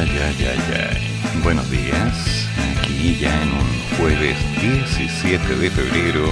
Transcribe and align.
Ay, 0.00 0.08
ay, 0.18 0.36
ay. 0.48 1.42
Buenos 1.42 1.70
días. 1.70 2.48
Aquí 2.74 3.18
ya 3.20 3.42
en 3.42 3.50
un 3.52 3.98
jueves 3.98 4.34
17 4.58 5.56
de 5.56 5.70
febrero, 5.70 6.26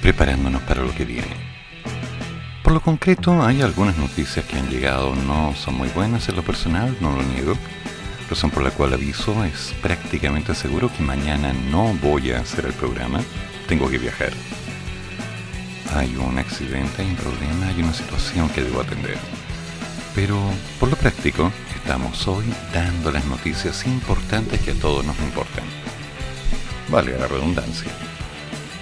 preparándonos 0.00 0.62
para 0.62 0.82
lo 0.82 0.94
que 0.94 1.04
viene. 1.04 1.34
Por 2.62 2.74
lo 2.74 2.80
concreto, 2.80 3.44
hay 3.44 3.60
algunas 3.60 3.98
noticias 3.98 4.44
que 4.44 4.56
han 4.56 4.70
llegado, 4.70 5.16
no 5.16 5.52
son 5.56 5.74
muy 5.74 5.88
buenas 5.88 6.28
en 6.28 6.36
lo 6.36 6.44
personal, 6.44 6.96
no 7.00 7.10
lo 7.10 7.24
niego. 7.24 7.54
Razón 8.30 8.52
por 8.52 8.62
la 8.62 8.70
cual 8.70 8.92
aviso, 8.92 9.44
es 9.44 9.74
prácticamente 9.82 10.54
seguro 10.54 10.92
que 10.96 11.02
mañana 11.02 11.52
no 11.72 11.92
voy 11.94 12.30
a 12.30 12.38
hacer 12.38 12.66
el 12.66 12.72
programa, 12.74 13.20
tengo 13.66 13.90
que 13.90 13.98
viajar. 13.98 14.30
Hay 15.96 16.14
un 16.14 16.38
accidente, 16.38 17.02
hay 17.02 17.08
un 17.08 17.16
problema, 17.16 17.66
hay 17.66 17.82
una 17.82 17.92
situación 17.92 18.48
que 18.50 18.62
debo 18.62 18.80
atender. 18.80 19.18
Pero 20.14 20.38
por 20.78 20.90
lo 20.90 20.96
práctico, 20.96 21.50
estamos 21.74 22.28
hoy 22.28 22.44
dando 22.72 23.10
las 23.10 23.24
noticias 23.24 23.86
importantes 23.86 24.60
que 24.60 24.72
a 24.72 24.74
todos 24.74 25.04
nos 25.04 25.18
importan. 25.20 25.64
Vale 26.88 27.18
la 27.18 27.26
redundancia. 27.26 27.90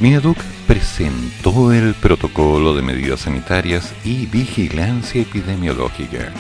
Mineduc 0.01 0.39
presentó 0.67 1.73
el 1.73 1.95
protocolo 1.95 2.75
de 2.75 2.83
medidas 2.83 3.21
sanitarias 3.21 3.93
y 4.05 4.27
vigilancia 4.27 5.23
epidemiológica. 5.23 6.33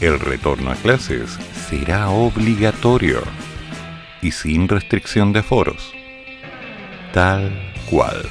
El 0.00 0.18
retorno 0.18 0.70
a 0.70 0.74
clases 0.74 1.38
será 1.68 2.08
obligatorio 2.08 3.22
y 4.22 4.32
sin 4.32 4.68
restricción 4.68 5.32
de 5.32 5.40
aforos. 5.40 5.92
Tal 7.12 7.52
cual. 7.90 8.26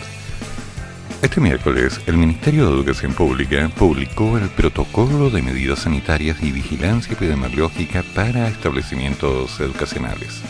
Este 1.23 1.39
miércoles, 1.39 2.01
el 2.05 2.17
Ministerio 2.17 2.65
de 2.65 2.75
Educación 2.75 3.13
Pública 3.13 3.71
publicó 3.77 4.37
el 4.37 4.49
Protocolo 4.49 5.29
de 5.29 5.41
Medidas 5.41 5.79
Sanitarias 5.79 6.43
y 6.43 6.51
Vigilancia 6.51 7.13
Epidemiológica 7.13 8.03
para 8.13 8.49
establecimientos 8.49 9.57
educacionales. 9.61 10.41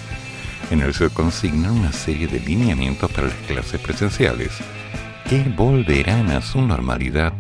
En 0.72 0.82
el 0.82 0.96
se 0.96 1.12
consignan 1.12 1.78
una 1.78 1.94
serie 1.94 2.26
de 2.26 2.40
lineamientos 2.40 3.12
para 3.12 3.28
las 3.28 3.36
clases 3.46 3.80
presenciales 3.82 4.50
que 5.30 5.44
volverán 5.44 6.32
a 6.32 6.42
su 6.42 6.60
normalidad 6.60 7.34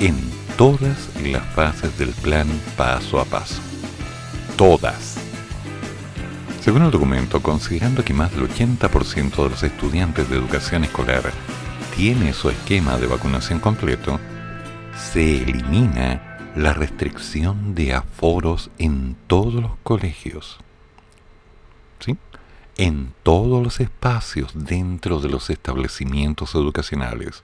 en 0.00 0.16
todas 0.56 1.10
las 1.22 1.44
fases 1.54 1.98
del 1.98 2.14
plan 2.14 2.48
paso 2.78 3.20
a 3.20 3.26
paso. 3.26 3.60
Todas. 4.56 5.18
Según 6.62 6.84
el 6.84 6.90
documento, 6.90 7.42
considerando 7.42 8.02
que 8.02 8.14
más 8.14 8.34
del 8.34 8.48
80% 8.48 9.42
de 9.42 9.50
los 9.50 9.62
estudiantes 9.62 10.30
de 10.30 10.36
educación 10.36 10.84
escolar 10.84 11.30
tiene 11.96 12.32
su 12.32 12.50
esquema 12.50 12.96
de 12.96 13.06
vacunación 13.06 13.60
completo, 13.60 14.18
se 14.96 15.42
elimina 15.42 16.38
la 16.56 16.72
restricción 16.72 17.74
de 17.74 17.94
aforos 17.94 18.70
en 18.78 19.16
todos 19.26 19.54
los 19.54 19.72
colegios. 19.82 20.58
¿Sí? 22.00 22.16
En 22.76 23.12
todos 23.22 23.62
los 23.62 23.80
espacios 23.80 24.52
dentro 24.54 25.20
de 25.20 25.28
los 25.28 25.50
establecimientos 25.50 26.54
educacionales, 26.56 27.42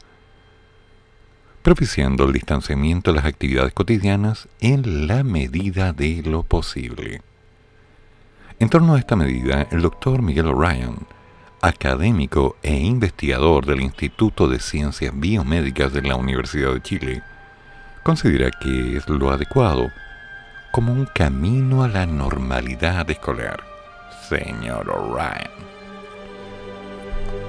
propiciando 1.62 2.24
el 2.24 2.32
distanciamiento 2.32 3.12
de 3.12 3.16
las 3.18 3.26
actividades 3.26 3.72
cotidianas 3.72 4.48
en 4.60 5.06
la 5.06 5.22
medida 5.22 5.92
de 5.92 6.22
lo 6.24 6.42
posible. 6.42 7.22
En 8.58 8.68
torno 8.68 8.94
a 8.94 8.98
esta 8.98 9.14
medida, 9.14 9.68
el 9.70 9.80
doctor 9.82 10.22
Miguel 10.22 10.48
O'Ryan, 10.48 11.06
académico 11.60 12.56
e 12.62 12.74
investigador 12.74 13.66
del 13.66 13.80
Instituto 13.80 14.48
de 14.48 14.58
Ciencias 14.58 15.12
Biomédicas 15.14 15.92
de 15.92 16.02
la 16.02 16.16
Universidad 16.16 16.72
de 16.72 16.82
Chile, 16.82 17.22
considera 18.02 18.50
que 18.50 18.96
es 18.96 19.08
lo 19.08 19.30
adecuado 19.30 19.90
como 20.72 20.92
un 20.92 21.06
camino 21.06 21.82
a 21.82 21.88
la 21.88 22.06
normalidad 22.06 23.08
escolar. 23.10 23.60
Señor 24.28 24.88
O'Ryan. 24.88 25.50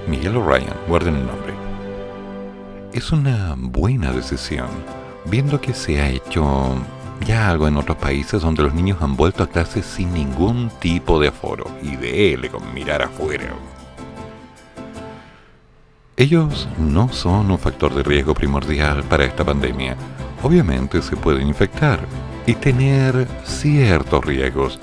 Miguel 0.08 0.38
O'Ryan, 0.38 0.76
guarden 0.88 1.16
el 1.16 1.28
nombre. 1.28 1.54
Es 2.94 3.12
una 3.12 3.56
buena 3.58 4.12
decisión, 4.12 4.68
viendo 5.26 5.62
que 5.62 5.74
se 5.74 6.02
ha 6.02 6.10
hecho 6.10 6.76
ya 7.26 7.50
algo 7.50 7.68
en 7.68 7.78
otros 7.78 7.98
países 7.98 8.42
donde 8.42 8.64
los 8.64 8.74
niños 8.74 9.02
han 9.02 9.16
vuelto 9.16 9.44
a 9.44 9.48
clases 9.48 9.86
sin 9.86 10.12
ningún 10.14 10.72
tipo 10.80 11.20
de 11.20 11.28
aforo 11.28 11.66
y 11.84 11.96
de 11.96 12.34
él 12.34 12.50
con 12.50 12.74
mirar 12.74 13.04
afuera. 13.04 13.54
Ellos 16.22 16.70
no 16.78 17.12
son 17.12 17.50
un 17.50 17.58
factor 17.58 17.96
de 17.96 18.04
riesgo 18.04 18.36
primordial 18.36 19.04
para 19.06 19.26
esta 19.26 19.44
pandemia. 19.44 19.98
Obviamente 20.44 21.02
se 21.02 21.16
pueden 21.16 21.48
infectar 21.48 22.00
y 22.46 22.54
tener 22.54 23.28
ciertos 23.44 24.24
riesgos, 24.24 24.80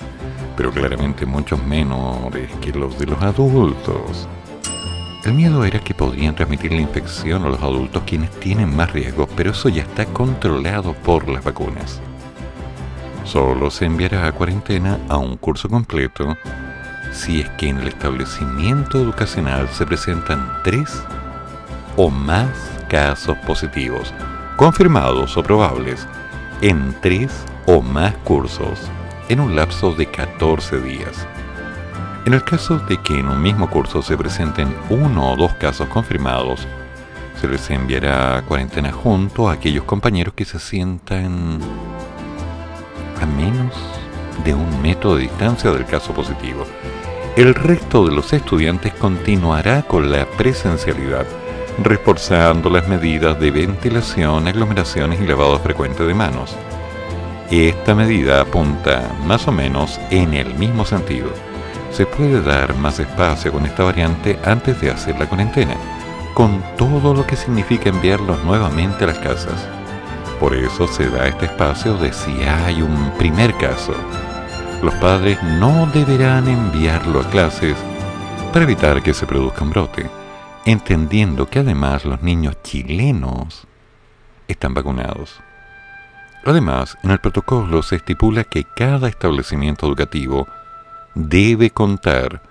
pero 0.57 0.73
claramente 0.73 1.27
muchos 1.27 1.65
menores 1.65 2.51
que 2.61 2.73
los 2.73 2.99
de 2.99 3.07
los 3.07 3.23
adultos. 3.23 4.27
El 5.25 5.35
miedo 5.35 5.65
era 5.65 5.79
que 5.79 5.95
podrían 5.95 6.35
transmitir 6.35 6.73
la 6.73 6.81
infección 6.81 7.45
a 7.45 7.51
los 7.51 7.63
adultos 7.63 8.03
quienes 8.05 8.33
tienen 8.41 8.75
más 8.75 8.93
riesgos, 8.93 9.29
pero 9.37 9.53
eso 9.53 9.69
ya 9.69 9.83
está 9.83 10.07
controlado 10.07 10.93
por 10.93 11.29
las 11.29 11.45
vacunas. 11.45 12.01
Solo 13.23 13.71
se 13.71 13.85
enviará 13.85 14.27
a 14.27 14.33
cuarentena 14.33 14.99
a 15.09 15.19
un 15.19 15.37
curso 15.37 15.69
completo 15.69 16.37
si 17.13 17.43
es 17.43 17.49
que 17.51 17.69
en 17.69 17.79
el 17.79 17.87
establecimiento 17.87 18.99
educacional 18.99 19.69
se 19.69 19.87
presentan 19.87 20.53
tres 20.65 21.01
o 21.99 22.11
más 22.11 22.49
casos 22.89 23.37
positivos, 23.39 24.15
confirmados 24.57 25.37
o 25.37 25.43
probables, 25.43 26.07
en 26.61 26.95
tres 27.01 27.45
o 27.67 27.83
más 27.83 28.15
cursos, 28.19 28.79
en 29.29 29.41
un 29.41 29.57
lapso 29.57 29.93
de 29.93 30.07
14 30.07 30.81
días. 30.81 31.27
En 32.25 32.35
el 32.35 32.45
caso 32.45 32.79
de 32.79 33.03
que 33.03 33.19
en 33.19 33.27
un 33.27 33.43
mismo 33.43 33.69
curso 33.69 34.01
se 34.01 34.17
presenten 34.17 34.73
uno 34.91 35.33
o 35.33 35.37
dos 35.37 35.53
casos 35.55 35.89
confirmados, 35.89 36.69
se 37.41 37.49
les 37.49 37.69
enviará 37.69 38.39
a 38.39 38.43
cuarentena 38.43 38.93
junto 38.93 39.49
a 39.49 39.55
aquellos 39.55 39.83
compañeros 39.83 40.35
que 40.35 40.45
se 40.45 40.61
sientan 40.61 41.59
a 43.21 43.27
menos 43.27 43.75
de 44.45 44.55
un 44.55 44.81
metro 44.83 45.17
de 45.17 45.23
distancia 45.23 45.73
del 45.73 45.85
caso 45.85 46.13
positivo. 46.13 46.65
El 47.37 47.57
resto 47.57 48.07
de 48.07 48.15
los 48.15 48.33
estudiantes 48.33 48.95
continuará 48.95 49.83
con 49.83 50.13
la 50.13 50.27
presencialidad 50.27 51.27
reforzando 51.83 52.71
las 52.71 52.89
medidas 52.89 53.39
de 53.39 53.51
ventilación, 53.51 54.49
aglomeraciones 54.49 55.21
y 55.21 55.27
lavado 55.27 55.59
frecuente 55.61 56.05
de 56.05 56.15
manos. 56.15 56.57
Esta 57.51 57.95
medida 57.95 58.41
apunta 58.41 59.11
más 59.25 59.47
o 59.49 59.53
menos 59.53 60.01
en 60.11 60.35
el 60.35 60.55
mismo 60.55 60.85
sentido. 60.85 61.31
Se 61.93 62.05
puede 62.05 62.43
dar 62.43 62.75
más 62.75 62.99
espacio 62.99 63.53
con 63.53 63.65
esta 63.65 63.85
variante 63.85 64.39
antes 64.45 64.81
de 64.81 64.91
hacer 64.91 65.19
la 65.19 65.27
cuarentena, 65.27 65.75
con 66.35 66.63
todo 66.77 67.15
lo 67.15 67.27
que 67.27 67.37
significa 67.37 67.89
enviarlos 67.89 68.43
nuevamente 68.45 69.05
a 69.05 69.09
las 69.09 69.19
casas. 69.19 69.67
Por 70.41 70.55
eso 70.55 70.87
se 70.87 71.09
da 71.09 71.27
este 71.27 71.47
espacio 71.47 71.95
de 71.95 72.13
si 72.13 72.43
hay 72.43 72.83
un 72.83 73.13
primer 73.19 73.55
caso. 73.55 73.95
Los 74.83 74.95
padres 74.97 75.43
no 75.43 75.89
deberán 75.93 76.49
enviarlo 76.49 77.21
a 77.21 77.31
clases 77.31 77.77
para 78.53 78.65
evitar 78.65 79.03
que 79.03 79.15
se 79.15 79.27
produzca 79.27 79.65
un 79.65 79.71
brote 79.71 80.07
entendiendo 80.65 81.49
que 81.49 81.61
además 81.61 82.05
los 82.05 82.23
niños 82.23 82.57
chilenos 82.63 83.67
están 84.49 84.75
vacunados. 84.75 85.41
Además, 86.45 86.97
en 87.03 87.11
el 87.11 87.19
protocolo 87.19 87.83
se 87.83 87.97
estipula 87.97 88.45
que 88.45 88.65
cada 88.65 89.09
establecimiento 89.09 89.87
educativo 89.87 90.47
debe 91.15 91.71
contar 91.71 92.43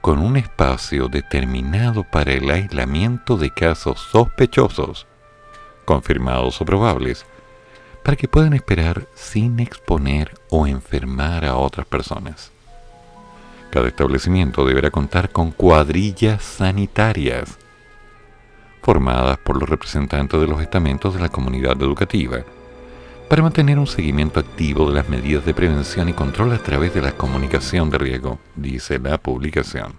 con 0.00 0.18
un 0.18 0.36
espacio 0.36 1.08
determinado 1.08 2.04
para 2.04 2.32
el 2.32 2.50
aislamiento 2.50 3.36
de 3.36 3.50
casos 3.50 4.00
sospechosos, 4.00 5.06
confirmados 5.84 6.60
o 6.60 6.64
probables, 6.64 7.26
para 8.02 8.16
que 8.16 8.28
puedan 8.28 8.52
esperar 8.52 9.08
sin 9.14 9.60
exponer 9.60 10.34
o 10.50 10.66
enfermar 10.66 11.44
a 11.44 11.56
otras 11.56 11.86
personas. 11.86 12.53
Cada 13.74 13.88
establecimiento 13.88 14.64
deberá 14.64 14.92
contar 14.92 15.30
con 15.30 15.50
cuadrillas 15.50 16.44
sanitarias 16.44 17.58
formadas 18.80 19.36
por 19.38 19.58
los 19.58 19.68
representantes 19.68 20.40
de 20.40 20.46
los 20.46 20.62
estamentos 20.62 21.12
de 21.12 21.20
la 21.20 21.28
comunidad 21.28 21.82
educativa, 21.82 22.44
para 23.28 23.42
mantener 23.42 23.80
un 23.80 23.88
seguimiento 23.88 24.38
activo 24.38 24.88
de 24.88 24.94
las 24.94 25.08
medidas 25.08 25.44
de 25.44 25.54
prevención 25.54 26.08
y 26.08 26.12
control 26.12 26.52
a 26.52 26.58
través 26.58 26.94
de 26.94 27.02
la 27.02 27.16
comunicación 27.16 27.90
de 27.90 27.98
riesgo, 27.98 28.38
dice 28.54 29.00
la 29.00 29.18
publicación. 29.18 29.94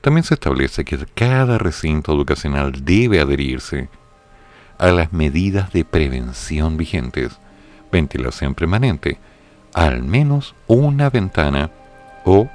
También 0.00 0.22
se 0.22 0.34
establece 0.34 0.84
que 0.84 1.04
cada 1.16 1.58
recinto 1.58 2.12
educacional 2.12 2.84
debe 2.84 3.18
adherirse 3.18 3.88
a 4.78 4.92
las 4.92 5.12
medidas 5.12 5.72
de 5.72 5.84
prevención 5.84 6.76
vigentes, 6.76 7.40
ventilación 7.90 8.54
permanente, 8.54 9.18
al 9.74 10.04
menos 10.04 10.54
una 10.68 11.10
ventana 11.10 11.72
o 12.24 12.48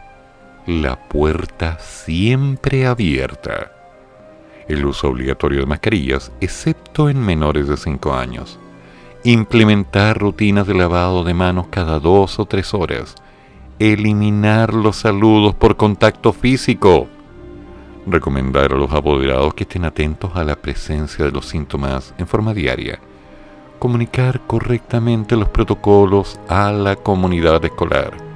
la 0.67 0.97
puerta 0.97 1.77
siempre 1.79 2.85
abierta. 2.85 3.71
El 4.67 4.85
uso 4.85 5.07
obligatorio 5.07 5.61
de 5.61 5.65
mascarillas, 5.65 6.31
excepto 6.41 7.09
en 7.09 7.25
menores 7.25 7.69
de 7.69 7.77
5 7.77 8.13
años. 8.13 8.59
Implementar 9.23 10.19
rutinas 10.19 10.67
de 10.67 10.73
lavado 10.73 11.23
de 11.23 11.33
manos 11.33 11.67
cada 11.69 11.99
dos 11.99 12.37
o 12.37 12.45
tres 12.45 12.73
horas. 12.73 13.15
Eliminar 13.79 14.73
los 14.73 14.97
saludos 14.97 15.55
por 15.55 15.77
contacto 15.77 16.33
físico. 16.33 17.07
Recomendar 18.05 18.73
a 18.73 18.75
los 18.75 18.91
apoderados 18.91 19.53
que 19.53 19.63
estén 19.63 19.85
atentos 19.85 20.31
a 20.35 20.43
la 20.43 20.57
presencia 20.57 21.23
de 21.23 21.31
los 21.31 21.45
síntomas 21.45 22.13
en 22.17 22.27
forma 22.27 22.53
diaria. 22.53 22.99
Comunicar 23.79 24.41
correctamente 24.47 25.37
los 25.37 25.47
protocolos 25.47 26.39
a 26.49 26.73
la 26.73 26.97
comunidad 26.97 27.63
escolar 27.63 28.26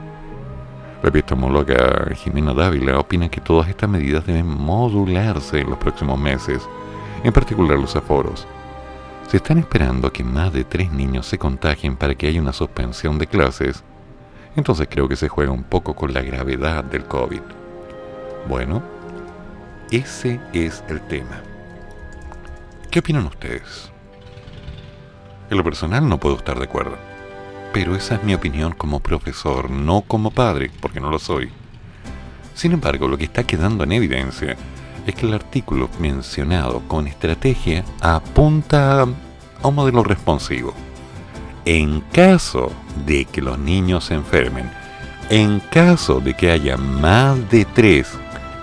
la 1.02 1.10
epistemóloga 1.10 2.14
Jimena 2.16 2.54
Dávila 2.54 3.00
opina 3.00 3.28
que 3.30 3.42
todas 3.42 3.68
estas 3.68 3.90
medidas 3.90 4.26
deben 4.26 4.46
modularse 4.46 5.60
en 5.60 5.70
los 5.70 5.80
próximos 5.80 6.20
meses, 6.20 6.68
en 7.24 7.34
particular 7.34 7.80
los 7.80 7.96
aforos. 7.96 8.48
Se 9.28 9.38
están 9.38 9.58
esperando 9.58 10.12
que 10.12 10.24
más 10.24 10.54
de 10.54 10.64
tres 10.64 10.92
niños 10.92 11.26
se 11.26 11.40
contagien 11.40 11.96
para 11.96 12.14
que 12.14 12.28
haya 12.28 12.42
una 12.42 12.54
suspensión 12.54 13.18
de 13.18 13.26
clases, 13.26 13.84
entonces 14.56 14.88
creo 14.92 15.08
que 15.08 15.16
se 15.16 15.28
juega 15.28 15.52
un 15.52 15.64
poco 15.64 15.96
con 15.96 16.14
la 16.14 16.22
gravedad 16.22 16.84
del 16.84 17.06
COVID. 17.06 17.42
Bueno, 18.48 18.84
ese 19.90 20.40
es 20.54 20.84
el 20.88 21.02
tema. 21.02 21.42
¿Qué 22.92 23.00
opinan 23.00 23.26
ustedes? 23.26 23.92
En 25.50 25.58
lo 25.58 25.64
personal 25.64 26.08
no 26.08 26.20
puedo 26.20 26.36
estar 26.36 26.60
de 26.60 26.66
acuerdo 26.66 27.11
pero 27.74 27.96
esa 27.96 28.16
es 28.16 28.24
mi 28.24 28.34
opinión 28.34 28.74
como 28.74 29.00
profesor, 29.00 29.70
no 29.70 30.02
como 30.02 30.32
padre, 30.32 30.72
porque 30.80 31.00
no 31.00 31.10
lo 31.10 31.20
soy. 31.20 31.50
Sin 32.54 32.74
embargo, 32.74 33.08
lo 33.08 33.18
que 33.18 33.24
está 33.26 33.44
quedando 33.44 33.84
en 33.84 33.94
evidencia 33.94 34.56
es 35.06 35.16
que 35.16 35.26
el 35.26 35.34
artículo 35.34 35.90
mencionado 36.00 36.82
con 36.88 37.08
estrategia 37.08 37.84
apunta 38.02 39.02
a 39.02 39.68
un 39.68 39.76
modelo 39.76 40.04
responsivo. 40.04 40.74
En 41.66 42.02
caso 42.12 42.72
de 43.06 43.26
que 43.26 43.42
los 43.42 43.58
niños 43.58 44.06
se 44.06 44.16
enfermen, 44.16 44.70
en 45.30 45.60
caso 45.60 46.20
de 46.20 46.34
que 46.34 46.52
haya 46.52 46.78
más 46.78 47.50
de 47.50 47.66
tres, 47.66 48.12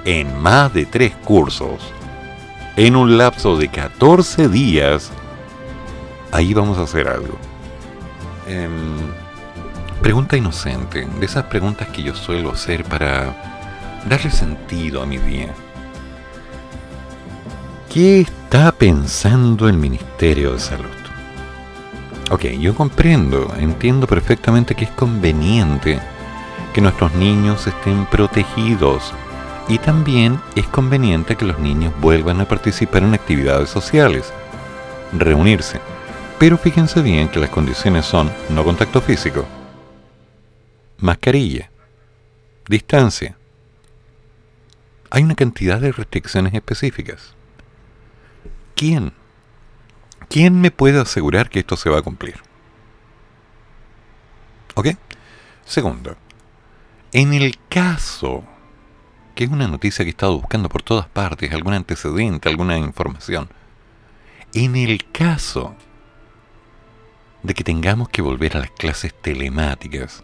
en 0.04 0.40
más 0.40 0.72
de 0.74 0.84
tres 0.84 1.14
cursos, 1.24 1.80
en 2.76 2.94
un 2.94 3.16
lapso 3.16 3.56
de 3.56 3.68
14 3.68 4.48
días, 4.48 5.10
ahí 6.30 6.54
vamos 6.54 6.78
a 6.78 6.82
hacer 6.82 7.08
algo. 7.08 7.47
Em, 8.48 8.96
pregunta 10.00 10.34
inocente, 10.34 11.06
de 11.20 11.26
esas 11.26 11.44
preguntas 11.44 11.86
que 11.88 12.02
yo 12.02 12.14
suelo 12.14 12.52
hacer 12.52 12.82
para 12.82 13.36
darle 14.08 14.30
sentido 14.30 15.02
a 15.02 15.06
mi 15.06 15.18
día. 15.18 15.54
¿Qué 17.92 18.22
está 18.22 18.72
pensando 18.72 19.68
el 19.68 19.76
Ministerio 19.76 20.54
de 20.54 20.60
Salud? 20.60 20.88
Ok, 22.30 22.44
yo 22.58 22.74
comprendo, 22.74 23.54
entiendo 23.58 24.06
perfectamente 24.06 24.74
que 24.74 24.86
es 24.86 24.90
conveniente 24.92 26.00
que 26.72 26.80
nuestros 26.80 27.12
niños 27.16 27.66
estén 27.66 28.06
protegidos 28.06 29.12
y 29.68 29.76
también 29.76 30.40
es 30.56 30.66
conveniente 30.68 31.36
que 31.36 31.44
los 31.44 31.58
niños 31.58 31.92
vuelvan 32.00 32.40
a 32.40 32.48
participar 32.48 33.02
en 33.02 33.12
actividades 33.12 33.68
sociales, 33.68 34.32
reunirse 35.12 35.80
pero 36.38 36.56
fíjense 36.56 37.02
bien 37.02 37.28
que 37.28 37.40
las 37.40 37.50
condiciones 37.50 38.06
son 38.06 38.32
no 38.50 38.62
contacto 38.62 39.00
físico, 39.00 39.44
mascarilla, 40.98 41.70
distancia. 42.68 43.36
Hay 45.10 45.22
una 45.24 45.34
cantidad 45.34 45.80
de 45.80 45.90
restricciones 45.90 46.54
específicas. 46.54 47.34
¿Quién? 48.76 49.12
¿Quién 50.28 50.60
me 50.60 50.70
puede 50.70 51.00
asegurar 51.00 51.50
que 51.50 51.60
esto 51.60 51.76
se 51.76 51.90
va 51.90 51.98
a 51.98 52.02
cumplir? 52.02 52.36
¿Ok? 54.74 54.88
Segundo, 55.64 56.16
en 57.12 57.34
el 57.34 57.58
caso, 57.68 58.44
que 59.34 59.44
es 59.44 59.50
una 59.50 59.66
noticia 59.66 60.04
que 60.04 60.10
he 60.10 60.12
estado 60.12 60.38
buscando 60.38 60.68
por 60.68 60.82
todas 60.82 61.08
partes, 61.08 61.52
algún 61.52 61.74
antecedente, 61.74 62.48
alguna 62.48 62.78
información, 62.78 63.48
en 64.52 64.76
el 64.76 65.10
caso 65.10 65.74
de 67.48 67.54
que 67.54 67.64
tengamos 67.64 68.10
que 68.10 68.20
volver 68.20 68.56
a 68.56 68.60
las 68.60 68.70
clases 68.70 69.14
telemáticas, 69.14 70.22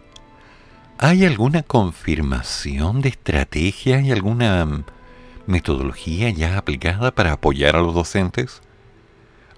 ¿hay 0.99 1.25
alguna 1.25 1.63
confirmación 1.63 3.01
de 3.01 3.09
estrategia 3.09 3.99
y 3.99 4.11
alguna 4.11 4.63
mm, 4.63 4.83
metodología 5.47 6.29
ya 6.29 6.55
aplicada 6.55 7.15
para 7.15 7.31
apoyar 7.31 7.75
a 7.75 7.81
los 7.81 7.95
docentes? 7.95 8.61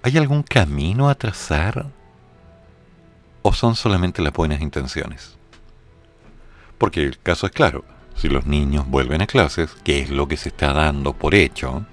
¿Hay 0.02 0.16
algún 0.16 0.42
camino 0.42 1.10
a 1.10 1.14
trazar? 1.14 1.92
¿O 3.42 3.52
son 3.52 3.76
solamente 3.76 4.22
las 4.22 4.32
buenas 4.32 4.62
intenciones? 4.62 5.36
Porque 6.78 7.02
el 7.02 7.18
caso 7.18 7.46
es 7.46 7.52
claro, 7.52 7.84
si 8.14 8.30
los 8.30 8.46
niños 8.46 8.86
vuelven 8.86 9.20
a 9.20 9.26
clases, 9.26 9.76
¿qué 9.84 10.00
es 10.00 10.08
lo 10.08 10.26
que 10.26 10.38
se 10.38 10.48
está 10.48 10.72
dando 10.72 11.12
por 11.12 11.34
hecho? 11.34 11.84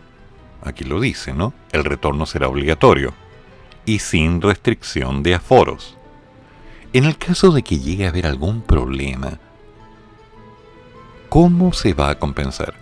Aquí 0.63 0.85
lo 0.85 1.01
dice, 1.01 1.33
¿no? 1.33 1.53
El 1.73 1.83
retorno 1.83 2.25
será 2.25 2.47
obligatorio 2.47 3.24
y 3.85 3.99
sin 3.99 4.41
restricción 4.41 5.23
de 5.23 5.35
aforos. 5.35 5.97
En 6.93 7.05
el 7.05 7.17
caso 7.17 7.51
de 7.51 7.63
que 7.63 7.79
llegue 7.79 8.05
a 8.05 8.09
haber 8.09 8.25
algún 8.25 8.61
problema, 8.61 9.39
¿cómo 11.29 11.73
se 11.73 11.93
va 11.93 12.09
a 12.09 12.19
compensar? 12.19 12.73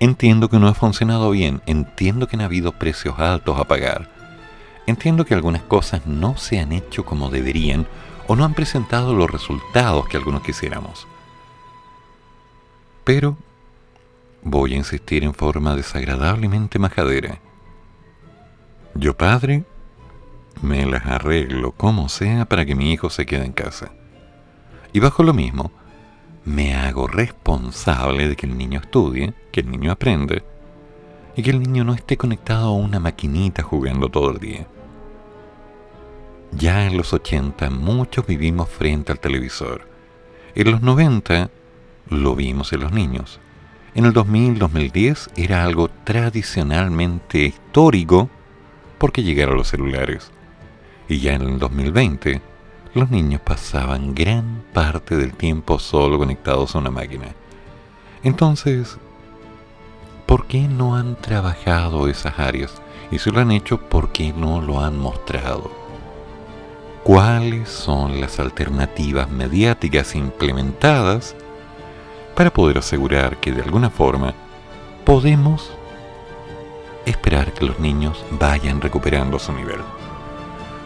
Entiendo 0.00 0.48
que 0.48 0.58
no 0.58 0.68
ha 0.68 0.74
funcionado 0.74 1.30
bien, 1.30 1.62
entiendo 1.66 2.26
que 2.26 2.36
han 2.36 2.42
habido 2.42 2.72
precios 2.72 3.18
altos 3.18 3.58
a 3.58 3.64
pagar, 3.64 4.10
entiendo 4.86 5.24
que 5.24 5.34
algunas 5.34 5.62
cosas 5.62 6.06
no 6.06 6.36
se 6.36 6.60
han 6.60 6.72
hecho 6.72 7.04
como 7.04 7.30
deberían 7.30 7.86
o 8.26 8.36
no 8.36 8.44
han 8.44 8.54
presentado 8.54 9.14
los 9.14 9.30
resultados 9.30 10.08
que 10.08 10.16
algunos 10.16 10.42
quisiéramos. 10.42 11.06
Pero 13.04 13.36
voy 14.42 14.74
a 14.74 14.76
insistir 14.76 15.24
en 15.24 15.34
forma 15.34 15.74
desagradablemente 15.76 16.78
majadera. 16.78 17.38
Yo 18.94 19.16
padre 19.16 19.64
me 20.62 20.86
las 20.86 21.06
arreglo 21.06 21.72
como 21.72 22.08
sea 22.08 22.44
para 22.44 22.64
que 22.64 22.74
mi 22.74 22.92
hijo 22.92 23.10
se 23.10 23.26
quede 23.26 23.44
en 23.44 23.52
casa. 23.52 23.92
Y 24.92 25.00
bajo 25.00 25.22
lo 25.22 25.34
mismo, 25.34 25.72
me 26.44 26.74
hago 26.74 27.06
responsable 27.06 28.28
de 28.28 28.36
que 28.36 28.46
el 28.46 28.56
niño 28.56 28.80
estudie, 28.80 29.34
que 29.50 29.60
el 29.60 29.70
niño 29.70 29.90
aprende 29.92 30.44
y 31.36 31.42
que 31.42 31.50
el 31.50 31.60
niño 31.60 31.84
no 31.84 31.94
esté 31.94 32.16
conectado 32.16 32.68
a 32.68 32.72
una 32.72 33.00
maquinita 33.00 33.62
jugando 33.62 34.08
todo 34.08 34.30
el 34.30 34.38
día. 34.38 34.66
Ya 36.52 36.86
en 36.86 36.96
los 36.96 37.12
80 37.12 37.70
muchos 37.70 38.26
vivimos 38.26 38.68
frente 38.68 39.10
al 39.10 39.18
televisor. 39.18 39.88
En 40.54 40.70
los 40.70 40.82
90 40.82 41.50
lo 42.10 42.36
vimos 42.36 42.72
en 42.72 42.80
los 42.80 42.92
niños. 42.92 43.40
En 43.94 44.04
el 44.04 44.12
2000-2010 44.12 45.30
era 45.36 45.64
algo 45.64 45.88
tradicionalmente 46.04 47.38
histórico 47.46 48.28
porque 48.98 49.22
llegaron 49.22 49.56
los 49.56 49.68
celulares 49.68 50.33
y 51.08 51.20
ya 51.20 51.34
en 51.34 51.42
el 51.42 51.58
2020 51.58 52.40
los 52.94 53.10
niños 53.10 53.40
pasaban 53.40 54.14
gran 54.14 54.62
parte 54.72 55.16
del 55.16 55.34
tiempo 55.34 55.78
solo 55.78 56.18
conectados 56.18 56.74
a 56.74 56.78
una 56.78 56.90
máquina. 56.90 57.26
Entonces, 58.22 58.98
¿por 60.26 60.46
qué 60.46 60.68
no 60.68 60.96
han 60.96 61.16
trabajado 61.16 62.08
esas 62.08 62.38
áreas? 62.38 62.80
Y 63.10 63.18
si 63.18 63.30
lo 63.30 63.40
han 63.40 63.50
hecho, 63.50 63.80
¿por 63.80 64.12
qué 64.12 64.32
no 64.32 64.60
lo 64.60 64.80
han 64.80 64.98
mostrado? 64.98 65.70
¿Cuáles 67.02 67.68
son 67.68 68.20
las 68.20 68.38
alternativas 68.40 69.28
mediáticas 69.28 70.14
implementadas 70.14 71.36
para 72.34 72.52
poder 72.52 72.78
asegurar 72.78 73.36
que 73.38 73.52
de 73.52 73.62
alguna 73.62 73.90
forma 73.90 74.32
podemos 75.04 75.70
esperar 77.04 77.52
que 77.52 77.66
los 77.66 77.78
niños 77.78 78.24
vayan 78.30 78.80
recuperando 78.80 79.38
su 79.38 79.52
nivel? 79.52 79.80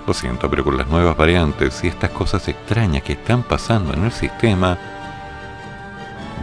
Lo 0.08 0.14
siento, 0.14 0.48
pero 0.48 0.64
con 0.64 0.78
las 0.78 0.88
nuevas 0.88 1.18
variantes 1.18 1.84
y 1.84 1.88
estas 1.88 2.08
cosas 2.12 2.48
extrañas 2.48 3.02
que 3.02 3.12
están 3.12 3.42
pasando 3.42 3.92
en 3.92 4.04
el 4.04 4.10
sistema, 4.10 4.78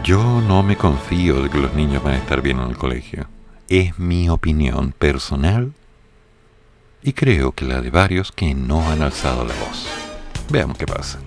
yo 0.04 0.40
no 0.40 0.62
me 0.62 0.76
confío 0.76 1.42
de 1.42 1.50
que 1.50 1.58
los 1.58 1.74
niños 1.74 2.00
van 2.00 2.14
a 2.14 2.18
estar 2.18 2.40
bien 2.42 2.60
en 2.60 2.68
el 2.68 2.76
colegio. 2.76 3.26
Es 3.68 3.98
mi 3.98 4.28
opinión 4.28 4.92
personal 4.96 5.72
y 7.02 7.12
creo 7.12 7.50
que 7.50 7.64
la 7.64 7.80
de 7.80 7.90
varios 7.90 8.30
que 8.30 8.54
no 8.54 8.88
han 8.88 9.02
alzado 9.02 9.44
la 9.44 9.54
voz. 9.54 9.88
Veamos 10.48 10.78
qué 10.78 10.86
pasa. 10.86 11.18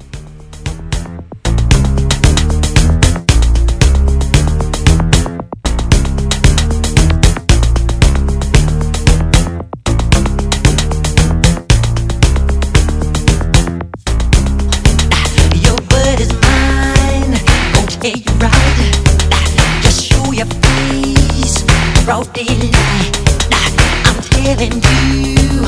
and 24.62 24.74
you 24.74 25.64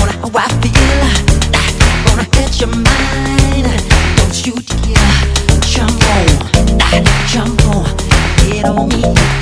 on 0.00 0.08
how 0.08 0.30
I 0.34 0.48
feel. 0.62 1.02
Gonna 2.06 2.24
hit 2.36 2.58
your 2.58 2.70
mind. 2.70 3.66
Don't 4.16 4.46
you 4.46 4.54
dare 4.54 5.60
jump 5.68 6.02
on, 6.08 7.04
jump 7.28 7.60
on, 7.68 7.96
get 8.38 8.64
on 8.64 8.88
me. 8.88 9.39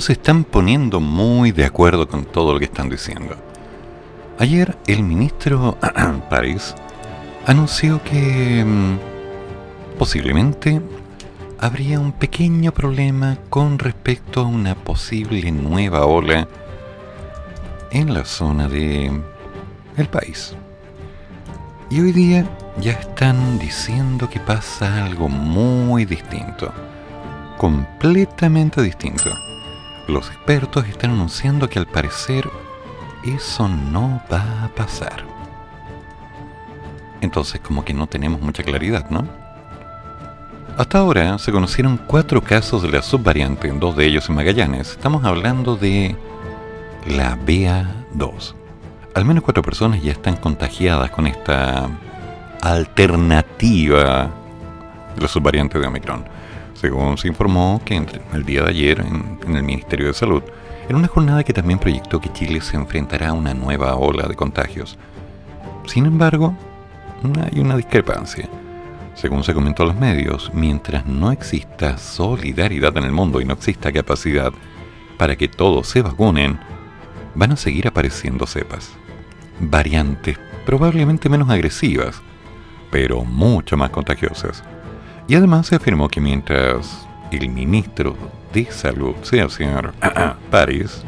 Se 0.00 0.12
están 0.12 0.44
poniendo 0.44 1.00
muy 1.00 1.52
de 1.52 1.64
acuerdo 1.64 2.08
con 2.08 2.24
todo 2.24 2.52
lo 2.52 2.58
que 2.58 2.66
están 2.66 2.88
diciendo. 2.88 3.36
Ayer 4.38 4.76
el 4.86 5.02
ministro 5.02 5.76
París 6.30 6.74
anunció 7.46 8.02
que 8.04 8.64
mm, 8.64 9.98
posiblemente 9.98 10.80
habría 11.58 11.98
un 11.98 12.12
pequeño 12.12 12.72
problema 12.72 13.38
con 13.48 13.78
respecto 13.78 14.42
a 14.42 14.46
una 14.46 14.74
posible 14.74 15.50
nueva 15.50 16.06
ola 16.06 16.46
en 17.90 18.14
la 18.14 18.24
zona 18.24 18.68
de 18.68 19.10
el 19.96 20.08
país. 20.08 20.54
Y 21.90 22.00
hoy 22.00 22.12
día 22.12 22.48
ya 22.80 22.92
están 22.92 23.58
diciendo 23.58 24.28
que 24.28 24.38
pasa 24.38 25.04
algo 25.04 25.28
muy 25.28 26.04
distinto, 26.04 26.72
completamente 27.56 28.82
distinto 28.82 29.47
los 30.08 30.28
expertos 30.28 30.86
están 30.86 31.12
anunciando 31.12 31.68
que 31.68 31.78
al 31.78 31.86
parecer 31.86 32.48
eso 33.24 33.68
no 33.68 34.20
va 34.32 34.64
a 34.64 34.68
pasar. 34.68 35.24
Entonces 37.20 37.60
como 37.60 37.84
que 37.84 37.94
no 37.94 38.06
tenemos 38.06 38.40
mucha 38.40 38.62
claridad, 38.62 39.10
¿no? 39.10 39.26
Hasta 40.76 40.98
ahora 40.98 41.38
se 41.38 41.50
conocieron 41.50 41.96
cuatro 41.96 42.42
casos 42.42 42.82
de 42.82 42.90
la 42.90 43.02
subvariante, 43.02 43.68
dos 43.72 43.96
de 43.96 44.06
ellos 44.06 44.28
en 44.28 44.36
Magallanes. 44.36 44.92
Estamos 44.92 45.24
hablando 45.24 45.76
de 45.76 46.16
la 47.06 47.36
BA2. 47.36 48.54
Al 49.14 49.24
menos 49.24 49.42
cuatro 49.42 49.62
personas 49.62 50.00
ya 50.02 50.12
están 50.12 50.36
contagiadas 50.36 51.10
con 51.10 51.26
esta 51.26 51.88
alternativa 52.62 54.30
de 55.16 55.20
la 55.20 55.28
subvariante 55.28 55.80
de 55.80 55.86
Omicron, 55.86 56.24
según 56.80 57.18
se 57.18 57.28
informó 57.28 57.80
que 57.84 57.94
entre 57.94 58.20
el 58.32 58.44
día 58.44 58.62
de 58.62 58.70
ayer 58.70 59.00
en, 59.00 59.38
en 59.46 59.56
el 59.56 59.62
Ministerio 59.62 60.06
de 60.06 60.14
Salud, 60.14 60.42
en 60.88 60.96
una 60.96 61.08
jornada 61.08 61.44
que 61.44 61.52
también 61.52 61.78
proyectó 61.78 62.20
que 62.20 62.32
Chile 62.32 62.60
se 62.60 62.76
enfrentará 62.76 63.28
a 63.28 63.32
una 63.32 63.52
nueva 63.52 63.96
ola 63.96 64.26
de 64.26 64.36
contagios. 64.36 64.96
Sin 65.86 66.06
embargo, 66.06 66.54
hay 67.52 67.60
una 67.60 67.76
discrepancia. 67.76 68.48
Según 69.14 69.42
se 69.42 69.52
comentó 69.52 69.82
a 69.82 69.86
los 69.86 69.96
medios, 69.96 70.50
mientras 70.54 71.04
no 71.04 71.32
exista 71.32 71.98
solidaridad 71.98 72.96
en 72.96 73.04
el 73.04 73.12
mundo 73.12 73.40
y 73.40 73.44
no 73.44 73.54
exista 73.54 73.90
capacidad 73.90 74.52
para 75.18 75.34
que 75.34 75.48
todos 75.48 75.88
se 75.88 76.02
vacunen, 76.02 76.58
van 77.34 77.52
a 77.52 77.56
seguir 77.56 77.88
apareciendo 77.88 78.46
cepas, 78.46 78.92
variantes 79.58 80.38
probablemente 80.64 81.28
menos 81.28 81.50
agresivas, 81.50 82.22
pero 82.90 83.24
mucho 83.24 83.76
más 83.76 83.90
contagiosas. 83.90 84.62
Y 85.28 85.34
además 85.34 85.66
se 85.66 85.76
afirmó 85.76 86.08
que 86.08 86.22
mientras 86.22 87.06
el 87.30 87.50
ministro 87.50 88.16
de 88.54 88.64
Salud 88.70 89.14
señor 89.22 89.92
París, 90.50 91.02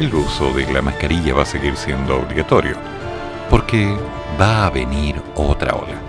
el 0.00 0.14
uso 0.14 0.54
de 0.54 0.72
la 0.72 0.80
mascarilla 0.80 1.34
va 1.34 1.42
a 1.42 1.46
seguir 1.46 1.76
siendo 1.76 2.16
obligatorio, 2.16 2.76
porque 3.50 3.94
va 4.40 4.66
a 4.66 4.70
venir 4.70 5.16
otra 5.34 5.74
ola. 5.74 6.00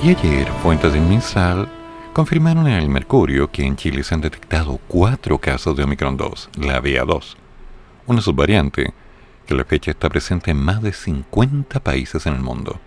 Y 0.00 0.10
ayer, 0.10 0.46
fuentes 0.62 0.92
del 0.92 1.02
MinSal 1.02 1.68
confirmaron 2.12 2.68
en 2.68 2.74
el 2.74 2.88
Mercurio 2.88 3.50
que 3.50 3.64
en 3.64 3.74
Chile 3.74 4.04
se 4.04 4.14
han 4.14 4.20
detectado 4.20 4.78
cuatro 4.86 5.38
casos 5.38 5.76
de 5.76 5.82
Omicron 5.82 6.16
2, 6.16 6.50
la 6.60 6.80
BA2, 6.80 7.34
una 8.06 8.20
subvariante 8.20 8.94
que 9.44 9.54
a 9.54 9.56
la 9.56 9.64
fecha 9.64 9.90
está 9.90 10.08
presente 10.08 10.52
en 10.52 10.58
más 10.58 10.82
de 10.82 10.92
50 10.92 11.80
países 11.80 12.26
en 12.26 12.34
el 12.34 12.42
mundo. 12.42 12.78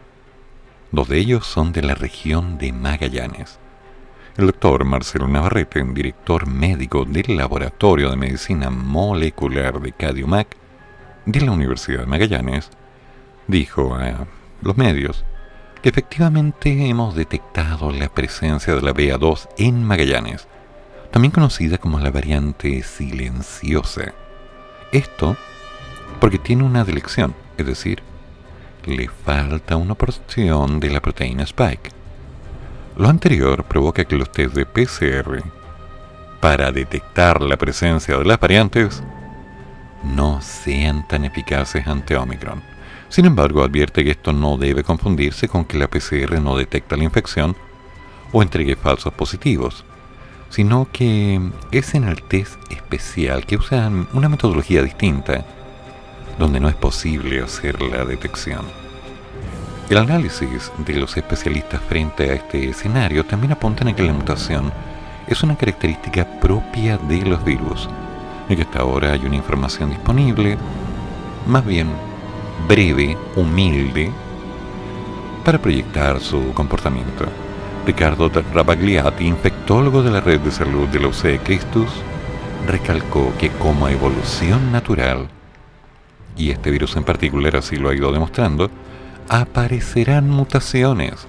Dos 0.93 1.07
de 1.09 1.17
ellos 1.17 1.47
son 1.47 1.71
de 1.71 1.81
la 1.81 1.95
región 1.95 2.59
de 2.59 2.71
Magallanes. 2.71 3.57
El 4.37 4.45
doctor 4.45 4.85
Marcelo 4.85 5.27
Navarrete, 5.27 5.83
director 5.83 6.45
médico 6.45 7.03
del 7.03 7.35
Laboratorio 7.35 8.11
de 8.11 8.15
Medicina 8.15 8.69
Molecular 8.69 9.81
de 9.81 9.91
Cadiumac 9.91 10.55
de 11.25 11.41
la 11.41 11.51
Universidad 11.51 12.01
de 12.01 12.05
Magallanes, 12.05 12.69
dijo 13.47 13.95
a 13.95 14.27
los 14.61 14.77
medios 14.77 15.25
que 15.81 15.89
efectivamente 15.89 16.87
hemos 16.87 17.15
detectado 17.15 17.89
la 17.89 18.09
presencia 18.09 18.75
de 18.75 18.83
la 18.83 18.93
BA2 18.93 19.49
en 19.57 19.83
Magallanes, 19.83 20.47
también 21.09 21.31
conocida 21.31 21.79
como 21.79 21.99
la 21.99 22.11
variante 22.11 22.83
silenciosa. 22.83 24.13
Esto 24.91 25.37
porque 26.19 26.37
tiene 26.37 26.63
una 26.63 26.83
delección, 26.83 27.33
es 27.57 27.65
decir, 27.65 28.03
le 28.85 29.07
falta 29.07 29.75
una 29.77 29.95
porción 29.95 30.79
de 30.79 30.89
la 30.89 31.01
proteína 31.01 31.43
Spike. 31.43 31.91
Lo 32.97 33.09
anterior 33.09 33.63
provoca 33.63 34.05
que 34.05 34.15
los 34.15 34.31
test 34.31 34.53
de 34.53 34.65
PCR 34.65 35.43
para 36.39 36.71
detectar 36.71 37.41
la 37.41 37.57
presencia 37.57 38.17
de 38.17 38.25
las 38.25 38.39
variantes 38.39 39.01
no 40.03 40.41
sean 40.41 41.07
tan 41.07 41.25
eficaces 41.25 41.87
ante 41.87 42.17
Omicron. 42.17 42.61
Sin 43.09 43.25
embargo, 43.25 43.63
advierte 43.63 44.03
que 44.03 44.11
esto 44.11 44.33
no 44.33 44.57
debe 44.57 44.83
confundirse 44.83 45.47
con 45.47 45.65
que 45.65 45.77
la 45.77 45.87
PCR 45.87 46.41
no 46.41 46.57
detecta 46.57 46.97
la 46.97 47.03
infección 47.03 47.55
o 48.31 48.41
entregue 48.41 48.75
falsos 48.75 49.13
positivos, 49.13 49.85
sino 50.49 50.87
que 50.91 51.39
es 51.71 51.95
en 51.95 52.03
el 52.03 52.23
test 52.23 52.59
especial 52.69 53.45
que 53.45 53.55
usan 53.57 54.07
una 54.13 54.29
metodología 54.29 54.83
distinta, 54.83 55.45
donde 56.37 56.59
no 56.59 56.69
es 56.69 56.75
posible 56.75 57.41
hacer 57.41 57.81
la 57.81 58.05
detección. 58.05 58.65
El 59.89 59.97
análisis 59.97 60.71
de 60.77 60.95
los 60.95 61.15
especialistas 61.17 61.81
frente 61.81 62.29
a 62.29 62.33
este 62.33 62.69
escenario 62.69 63.25
también 63.25 63.51
apuntan 63.51 63.89
a 63.89 63.95
que 63.95 64.03
la 64.03 64.13
mutación 64.13 64.71
es 65.27 65.43
una 65.43 65.57
característica 65.57 66.25
propia 66.39 66.97
de 66.97 67.21
los 67.21 67.43
virus, 67.43 67.89
y 68.49 68.55
que 68.55 68.63
hasta 68.63 68.79
ahora 68.79 69.11
hay 69.11 69.25
una 69.25 69.35
información 69.35 69.89
disponible, 69.89 70.57
más 71.47 71.65
bien 71.65 71.89
breve, 72.67 73.17
humilde, 73.35 74.11
para 75.43 75.61
proyectar 75.61 76.19
su 76.19 76.53
comportamiento. 76.53 77.25
Ricardo 77.85 78.31
Rabagliati, 78.53 79.25
infectólogo 79.25 80.01
de 80.01 80.11
la 80.11 80.21
red 80.21 80.39
de 80.39 80.51
salud 80.51 80.87
de 80.87 80.99
la 80.99 81.09
UCE 81.09 81.39
Christus, 81.39 81.89
recalcó 82.65 83.33
que 83.37 83.49
como 83.49 83.89
evolución 83.89 84.71
natural, 84.71 85.27
y 86.37 86.51
este 86.51 86.71
virus 86.71 86.95
en 86.95 87.03
particular 87.03 87.55
así 87.55 87.75
lo 87.75 87.89
ha 87.89 87.95
ido 87.95 88.11
demostrando, 88.11 88.69
aparecerán 89.29 90.29
mutaciones 90.29 91.27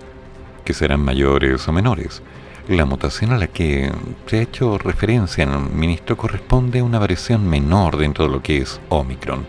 que 0.64 0.74
serán 0.74 1.00
mayores 1.00 1.66
o 1.68 1.72
menores. 1.72 2.22
La 2.68 2.86
mutación 2.86 3.32
a 3.32 3.38
la 3.38 3.46
que 3.46 3.92
se 4.26 4.38
ha 4.38 4.42
hecho 4.42 4.78
referencia 4.78 5.44
en 5.44 5.50
el 5.50 5.60
ministro 5.60 6.16
corresponde 6.16 6.78
a 6.78 6.84
una 6.84 6.98
variación 6.98 7.48
menor 7.48 7.98
dentro 7.98 8.26
de 8.26 8.32
lo 8.32 8.42
que 8.42 8.58
es 8.58 8.80
Omicron 8.88 9.44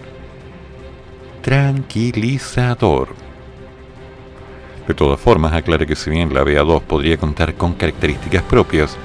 tranquilizador. 1.46 3.10
De 4.88 4.96
todas 4.96 5.20
formas, 5.20 5.54
aclara 5.54 5.86
que 5.86 5.96
si 5.96 6.10
bien 6.10 6.34
la 6.34 6.44
BA2 6.44 6.82
podría 6.82 7.18
contar 7.18 7.54
con 7.54 7.74
características 7.74 8.42
propias, 8.42 8.98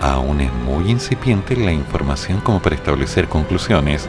aún 0.00 0.42
es 0.42 0.52
muy 0.52 0.88
incipiente 0.92 1.56
la 1.56 1.72
información 1.72 2.38
como 2.38 2.62
para 2.62 2.76
establecer 2.76 3.26
conclusiones 3.26 4.08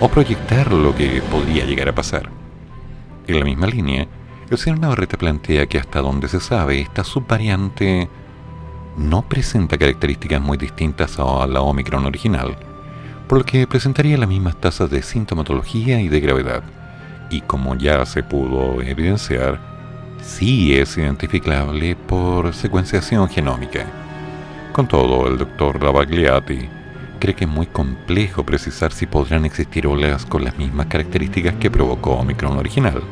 o 0.00 0.08
proyectar 0.08 0.72
lo 0.72 0.94
que 0.94 1.22
podría 1.30 1.64
llegar 1.64 1.88
a 1.88 1.94
pasar. 1.94 2.30
En 3.26 3.38
la 3.38 3.44
misma 3.44 3.66
línea, 3.66 4.06
el 4.50 4.58
señor 4.58 4.78
Navarrete 4.78 5.16
plantea 5.16 5.66
que 5.66 5.78
hasta 5.78 6.00
donde 6.00 6.28
se 6.28 6.40
sabe, 6.40 6.80
esta 6.80 7.02
subvariante 7.02 8.08
no 8.96 9.22
presenta 9.22 9.76
características 9.76 10.40
muy 10.40 10.58
distintas 10.58 11.18
a 11.18 11.46
la 11.46 11.60
Omicron 11.60 12.06
original, 12.06 12.56
por 13.28 13.38
lo 13.38 13.44
que 13.44 13.66
presentaría 13.66 14.16
las 14.16 14.28
mismas 14.28 14.60
tasas 14.60 14.90
de 14.90 15.02
sintomatología 15.02 16.00
y 16.00 16.08
de 16.08 16.20
gravedad 16.20 16.62
y 17.30 17.40
como 17.42 17.74
ya 17.74 18.04
se 18.06 18.22
pudo 18.22 18.80
evidenciar, 18.82 19.60
sí 20.22 20.74
es 20.74 20.96
identificable 20.96 21.96
por 21.96 22.54
secuenciación 22.54 23.28
genómica. 23.28 23.84
Con 24.72 24.86
todo, 24.86 25.26
el 25.28 25.38
doctor 25.38 25.82
Lavagliati 25.82 26.68
cree 27.18 27.34
que 27.34 27.44
es 27.44 27.50
muy 27.50 27.66
complejo 27.66 28.44
precisar 28.44 28.92
si 28.92 29.06
podrán 29.06 29.44
existir 29.44 29.86
olas 29.86 30.26
con 30.26 30.44
las 30.44 30.56
mismas 30.56 30.86
características 30.86 31.54
que 31.56 31.70
provocó 31.70 32.12
Omicron 32.12 32.58
original. 32.58 33.02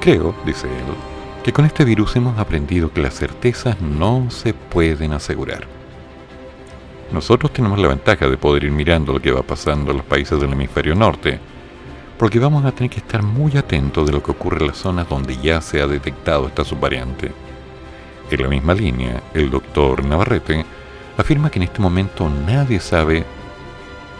Creo, 0.00 0.34
dice 0.44 0.66
él, 0.66 0.94
que 1.42 1.52
con 1.52 1.64
este 1.64 1.84
virus 1.84 2.16
hemos 2.16 2.38
aprendido 2.38 2.92
que 2.92 3.02
las 3.02 3.14
certezas 3.14 3.80
no 3.80 4.30
se 4.30 4.54
pueden 4.54 5.12
asegurar. 5.12 5.66
Nosotros 7.12 7.52
tenemos 7.52 7.78
la 7.78 7.88
ventaja 7.88 8.28
de 8.28 8.38
poder 8.38 8.64
ir 8.64 8.72
mirando 8.72 9.12
lo 9.12 9.20
que 9.20 9.32
va 9.32 9.42
pasando 9.42 9.90
en 9.90 9.98
los 9.98 10.06
países 10.06 10.40
del 10.40 10.52
hemisferio 10.52 10.94
norte, 10.94 11.38
porque 12.16 12.38
vamos 12.38 12.64
a 12.64 12.72
tener 12.72 12.90
que 12.90 13.00
estar 13.00 13.22
muy 13.22 13.56
atentos 13.56 14.06
de 14.06 14.12
lo 14.12 14.22
que 14.22 14.30
ocurre 14.30 14.60
en 14.60 14.68
las 14.68 14.78
zonas 14.78 15.08
donde 15.08 15.36
ya 15.36 15.60
se 15.60 15.82
ha 15.82 15.86
detectado 15.86 16.46
esta 16.46 16.64
subvariante. 16.64 17.32
En 18.30 18.42
la 18.42 18.48
misma 18.48 18.72
línea, 18.72 19.22
el 19.34 19.50
doctor 19.50 20.04
Navarrete 20.04 20.64
afirma 21.16 21.50
que 21.50 21.58
en 21.58 21.64
este 21.64 21.80
momento 21.80 22.28
nadie 22.28 22.80
sabe 22.80 23.24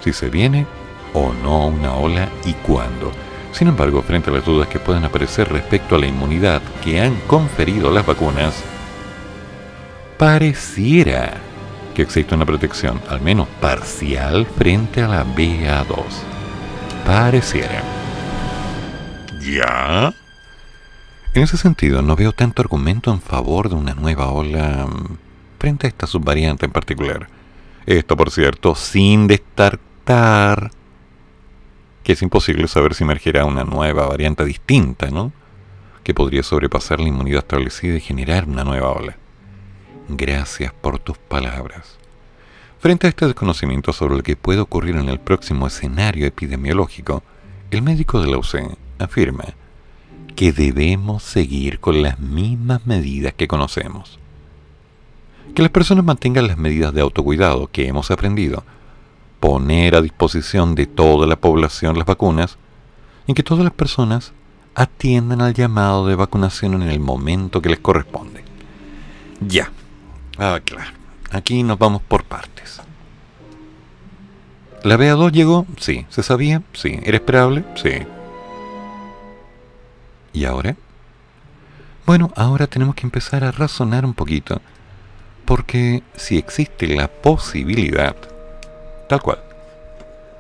si 0.02 0.12
se 0.12 0.28
viene 0.28 0.66
o 1.14 1.32
no 1.32 1.66
una 1.66 1.94
ola 1.94 2.28
y 2.44 2.52
cuándo. 2.54 3.12
Sin 3.52 3.68
embargo, 3.68 4.02
frente 4.02 4.30
a 4.30 4.32
las 4.32 4.44
dudas 4.44 4.68
que 4.68 4.78
pueden 4.78 5.04
aparecer 5.04 5.52
respecto 5.52 5.94
a 5.94 5.98
la 5.98 6.06
inmunidad 6.06 6.62
que 6.82 7.00
han 7.00 7.16
conferido 7.26 7.90
las 7.90 8.06
vacunas, 8.06 8.62
pareciera 10.18 11.34
que 11.94 12.02
existe 12.02 12.34
una 12.34 12.46
protección, 12.46 13.00
al 13.08 13.20
menos 13.20 13.48
parcial, 13.60 14.46
frente 14.46 15.02
a 15.02 15.08
la 15.08 15.24
BA2 15.24 16.32
pareciera. 17.04 17.82
¿Ya? 19.40 20.14
En 21.34 21.42
ese 21.42 21.56
sentido, 21.56 22.02
no 22.02 22.16
veo 22.16 22.32
tanto 22.32 22.62
argumento 22.62 23.10
en 23.10 23.20
favor 23.20 23.68
de 23.68 23.74
una 23.74 23.94
nueva 23.94 24.28
ola 24.28 24.86
mm, 24.86 25.18
frente 25.62 25.86
a 25.86 25.90
esta 25.90 26.08
subvariante 26.08 26.66
en 26.66 26.72
particular. 26.72 27.28
Esto, 27.86 28.16
por 28.16 28.32
cierto, 28.32 28.74
sin 28.74 29.28
destartar 29.28 30.72
que 32.02 32.14
es 32.14 32.22
imposible 32.22 32.66
saber 32.66 32.94
si 32.94 33.04
emergerá 33.04 33.44
una 33.44 33.62
nueva 33.62 34.08
variante 34.08 34.44
distinta, 34.44 35.08
¿no? 35.12 35.32
Que 36.02 36.14
podría 36.14 36.42
sobrepasar 36.42 36.98
la 36.98 37.06
inmunidad 37.06 37.44
establecida 37.44 37.94
y 37.94 38.00
generar 38.00 38.48
una 38.48 38.64
nueva 38.64 38.90
ola. 38.90 39.16
Gracias 40.08 40.72
por 40.72 40.98
tus 40.98 41.16
palabras. 41.16 41.96
Frente 42.80 43.06
a 43.06 43.10
este 43.10 43.26
desconocimiento 43.26 43.92
sobre 43.92 44.16
lo 44.16 44.24
que 44.24 44.34
puede 44.34 44.58
ocurrir 44.58 44.96
en 44.96 45.08
el 45.08 45.20
próximo 45.20 45.68
escenario 45.68 46.26
epidemiológico, 46.26 47.22
el 47.70 47.82
médico 47.82 48.20
de 48.20 48.32
la 48.32 48.38
UC 48.38 48.76
afirma 48.98 49.44
que 50.34 50.50
debemos 50.50 51.22
seguir 51.22 51.78
con 51.78 52.02
las 52.02 52.18
mismas 52.18 52.84
medidas 52.84 53.34
que 53.34 53.46
conocemos. 53.46 54.18
Que 55.54 55.62
las 55.62 55.70
personas 55.70 56.04
mantengan 56.04 56.46
las 56.46 56.56
medidas 56.56 56.94
de 56.94 57.00
autocuidado 57.00 57.66
que 57.66 57.86
hemos 57.86 58.10
aprendido, 58.10 58.64
poner 59.40 59.94
a 59.94 60.02
disposición 60.02 60.74
de 60.74 60.86
toda 60.86 61.26
la 61.26 61.36
población 61.36 61.98
las 61.98 62.06
vacunas 62.06 62.56
en 63.26 63.34
que 63.34 63.42
todas 63.42 63.64
las 63.64 63.72
personas 63.72 64.32
atiendan 64.74 65.40
al 65.42 65.54
llamado 65.54 66.06
de 66.06 66.14
vacunación 66.14 66.80
en 66.80 66.88
el 66.88 67.00
momento 67.00 67.60
que 67.60 67.68
les 67.68 67.78
corresponde. 67.78 68.44
Ya. 69.40 69.70
Ah, 70.38 70.60
claro. 70.64 70.90
Aquí 71.30 71.62
nos 71.62 71.78
vamos 71.78 72.02
por 72.02 72.24
partes. 72.24 72.80
¿La 74.84 74.96
BA2 74.96 75.32
llegó? 75.32 75.66
Sí. 75.78 76.06
¿Se 76.08 76.22
sabía? 76.22 76.62
Sí. 76.72 76.98
¿Era 77.02 77.16
esperable? 77.16 77.64
Sí. 77.76 77.90
¿Y 80.32 80.44
ahora? 80.44 80.76
Bueno, 82.06 82.32
ahora 82.36 82.66
tenemos 82.66 82.94
que 82.94 83.06
empezar 83.06 83.44
a 83.44 83.52
razonar 83.52 84.04
un 84.04 84.14
poquito. 84.14 84.60
Porque 85.52 86.02
si 86.16 86.38
existe 86.38 86.86
la 86.86 87.08
posibilidad, 87.08 88.16
tal 89.06 89.20
cual, 89.20 89.38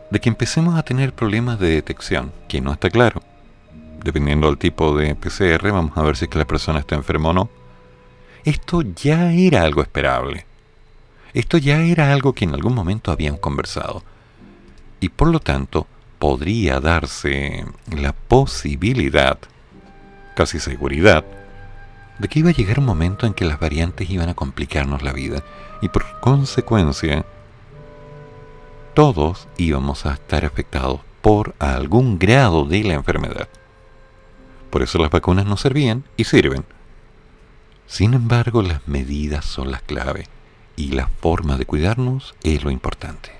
de 0.08 0.18
que 0.20 0.30
empecemos 0.30 0.78
a 0.78 0.84
tener 0.84 1.12
problemas 1.12 1.60
de 1.60 1.68
detección, 1.68 2.32
que 2.48 2.62
no 2.62 2.72
está 2.72 2.88
claro, 2.88 3.22
dependiendo 4.02 4.46
del 4.46 4.56
tipo 4.56 4.96
de 4.96 5.14
PCR, 5.14 5.70
vamos 5.70 5.98
a 5.98 6.02
ver 6.02 6.16
si 6.16 6.24
es 6.24 6.30
que 6.30 6.38
la 6.38 6.46
persona 6.46 6.78
está 6.78 6.94
enferma 6.94 7.28
o 7.28 7.32
no, 7.34 7.50
esto 8.44 8.80
ya 8.80 9.34
era 9.34 9.60
algo 9.60 9.82
esperable. 9.82 10.46
Esto 11.34 11.58
ya 11.58 11.82
era 11.82 12.10
algo 12.10 12.32
que 12.32 12.46
en 12.46 12.54
algún 12.54 12.74
momento 12.74 13.12
habían 13.12 13.36
conversado. 13.36 14.02
Y 14.98 15.10
por 15.10 15.28
lo 15.28 15.40
tanto, 15.40 15.86
podría 16.18 16.80
darse 16.80 17.66
la 17.94 18.14
posibilidad, 18.14 19.36
casi 20.34 20.58
seguridad, 20.58 21.22
de 22.22 22.28
que 22.28 22.38
iba 22.38 22.50
a 22.50 22.54
llegar 22.54 22.78
un 22.78 22.86
momento 22.86 23.26
en 23.26 23.34
que 23.34 23.44
las 23.44 23.58
variantes 23.58 24.08
iban 24.08 24.28
a 24.28 24.34
complicarnos 24.34 25.02
la 25.02 25.12
vida 25.12 25.42
y 25.80 25.88
por 25.88 26.20
consecuencia 26.20 27.26
todos 28.94 29.48
íbamos 29.56 30.06
a 30.06 30.14
estar 30.14 30.44
afectados 30.44 31.00
por 31.20 31.56
algún 31.58 32.20
grado 32.20 32.64
de 32.64 32.84
la 32.84 32.94
enfermedad. 32.94 33.48
Por 34.70 34.82
eso 34.82 34.98
las 34.98 35.10
vacunas 35.10 35.46
no 35.46 35.56
servían 35.56 36.04
y 36.16 36.22
sirven. 36.22 36.64
Sin 37.88 38.14
embargo, 38.14 38.62
las 38.62 38.86
medidas 38.86 39.44
son 39.44 39.72
las 39.72 39.82
clave 39.82 40.28
y 40.76 40.92
la 40.92 41.08
forma 41.08 41.56
de 41.56 41.66
cuidarnos 41.66 42.36
es 42.44 42.62
lo 42.62 42.70
importante. 42.70 43.32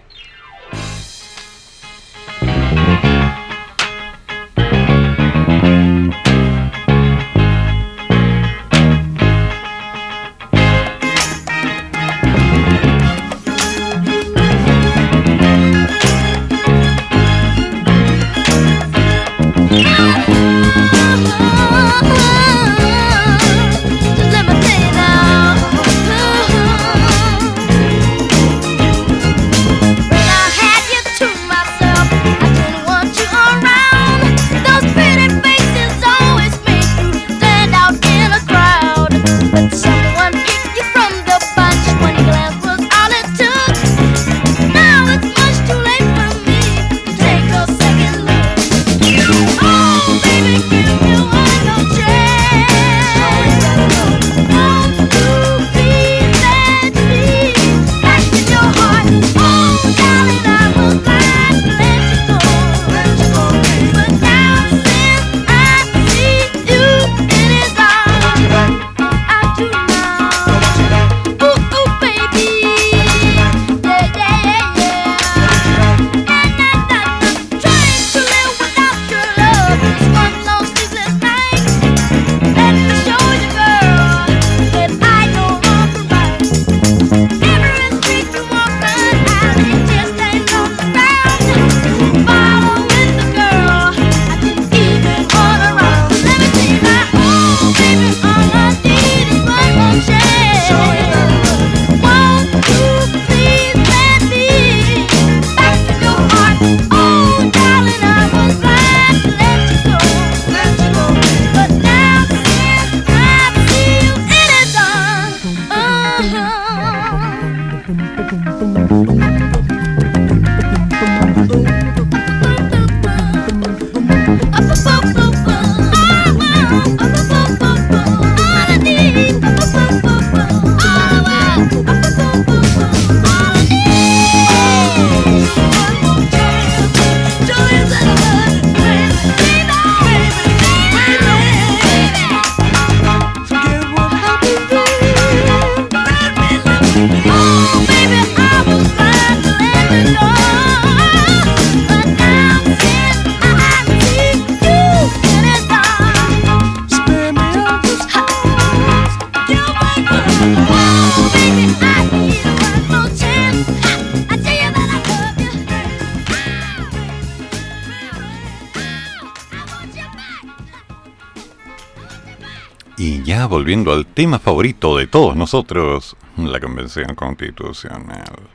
Volviendo 173.73 173.95
al 173.95 174.05
tema 174.05 174.39
favorito 174.39 174.99
de 174.99 175.07
todos 175.07 175.35
nosotros, 175.35 176.15
la 176.37 176.61
Convención 176.61 177.15
Constitucional. 177.15 178.51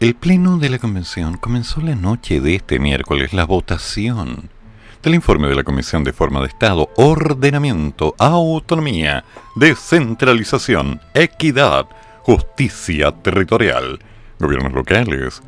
El 0.00 0.14
Pleno 0.14 0.58
de 0.58 0.68
la 0.68 0.78
Convención 0.78 1.38
comenzó 1.38 1.80
la 1.80 1.94
noche 1.94 2.42
de 2.42 2.56
este 2.56 2.78
miércoles 2.78 3.32
la 3.32 3.46
votación 3.46 4.50
del 5.02 5.14
informe 5.14 5.48
de 5.48 5.54
la 5.54 5.64
Comisión 5.64 6.04
de 6.04 6.12
Forma 6.12 6.40
de 6.40 6.48
Estado, 6.48 6.90
Ordenamiento, 6.98 8.14
Autonomía, 8.18 9.24
Descentralización, 9.54 11.00
Equidad, 11.14 11.86
Justicia 12.20 13.12
Territorial, 13.12 13.98
Gobiernos 14.38 14.74
Locales 14.74 15.42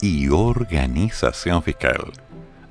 y 0.00 0.30
Organización 0.30 1.62
Fiscal, 1.62 2.10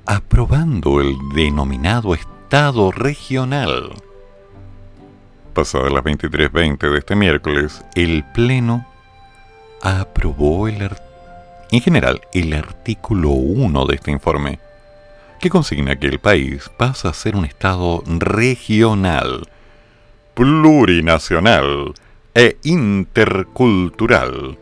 aprobando 0.04 1.00
el 1.00 1.16
denominado 1.34 2.12
Estado 2.12 2.92
Regional 2.92 3.90
pasadas 5.58 5.92
las 5.92 6.04
23.20 6.04 6.88
de 6.88 6.98
este 6.98 7.16
miércoles, 7.16 7.84
el 7.96 8.22
Pleno 8.32 8.86
aprobó 9.82 10.68
el 10.68 10.88
en 11.72 11.80
general 11.80 12.20
el 12.32 12.52
artículo 12.52 13.30
1 13.30 13.86
de 13.86 13.94
este 13.96 14.12
informe, 14.12 14.60
que 15.40 15.50
consigna 15.50 15.98
que 15.98 16.06
el 16.06 16.20
país 16.20 16.70
pasa 16.76 17.08
a 17.08 17.12
ser 17.12 17.34
un 17.34 17.44
Estado 17.44 18.04
regional, 18.06 19.48
plurinacional 20.34 21.92
e 22.36 22.56
intercultural, 22.62 24.56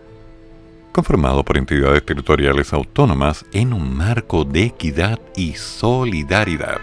conformado 0.92 1.44
por 1.44 1.58
entidades 1.58 2.06
territoriales 2.06 2.72
autónomas 2.72 3.44
en 3.52 3.74
un 3.74 3.94
marco 3.94 4.46
de 4.46 4.62
equidad 4.62 5.20
y 5.36 5.52
solidaridad. 5.56 6.78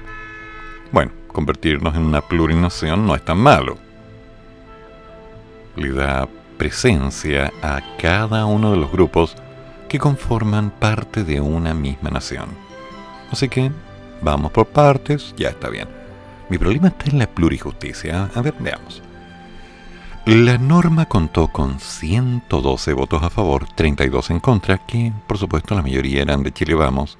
Bueno, 0.91 1.11
convertirnos 1.29 1.95
en 1.95 2.03
una 2.03 2.21
plurinación 2.21 3.07
no 3.07 3.15
es 3.15 3.25
tan 3.25 3.39
malo. 3.39 3.79
Le 5.75 5.91
da 5.91 6.27
presencia 6.57 7.51
a 7.61 7.81
cada 7.97 8.45
uno 8.45 8.71
de 8.71 8.77
los 8.77 8.91
grupos 8.91 9.35
que 9.89 9.99
conforman 9.99 10.71
parte 10.71 11.23
de 11.23 11.39
una 11.41 11.73
misma 11.73 12.09
nación. 12.09 12.47
Así 13.31 13.49
que 13.49 13.71
vamos 14.21 14.51
por 14.51 14.67
partes, 14.67 15.33
ya 15.37 15.49
está 15.49 15.69
bien. 15.69 15.87
Mi 16.49 16.57
problema 16.57 16.89
está 16.89 17.09
en 17.09 17.19
la 17.19 17.27
plurijusticia. 17.27 18.29
A 18.33 18.41
ver, 18.41 18.53
veamos. 18.59 19.01
La 20.25 20.57
norma 20.57 21.05
contó 21.05 21.49
con 21.49 21.79
112 21.79 22.93
votos 22.93 23.23
a 23.23 23.29
favor, 23.29 23.67
32 23.75 24.29
en 24.29 24.39
contra, 24.39 24.77
que 24.77 25.11
por 25.27 25.37
supuesto 25.37 25.75
la 25.75 25.81
mayoría 25.81 26.21
eran 26.21 26.43
de 26.43 26.53
Chile 26.53 26.75
Vamos, 26.75 27.17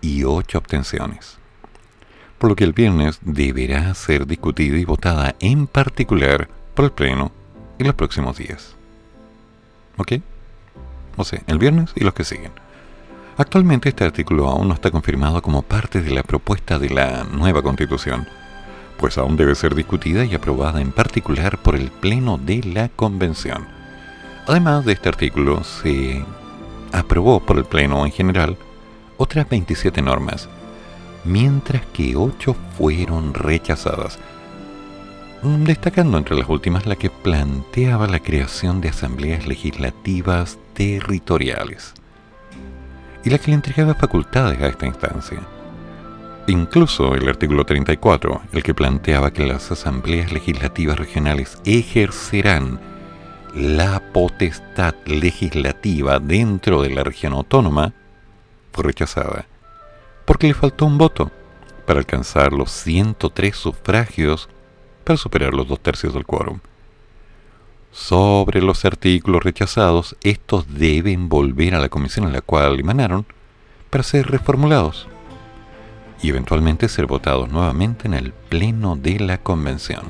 y 0.00 0.24
8 0.24 0.58
abstenciones. 0.58 1.38
Por 2.38 2.50
lo 2.50 2.56
que 2.56 2.64
el 2.64 2.72
viernes 2.72 3.20
deberá 3.22 3.94
ser 3.94 4.26
discutida 4.26 4.78
y 4.78 4.84
votada 4.84 5.36
en 5.40 5.66
particular 5.66 6.48
por 6.74 6.86
el 6.86 6.92
Pleno 6.92 7.37
en 7.78 7.86
los 7.86 7.94
próximos 7.94 8.36
días. 8.36 8.74
¿Ok? 9.96 10.14
O 11.16 11.24
sea, 11.24 11.42
el 11.46 11.58
viernes 11.58 11.90
y 11.94 12.04
los 12.04 12.14
que 12.14 12.24
siguen. 12.24 12.52
Actualmente 13.36 13.88
este 13.88 14.04
artículo 14.04 14.48
aún 14.48 14.68
no 14.68 14.74
está 14.74 14.90
confirmado 14.90 15.42
como 15.42 15.62
parte 15.62 16.02
de 16.02 16.10
la 16.10 16.22
propuesta 16.22 16.78
de 16.78 16.90
la 16.90 17.24
nueva 17.24 17.62
constitución 17.62 18.26
pues 18.98 19.16
aún 19.16 19.36
debe 19.36 19.54
ser 19.54 19.74
discutida 19.74 20.24
y 20.24 20.34
aprobada 20.34 20.80
en 20.80 20.92
particular 20.92 21.58
por 21.58 21.76
el 21.76 21.90
Pleno 21.90 22.36
de 22.36 22.62
la 22.64 22.88
Convención. 22.90 23.66
Además 24.46 24.84
de 24.84 24.92
este 24.92 25.08
artículo, 25.08 25.62
se 25.62 26.24
aprobó 26.92 27.40
por 27.40 27.58
el 27.58 27.64
Pleno 27.64 28.04
en 28.04 28.12
general 28.12 28.56
otras 29.16 29.48
27 29.48 30.02
normas, 30.02 30.48
mientras 31.24 31.86
que 31.86 32.16
8 32.16 32.56
fueron 32.76 33.34
rechazadas, 33.34 34.18
destacando 35.42 36.18
entre 36.18 36.36
las 36.36 36.48
últimas 36.48 36.86
la 36.86 36.96
que 36.96 37.10
planteaba 37.10 38.06
la 38.06 38.18
creación 38.18 38.80
de 38.80 38.88
asambleas 38.88 39.46
legislativas 39.46 40.58
territoriales 40.74 41.94
y 43.24 43.30
la 43.30 43.38
que 43.38 43.48
le 43.48 43.54
entregaba 43.54 43.94
facultades 43.94 44.60
a 44.60 44.68
esta 44.68 44.86
instancia. 44.86 45.40
Incluso 46.46 47.14
el 47.14 47.28
artículo 47.28 47.64
34, 47.64 48.42
el 48.52 48.62
que 48.62 48.74
planteaba 48.74 49.32
que 49.32 49.46
las 49.46 49.70
asambleas 49.70 50.32
legislativas 50.32 50.98
regionales 50.98 51.58
ejercerán 51.64 52.80
la 53.54 54.02
potestad 54.12 54.94
legislativa 55.04 56.18
dentro 56.18 56.80
de 56.82 56.90
la 56.90 57.04
región 57.04 57.34
autónoma, 57.34 57.92
fue 58.72 58.84
rechazada, 58.84 59.46
porque 60.24 60.48
le 60.48 60.54
faltó 60.54 60.86
un 60.86 60.96
voto 60.96 61.30
para 61.86 61.98
alcanzar 61.98 62.52
los 62.52 62.70
103 62.70 63.54
sufragios 63.54 64.48
para 65.08 65.16
superar 65.16 65.54
los 65.54 65.66
dos 65.66 65.80
tercios 65.80 66.12
del 66.12 66.26
quórum. 66.26 66.58
Sobre 67.92 68.60
los 68.60 68.84
artículos 68.84 69.42
rechazados, 69.42 70.14
estos 70.22 70.74
deben 70.74 71.30
volver 71.30 71.74
a 71.74 71.78
la 71.78 71.88
comisión 71.88 72.26
en 72.26 72.34
la 72.34 72.42
cual 72.42 72.78
emanaron 72.78 73.24
para 73.88 74.04
ser 74.04 74.30
reformulados 74.30 75.08
y 76.22 76.28
eventualmente 76.28 76.90
ser 76.90 77.06
votados 77.06 77.48
nuevamente 77.48 78.06
en 78.06 78.12
el 78.12 78.34
Pleno 78.50 78.96
de 78.96 79.18
la 79.18 79.38
Convención. 79.38 80.02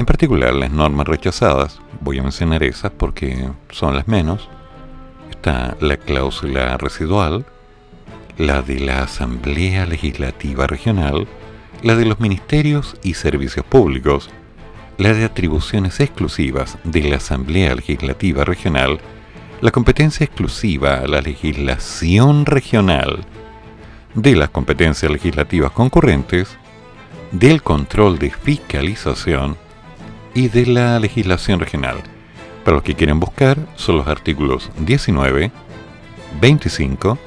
En 0.00 0.06
particular, 0.06 0.52
las 0.54 0.72
normas 0.72 1.06
rechazadas, 1.06 1.80
voy 2.00 2.18
a 2.18 2.22
mencionar 2.22 2.64
esas 2.64 2.90
porque 2.90 3.48
son 3.70 3.94
las 3.94 4.08
menos, 4.08 4.48
está 5.30 5.76
la 5.80 5.98
cláusula 5.98 6.78
residual, 6.78 7.46
la 8.38 8.60
de 8.60 8.80
la 8.80 9.04
Asamblea 9.04 9.86
Legislativa 9.86 10.66
Regional, 10.66 11.28
la 11.82 11.96
de 11.96 12.04
los 12.04 12.20
ministerios 12.20 12.96
y 13.02 13.14
servicios 13.14 13.66
públicos, 13.66 14.30
la 14.98 15.12
de 15.12 15.24
atribuciones 15.24 15.98
exclusivas 16.00 16.78
de 16.84 17.02
la 17.02 17.16
Asamblea 17.16 17.74
Legislativa 17.74 18.44
Regional, 18.44 19.00
la 19.60 19.70
competencia 19.70 20.24
exclusiva 20.24 20.98
a 20.98 21.06
la 21.06 21.20
legislación 21.20 22.46
regional, 22.46 23.24
de 24.14 24.36
las 24.36 24.50
competencias 24.50 25.10
legislativas 25.10 25.72
concurrentes, 25.72 26.56
del 27.32 27.62
control 27.62 28.18
de 28.18 28.30
fiscalización 28.30 29.56
y 30.34 30.48
de 30.48 30.66
la 30.66 30.98
legislación 31.00 31.58
regional. 31.58 31.96
Para 32.64 32.76
los 32.76 32.84
que 32.84 32.94
quieren 32.94 33.18
buscar 33.18 33.58
son 33.74 33.96
los 33.96 34.06
artículos 34.06 34.70
19, 34.78 35.50
25, 36.40 37.18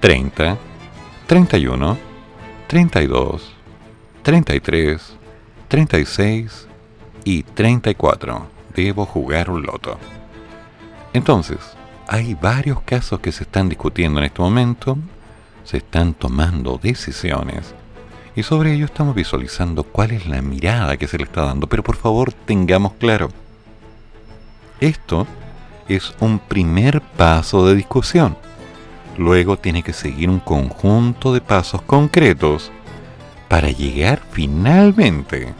30, 0.00 0.58
31, 1.26 1.98
32, 2.68 3.53
33, 4.24 5.16
36 5.68 6.66
y 7.22 7.44
34. 7.44 8.46
Debo 8.74 9.06
jugar 9.06 9.50
un 9.50 9.62
loto. 9.62 9.96
Entonces, 11.12 11.58
hay 12.08 12.34
varios 12.34 12.80
casos 12.80 13.20
que 13.20 13.30
se 13.30 13.44
están 13.44 13.68
discutiendo 13.68 14.18
en 14.18 14.26
este 14.26 14.42
momento 14.42 14.98
se 15.64 15.78
están 15.78 16.14
tomando 16.14 16.78
decisiones 16.80 17.74
y 18.36 18.42
sobre 18.42 18.74
ello 18.74 18.84
estamos 18.84 19.14
visualizando 19.14 19.84
cuál 19.84 20.10
es 20.10 20.26
la 20.26 20.42
mirada 20.42 20.96
que 20.96 21.06
se 21.06 21.18
le 21.18 21.24
está 21.24 21.42
dando. 21.42 21.68
Pero 21.68 21.82
por 21.82 21.96
favor 21.96 22.32
tengamos 22.32 22.94
claro, 22.94 23.28
esto 24.80 25.26
es 25.88 26.14
un 26.20 26.38
primer 26.40 27.00
paso 27.00 27.66
de 27.66 27.76
discusión. 27.76 28.36
Luego 29.16 29.56
tiene 29.56 29.84
que 29.84 29.92
seguir 29.92 30.28
un 30.28 30.40
conjunto 30.40 31.32
de 31.32 31.40
pasos 31.40 31.82
concretos 31.82 32.72
para 33.48 33.70
llegar 33.70 34.22
finalmente 34.32 35.54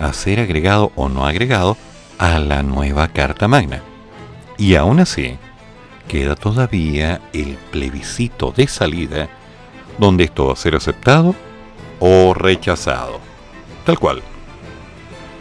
a 0.00 0.12
ser 0.12 0.40
agregado 0.40 0.92
o 0.96 1.08
no 1.08 1.26
agregado 1.26 1.76
a 2.18 2.38
la 2.38 2.62
nueva 2.62 3.08
Carta 3.08 3.48
Magna. 3.48 3.82
Y 4.58 4.74
aún 4.74 5.00
así, 5.00 5.36
queda 6.08 6.34
todavía 6.34 7.20
el 7.32 7.56
plebiscito 7.70 8.52
de 8.52 8.66
salida, 8.66 9.28
donde 9.98 10.24
esto 10.24 10.46
va 10.46 10.52
a 10.52 10.56
ser 10.56 10.74
aceptado 10.74 11.34
o 12.00 12.34
rechazado. 12.34 13.20
Tal 13.84 13.98
cual. 13.98 14.22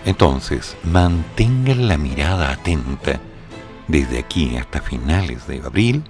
Entonces, 0.06 0.76
mantengan 0.84 1.88
la 1.88 1.98
mirada 1.98 2.52
atenta 2.52 3.20
desde 3.88 4.20
aquí 4.20 4.58
hasta 4.58 4.82
finales 4.82 5.48
de 5.48 5.60
abril 5.60 6.04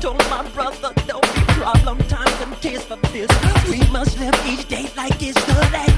told 0.00 0.18
my 0.30 0.48
brother, 0.54 0.92
don't 1.06 1.34
be 1.34 1.42
problem 1.52 1.98
times 2.08 2.40
and 2.40 2.62
tears 2.62 2.82
for 2.84 2.96
this. 3.12 3.28
We 3.68 3.78
must 3.90 4.18
live 4.18 4.34
each 4.46 4.66
day 4.66 4.86
like 4.96 5.22
it's 5.22 5.44
the 5.44 5.52
last. 5.72 5.89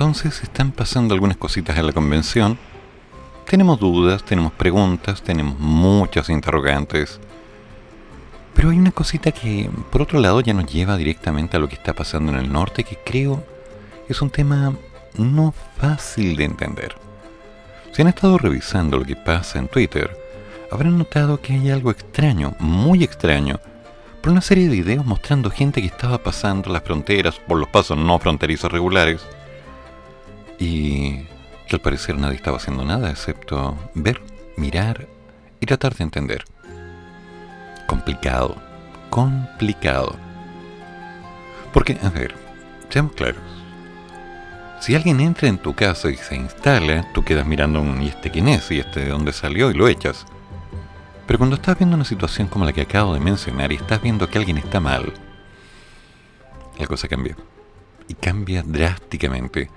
Entonces 0.00 0.42
están 0.42 0.72
pasando 0.72 1.12
algunas 1.12 1.36
cositas 1.36 1.76
en 1.76 1.86
la 1.86 1.92
convención. 1.92 2.56
Tenemos 3.46 3.78
dudas, 3.78 4.24
tenemos 4.24 4.50
preguntas, 4.50 5.20
tenemos 5.20 5.58
muchas 5.58 6.30
interrogantes. 6.30 7.20
Pero 8.54 8.70
hay 8.70 8.78
una 8.78 8.92
cosita 8.92 9.30
que, 9.30 9.68
por 9.92 10.00
otro 10.00 10.18
lado, 10.18 10.40
ya 10.40 10.54
nos 10.54 10.72
lleva 10.72 10.96
directamente 10.96 11.58
a 11.58 11.60
lo 11.60 11.68
que 11.68 11.74
está 11.74 11.92
pasando 11.92 12.32
en 12.32 12.38
el 12.38 12.50
norte, 12.50 12.82
que 12.82 12.96
creo 13.04 13.44
es 14.08 14.22
un 14.22 14.30
tema 14.30 14.72
no 15.18 15.52
fácil 15.76 16.34
de 16.34 16.44
entender. 16.44 16.96
Si 17.92 18.00
han 18.00 18.08
estado 18.08 18.38
revisando 18.38 18.96
lo 18.96 19.04
que 19.04 19.16
pasa 19.16 19.58
en 19.58 19.68
Twitter, 19.68 20.16
habrán 20.72 20.96
notado 20.96 21.42
que 21.42 21.52
hay 21.52 21.70
algo 21.70 21.90
extraño, 21.90 22.54
muy 22.58 23.04
extraño, 23.04 23.60
por 24.22 24.32
una 24.32 24.40
serie 24.40 24.64
de 24.64 24.76
videos 24.76 25.04
mostrando 25.04 25.50
gente 25.50 25.82
que 25.82 25.88
estaba 25.88 26.16
pasando 26.16 26.72
las 26.72 26.84
fronteras 26.84 27.38
por 27.46 27.58
los 27.58 27.68
pasos 27.68 27.98
no 27.98 28.18
fronterizos 28.18 28.72
regulares 28.72 29.20
y, 30.60 31.24
que 31.66 31.76
al 31.76 31.80
parecer 31.80 32.16
nadie 32.18 32.36
estaba 32.36 32.58
haciendo 32.58 32.84
nada 32.84 33.10
excepto 33.10 33.76
ver, 33.94 34.20
mirar 34.56 35.08
y 35.58 35.66
tratar 35.66 35.94
de 35.96 36.04
entender. 36.04 36.44
Complicado, 37.86 38.56
complicado. 39.08 40.16
Porque, 41.72 41.98
a 42.02 42.10
ver, 42.10 42.34
seamos 42.88 43.12
claros. 43.14 43.42
Si 44.80 44.94
alguien 44.94 45.20
entra 45.20 45.48
en 45.48 45.58
tu 45.58 45.74
casa 45.74 46.10
y 46.10 46.16
se 46.16 46.36
instala, 46.36 47.10
tú 47.12 47.24
quedas 47.24 47.46
mirando 47.46 47.80
un, 47.80 48.02
y 48.02 48.08
este 48.08 48.30
quién 48.30 48.48
es, 48.48 48.70
y 48.70 48.80
este 48.80 49.00
de 49.00 49.10
dónde 49.10 49.32
salió 49.32 49.70
y 49.70 49.74
lo 49.74 49.88
echas. 49.88 50.26
Pero 51.26 51.38
cuando 51.38 51.56
estás 51.56 51.78
viendo 51.78 51.96
una 51.96 52.04
situación 52.04 52.48
como 52.48 52.64
la 52.64 52.72
que 52.72 52.80
acabo 52.80 53.14
de 53.14 53.20
mencionar 53.20 53.70
y 53.72 53.76
estás 53.76 54.02
viendo 54.02 54.28
que 54.28 54.38
alguien 54.38 54.58
está 54.58 54.80
mal, 54.80 55.12
la 56.78 56.86
cosa 56.86 57.08
cambia. 57.08 57.36
Y 58.08 58.14
cambia 58.14 58.62
drásticamente. 58.66 59.70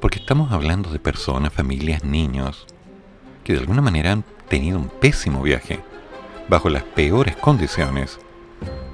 Porque 0.00 0.20
estamos 0.20 0.52
hablando 0.52 0.90
de 0.90 1.00
personas, 1.00 1.52
familias, 1.52 2.04
niños, 2.04 2.66
que 3.42 3.54
de 3.54 3.58
alguna 3.58 3.82
manera 3.82 4.12
han 4.12 4.24
tenido 4.48 4.78
un 4.78 4.88
pésimo 4.88 5.42
viaje, 5.42 5.80
bajo 6.48 6.68
las 6.68 6.84
peores 6.84 7.36
condiciones, 7.36 8.18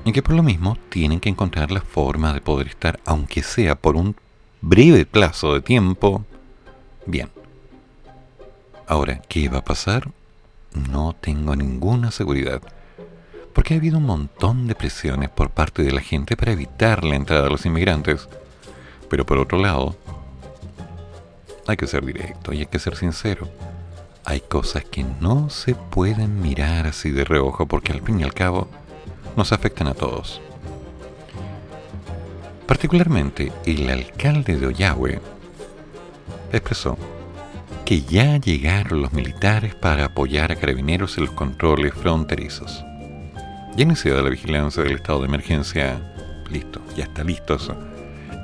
y 0.04 0.12
que 0.12 0.22
por 0.22 0.34
lo 0.34 0.42
mismo 0.42 0.78
tienen 0.88 1.20
que 1.20 1.28
encontrar 1.28 1.70
la 1.70 1.82
forma 1.82 2.32
de 2.32 2.40
poder 2.40 2.68
estar, 2.68 3.00
aunque 3.04 3.42
sea 3.42 3.74
por 3.74 3.96
un 3.96 4.16
breve 4.60 5.04
plazo 5.04 5.54
de 5.54 5.60
tiempo, 5.60 6.24
bien. 7.04 7.28
Ahora, 8.86 9.20
¿qué 9.28 9.48
va 9.48 9.58
a 9.58 9.64
pasar? 9.64 10.10
No 10.90 11.14
tengo 11.18 11.54
ninguna 11.54 12.10
seguridad, 12.10 12.62
porque 13.52 13.74
ha 13.74 13.76
habido 13.76 13.98
un 13.98 14.06
montón 14.06 14.66
de 14.66 14.74
presiones 14.74 15.28
por 15.28 15.50
parte 15.50 15.82
de 15.82 15.92
la 15.92 16.00
gente 16.00 16.36
para 16.36 16.52
evitar 16.52 17.04
la 17.04 17.16
entrada 17.16 17.44
de 17.44 17.50
los 17.50 17.66
inmigrantes, 17.66 18.28
pero 19.08 19.24
por 19.24 19.38
otro 19.38 19.58
lado, 19.58 19.96
hay 21.70 21.76
que 21.76 21.86
ser 21.86 22.04
directo 22.04 22.52
y 22.52 22.60
hay 22.60 22.66
que 22.66 22.78
ser 22.78 22.96
sincero. 22.96 23.48
Hay 24.24 24.40
cosas 24.40 24.84
que 24.84 25.04
no 25.20 25.50
se 25.50 25.74
pueden 25.74 26.40
mirar 26.40 26.86
así 26.86 27.10
de 27.10 27.24
reojo 27.24 27.66
porque 27.66 27.92
al 27.92 28.02
fin 28.02 28.20
y 28.20 28.22
al 28.22 28.34
cabo 28.34 28.68
nos 29.36 29.52
afectan 29.52 29.86
a 29.86 29.94
todos. 29.94 30.40
Particularmente 32.66 33.52
el 33.66 33.90
alcalde 33.90 34.56
de 34.56 34.66
Oyagüe 34.66 35.20
expresó 36.52 36.96
que 37.84 38.00
ya 38.00 38.38
llegaron 38.38 39.02
los 39.02 39.12
militares 39.12 39.74
para 39.74 40.06
apoyar 40.06 40.52
a 40.52 40.56
carabineros 40.56 41.18
en 41.18 41.26
los 41.26 41.34
controles 41.34 41.92
fronterizos. 41.92 42.82
Ya 43.76 43.82
iniciada 43.82 44.22
la 44.22 44.30
vigilancia 44.30 44.82
del 44.82 44.92
estado 44.92 45.20
de 45.20 45.26
emergencia, 45.26 46.00
listo, 46.50 46.80
ya 46.96 47.04
está 47.04 47.24
listo 47.24 47.56
eso 47.56 47.93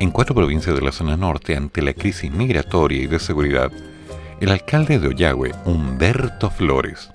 en 0.01 0.11
cuatro 0.11 0.35
provincias 0.35 0.75
de 0.75 0.81
la 0.81 0.93
zona 0.93 1.17
norte 1.19 1.55
ante 1.55 1.83
la 1.83 1.93
crisis 1.93 2.33
migratoria 2.33 3.03
y 3.03 3.07
de 3.07 3.19
seguridad, 3.19 3.71
el 4.41 4.51
alcalde 4.51 4.99
de 4.99 5.09
Oyagüe, 5.09 5.53
Humberto 5.67 6.51
Flores, 6.51 7.11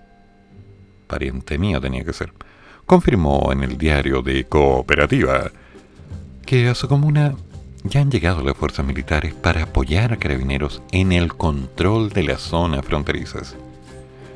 pariente 1.08 1.58
mío 1.58 1.82
tenía 1.82 2.06
que 2.06 2.14
ser, 2.14 2.32
confirmó 2.86 3.52
en 3.52 3.64
el 3.64 3.80
diario 3.80 4.22
de 4.22 4.44
Cooperativa 4.44 5.50
que 6.46 6.70
a 6.70 6.76
su 6.76 6.88
comuna 6.88 7.34
ya 7.84 8.02
han 8.02 8.12
llegado 8.12 8.44
las 8.44 8.56
fuerzas 8.56 8.86
militares 8.86 9.34
para 9.34 9.64
apoyar 9.64 10.14
a 10.14 10.18
carabineros 10.18 10.84
en 10.92 11.12
el 11.12 11.34
control 11.34 12.10
de 12.10 12.22
las 12.22 12.42
zonas 12.42 12.86
fronterizas. 12.86 13.56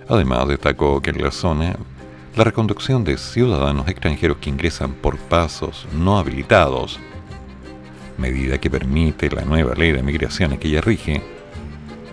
Además, 0.08 0.48
destacó 0.48 1.02
que 1.02 1.12
en 1.12 1.22
la 1.22 1.30
zona 1.30 1.78
la 2.36 2.44
reconducción 2.44 3.04
de 3.04 3.18
ciudadanos 3.20 3.88
extranjeros 3.88 4.38
que 4.38 4.50
ingresan 4.50 4.94
por 4.94 5.18
pasos 5.18 5.88
no 5.94 6.18
habilitados 6.18 7.00
medida 8.20 8.60
que 8.60 8.70
permite 8.70 9.30
la 9.30 9.44
nueva 9.44 9.74
ley 9.74 9.92
de 9.92 10.04
migración 10.04 10.58
que 10.58 10.68
ella 10.68 10.82
rige, 10.82 11.24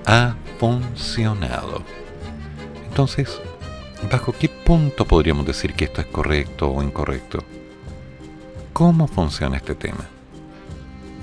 ha 0.06 0.36
funcionado. 0.58 1.82
Entonces, 2.88 3.40
¿bajo 4.10 4.32
qué 4.32 4.48
punto 4.48 5.04
podríamos 5.04 5.44
decir 5.46 5.74
que 5.74 5.84
esto 5.84 6.00
es 6.00 6.06
correcto 6.06 6.70
o 6.70 6.82
incorrecto? 6.82 7.44
¿Cómo 8.72 9.08
funciona 9.08 9.56
este 9.56 9.74
tema? 9.74 10.06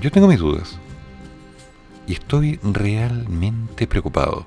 Yo 0.02 0.12
tengo 0.12 0.28
mis 0.28 0.40
dudas 0.40 0.78
y 2.06 2.14
estoy 2.14 2.60
realmente 2.62 3.88
preocupado. 3.88 4.46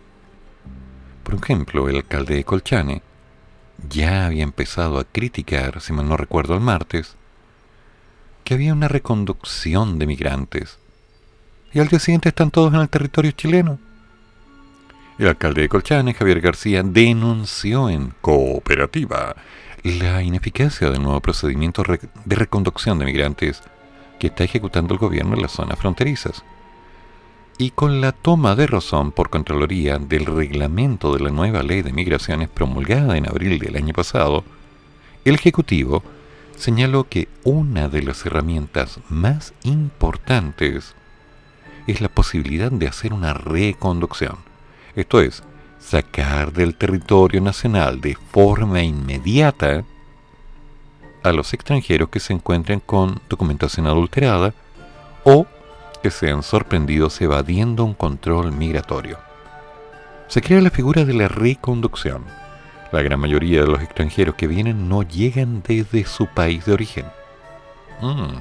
Por 1.22 1.34
ejemplo, 1.34 1.88
el 1.88 1.96
alcalde 1.96 2.34
de 2.36 2.44
Colchane 2.44 3.02
ya 3.88 4.26
había 4.26 4.44
empezado 4.44 4.98
a 4.98 5.04
criticar, 5.04 5.80
si 5.80 5.92
mal 5.92 6.08
no 6.08 6.16
recuerdo 6.16 6.54
el 6.54 6.60
martes, 6.60 7.16
que 8.46 8.54
había 8.54 8.72
una 8.72 8.86
reconducción 8.86 9.98
de 9.98 10.06
migrantes. 10.06 10.78
Y 11.72 11.80
al 11.80 11.88
día 11.88 11.98
siguiente 11.98 12.28
están 12.28 12.52
todos 12.52 12.72
en 12.72 12.80
el 12.80 12.88
territorio 12.88 13.32
chileno. 13.32 13.80
El 15.18 15.26
alcalde 15.26 15.62
de 15.62 15.68
Colchane, 15.68 16.14
Javier 16.14 16.40
García, 16.40 16.84
denunció 16.84 17.90
en 17.90 18.14
cooperativa 18.20 19.34
la 19.82 20.22
ineficacia 20.22 20.90
del 20.90 21.02
nuevo 21.02 21.20
procedimiento 21.20 21.82
de 22.24 22.36
reconducción 22.36 23.00
de 23.00 23.06
migrantes 23.06 23.64
que 24.20 24.28
está 24.28 24.44
ejecutando 24.44 24.94
el 24.94 25.00
gobierno 25.00 25.34
en 25.34 25.42
las 25.42 25.50
zonas 25.50 25.76
fronterizas. 25.80 26.44
Y 27.58 27.72
con 27.72 28.00
la 28.00 28.12
toma 28.12 28.54
de 28.54 28.68
razón 28.68 29.10
por 29.10 29.28
Contraloría 29.28 29.98
del 29.98 30.24
reglamento 30.24 31.12
de 31.14 31.24
la 31.24 31.30
nueva 31.30 31.64
ley 31.64 31.82
de 31.82 31.92
migraciones 31.92 32.48
promulgada 32.48 33.16
en 33.16 33.28
abril 33.28 33.58
del 33.58 33.74
año 33.74 33.92
pasado, 33.92 34.44
el 35.24 35.34
Ejecutivo 35.34 36.04
señaló 36.56 37.08
que 37.08 37.28
una 37.44 37.88
de 37.88 38.02
las 38.02 38.24
herramientas 38.26 38.98
más 39.08 39.54
importantes 39.62 40.94
es 41.86 42.00
la 42.00 42.08
posibilidad 42.08 42.70
de 42.70 42.88
hacer 42.88 43.12
una 43.12 43.34
reconducción. 43.34 44.36
Esto 44.94 45.20
es, 45.20 45.42
sacar 45.78 46.52
del 46.52 46.74
territorio 46.74 47.40
nacional 47.40 48.00
de 48.00 48.16
forma 48.16 48.82
inmediata 48.82 49.84
a 51.22 51.32
los 51.32 51.52
extranjeros 51.54 52.08
que 52.08 52.20
se 52.20 52.32
encuentren 52.32 52.80
con 52.80 53.20
documentación 53.28 53.86
adulterada 53.86 54.54
o 55.24 55.46
que 56.02 56.10
sean 56.10 56.42
sorprendidos 56.42 57.20
evadiendo 57.20 57.84
un 57.84 57.94
control 57.94 58.52
migratorio. 58.52 59.18
Se 60.28 60.40
crea 60.40 60.60
la 60.60 60.70
figura 60.70 61.04
de 61.04 61.14
la 61.14 61.28
reconducción 61.28 62.24
la 62.92 63.02
gran 63.02 63.20
mayoría 63.20 63.62
de 63.62 63.68
los 63.68 63.82
extranjeros 63.82 64.34
que 64.34 64.46
vienen 64.46 64.88
no 64.88 65.02
llegan 65.02 65.62
desde 65.66 66.04
su 66.04 66.26
país 66.26 66.64
de 66.64 66.72
origen. 66.72 67.06
Mm. 68.00 68.36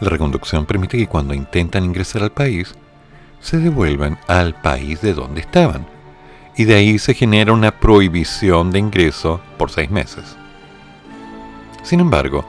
La 0.00 0.10
reconducción 0.10 0.66
permite 0.66 0.98
que 0.98 1.06
cuando 1.06 1.34
intentan 1.34 1.84
ingresar 1.84 2.22
al 2.22 2.32
país, 2.32 2.74
se 3.40 3.58
devuelvan 3.58 4.18
al 4.26 4.54
país 4.54 5.00
de 5.00 5.14
donde 5.14 5.40
estaban, 5.40 5.86
y 6.56 6.64
de 6.64 6.74
ahí 6.74 6.98
se 6.98 7.14
genera 7.14 7.52
una 7.52 7.78
prohibición 7.78 8.70
de 8.70 8.78
ingreso 8.78 9.40
por 9.58 9.70
seis 9.70 9.90
meses. 9.90 10.36
Sin 11.82 12.00
embargo, 12.00 12.44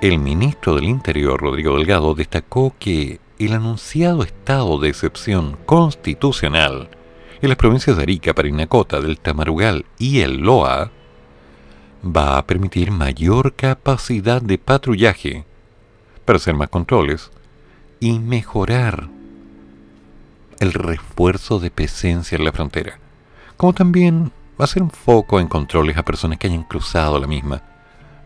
el 0.00 0.18
ministro 0.18 0.74
del 0.74 0.84
Interior, 0.84 1.40
Rodrigo 1.40 1.76
Delgado, 1.76 2.14
destacó 2.14 2.74
que 2.78 3.20
el 3.38 3.52
anunciado 3.52 4.22
estado 4.22 4.78
de 4.78 4.88
excepción 4.88 5.56
constitucional 5.66 6.88
en 7.44 7.50
las 7.50 7.58
provincias 7.58 7.96
de 7.96 8.02
Arica, 8.02 8.34
Parinacota, 8.34 9.00
del 9.00 9.18
Tamarugal 9.18 9.84
y 9.98 10.20
el 10.20 10.38
Loa, 10.38 10.90
va 12.04 12.38
a 12.38 12.46
permitir 12.46 12.90
mayor 12.90 13.54
capacidad 13.54 14.40
de 14.40 14.58
patrullaje 14.58 15.44
para 16.24 16.38
hacer 16.38 16.54
más 16.54 16.68
controles 16.68 17.30
y 18.00 18.18
mejorar 18.18 19.08
el 20.60 20.72
refuerzo 20.72 21.58
de 21.58 21.70
presencia 21.70 22.36
en 22.36 22.44
la 22.44 22.52
frontera, 22.52 22.98
como 23.56 23.72
también 23.72 24.32
va 24.58 24.64
a 24.64 24.68
ser 24.68 24.82
un 24.82 24.90
foco 24.90 25.40
en 25.40 25.48
controles 25.48 25.96
a 25.96 26.04
personas 26.04 26.38
que 26.38 26.46
hayan 26.46 26.64
cruzado 26.64 27.18
la 27.18 27.26
misma, 27.26 27.62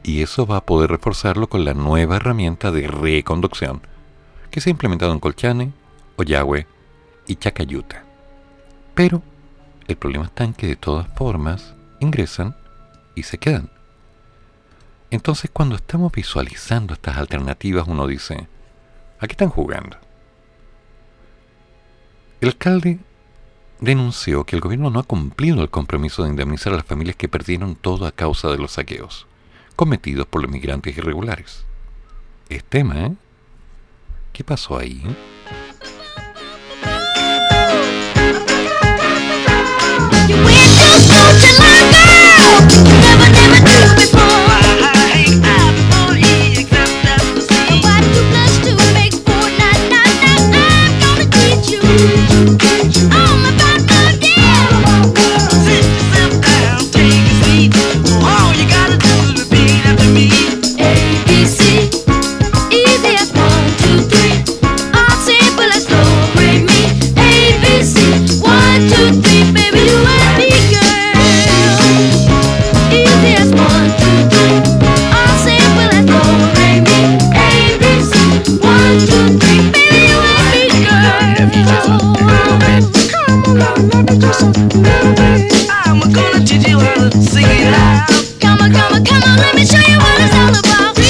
y 0.03 0.23
eso 0.23 0.47
va 0.47 0.59
a 0.59 0.65
poder 0.65 0.91
reforzarlo 0.91 1.49
con 1.49 1.65
la 1.65 1.75
nueva 1.75 2.17
herramienta 2.17 2.71
de 2.71 2.87
reconducción 2.87 3.83
que 4.51 4.61
se 4.61 4.71
ha 4.71 4.73
implementado 4.73 5.13
en 5.13 5.19
Colchane, 5.19 5.73
Oyagüe 6.17 6.67
y 7.27 7.37
Chacayuta. 7.37 8.08
Pero 8.99 9.23
el 9.87 9.95
problema 9.95 10.25
está 10.25 10.43
en 10.43 10.55
que 10.55 10.67
de 10.67 10.75
todas 10.75 11.07
formas 11.15 11.73
ingresan 12.01 12.57
y 13.15 13.23
se 13.23 13.39
quedan. 13.39 13.71
Entonces 15.13 15.53
cuando 15.53 15.77
estamos 15.77 16.11
visualizando 16.11 16.95
estas 16.95 17.17
alternativas 17.17 17.87
uno 17.87 18.09
dice, 18.09 18.49
¿a 19.21 19.29
qué 19.29 19.35
están 19.35 19.51
jugando? 19.51 19.97
El 22.41 22.49
alcalde 22.49 22.99
denunció 23.79 24.43
que 24.43 24.57
el 24.57 24.63
gobierno 24.63 24.91
no 24.91 24.99
ha 24.99 25.05
cumplido 25.05 25.63
el 25.63 25.71
compromiso 25.71 26.25
de 26.25 26.31
indemnizar 26.31 26.73
a 26.73 26.77
las 26.79 26.85
familias 26.85 27.15
que 27.15 27.29
perdieron 27.29 27.77
todo 27.77 28.05
a 28.05 28.11
causa 28.11 28.49
de 28.49 28.59
los 28.59 28.73
saqueos 28.73 29.29
cometidos 29.77 30.27
por 30.27 30.43
los 30.43 30.51
migrantes 30.51 30.99
irregulares. 30.99 31.65
Es 32.49 32.65
tema, 32.65 33.07
¿eh? 33.07 33.15
¿Qué 34.33 34.43
pasó 34.43 34.77
ahí? 34.77 35.05
I'm 85.71 86.01
gonna 86.13 86.45
teach 86.45 86.69
you 86.69 86.79
how 86.79 86.95
to 86.95 87.11
sing 87.19 87.47
it 87.47 87.75
out. 87.75 88.07
Come 88.41 88.61
on, 88.61 88.73
come 88.73 88.93
on, 88.95 89.05
come 89.05 89.23
on, 89.25 89.39
let 89.39 89.55
me 89.57 89.65
show 89.65 89.79
you 89.79 89.99
what 89.99 90.21
it's 90.21 90.35
all 90.35 90.51
about. 90.51 91.08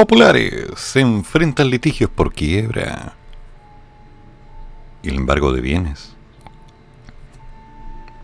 Populares 0.00 0.64
se 0.76 1.00
enfrentan 1.00 1.68
litigios 1.68 2.08
por 2.08 2.32
quiebra 2.32 3.12
y 5.02 5.10
el 5.10 5.16
embargo 5.16 5.52
de 5.52 5.60
bienes. 5.60 6.16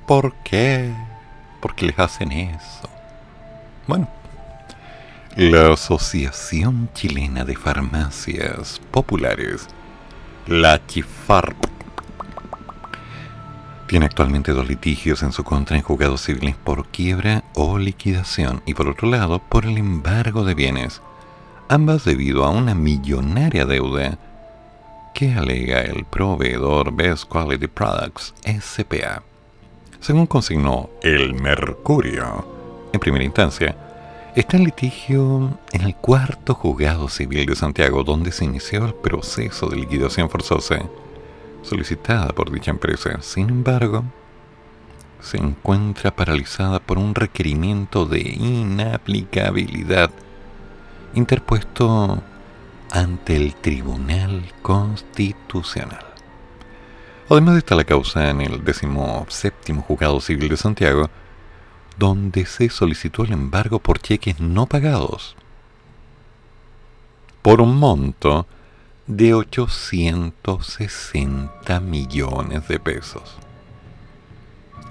¿Por 0.06 0.32
qué? 0.36 0.90
¿Por 1.60 1.74
qué 1.74 1.84
les 1.84 1.98
hacen 1.98 2.32
eso? 2.32 2.88
Bueno, 3.86 4.08
la 5.36 5.74
Asociación 5.74 6.88
Chilena 6.94 7.44
de 7.44 7.56
Farmacias 7.56 8.80
Populares, 8.90 9.68
la 10.46 10.80
CHIFARP, 10.86 11.58
tiene 13.86 14.06
actualmente 14.06 14.52
dos 14.52 14.66
litigios 14.66 15.22
en 15.22 15.32
su 15.32 15.44
contra 15.44 15.76
en 15.76 15.82
juzgados 15.82 16.22
civiles 16.22 16.56
por 16.56 16.86
quiebra 16.86 17.44
o 17.54 17.76
liquidación 17.76 18.62
y 18.64 18.72
por 18.72 18.88
otro 18.88 19.10
lado 19.10 19.40
por 19.40 19.66
el 19.66 19.76
embargo 19.76 20.42
de 20.44 20.54
bienes, 20.54 21.02
ambas 21.68 22.04
debido 22.04 22.44
a 22.44 22.50
una 22.50 22.74
millonaria 22.74 23.64
deuda 23.64 24.18
que 25.14 25.32
alega 25.32 25.80
el 25.80 26.04
proveedor 26.04 26.94
Best 26.94 27.24
Quality 27.28 27.66
Products 27.68 28.34
SPA. 28.44 29.22
Según 30.00 30.26
consignó 30.26 30.90
el 31.02 31.34
Mercurio, 31.34 32.46
en 32.92 33.00
primera 33.00 33.24
instancia, 33.24 33.74
está 34.34 34.58
el 34.58 34.64
litigio 34.64 35.58
en 35.72 35.82
el 35.82 35.94
cuarto 35.96 36.54
juzgado 36.54 37.08
civil 37.08 37.46
de 37.46 37.56
Santiago 37.56 38.04
donde 38.04 38.30
se 38.30 38.44
inició 38.44 38.84
el 38.84 38.94
proceso 38.94 39.68
de 39.68 39.76
liquidación 39.76 40.28
forzosa 40.28 40.82
solicitada 41.62 42.28
por 42.28 42.50
dicha 42.50 42.70
empresa. 42.70 43.20
Sin 43.22 43.48
embargo, 43.48 44.04
se 45.20 45.38
encuentra 45.38 46.14
paralizada 46.14 46.78
por 46.78 46.98
un 46.98 47.14
requerimiento 47.14 48.04
de 48.04 48.20
inaplicabilidad 48.20 50.10
interpuesto 51.14 52.22
ante 52.90 53.36
el 53.36 53.54
Tribunal 53.54 54.52
Constitucional. 54.62 56.04
Además 57.28 57.56
está 57.56 57.74
la 57.74 57.84
causa 57.84 58.30
en 58.30 58.40
el 58.40 58.64
17 58.64 59.74
Juzgado 59.74 60.20
Civil 60.20 60.48
de 60.48 60.56
Santiago, 60.56 61.10
donde 61.98 62.46
se 62.46 62.68
solicitó 62.68 63.24
el 63.24 63.32
embargo 63.32 63.78
por 63.78 63.98
cheques 63.98 64.38
no 64.38 64.66
pagados 64.66 65.36
por 67.46 67.60
un 67.60 67.76
monto 67.76 68.46
de 69.06 69.32
860 69.32 71.78
millones 71.78 72.66
de 72.66 72.80
pesos. 72.80 73.36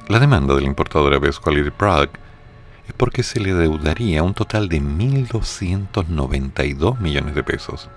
La 0.07 0.19
demanda 0.19 0.55
de 0.55 0.61
la 0.61 0.67
importadora 0.67 1.19
Product 1.19 2.15
es 2.87 2.93
porque 2.93 3.23
se 3.23 3.39
le 3.39 3.53
deudaría 3.53 4.21
un 4.23 4.33
total 4.33 4.67
de 4.69 4.81
1.292 4.81 6.99
millones 6.99 7.35
de 7.35 7.43
pesos, 7.43 7.89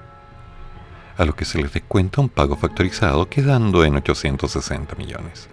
a 1.17 1.25
lo 1.25 1.35
que 1.35 1.45
se 1.45 1.61
les 1.61 1.73
descuenta 1.73 2.21
un 2.21 2.29
pago 2.29 2.57
factorizado 2.57 3.29
quedando 3.29 3.85
en 3.85 3.97
860 3.97 4.95
millones. 4.97 5.49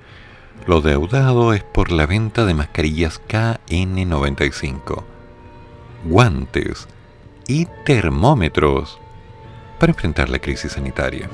Lo 0.67 0.81
deudado 0.81 1.53
es 1.53 1.63
por 1.63 1.91
la 1.91 2.05
venta 2.05 2.45
de 2.45 2.53
mascarillas 2.53 3.19
KN95, 3.27 5.03
guantes 6.05 6.87
y 7.47 7.65
termómetros 7.85 8.99
para 9.79 9.91
enfrentar 9.91 10.29
la 10.29 10.39
crisis 10.39 10.71
sanitaria. 10.71 11.29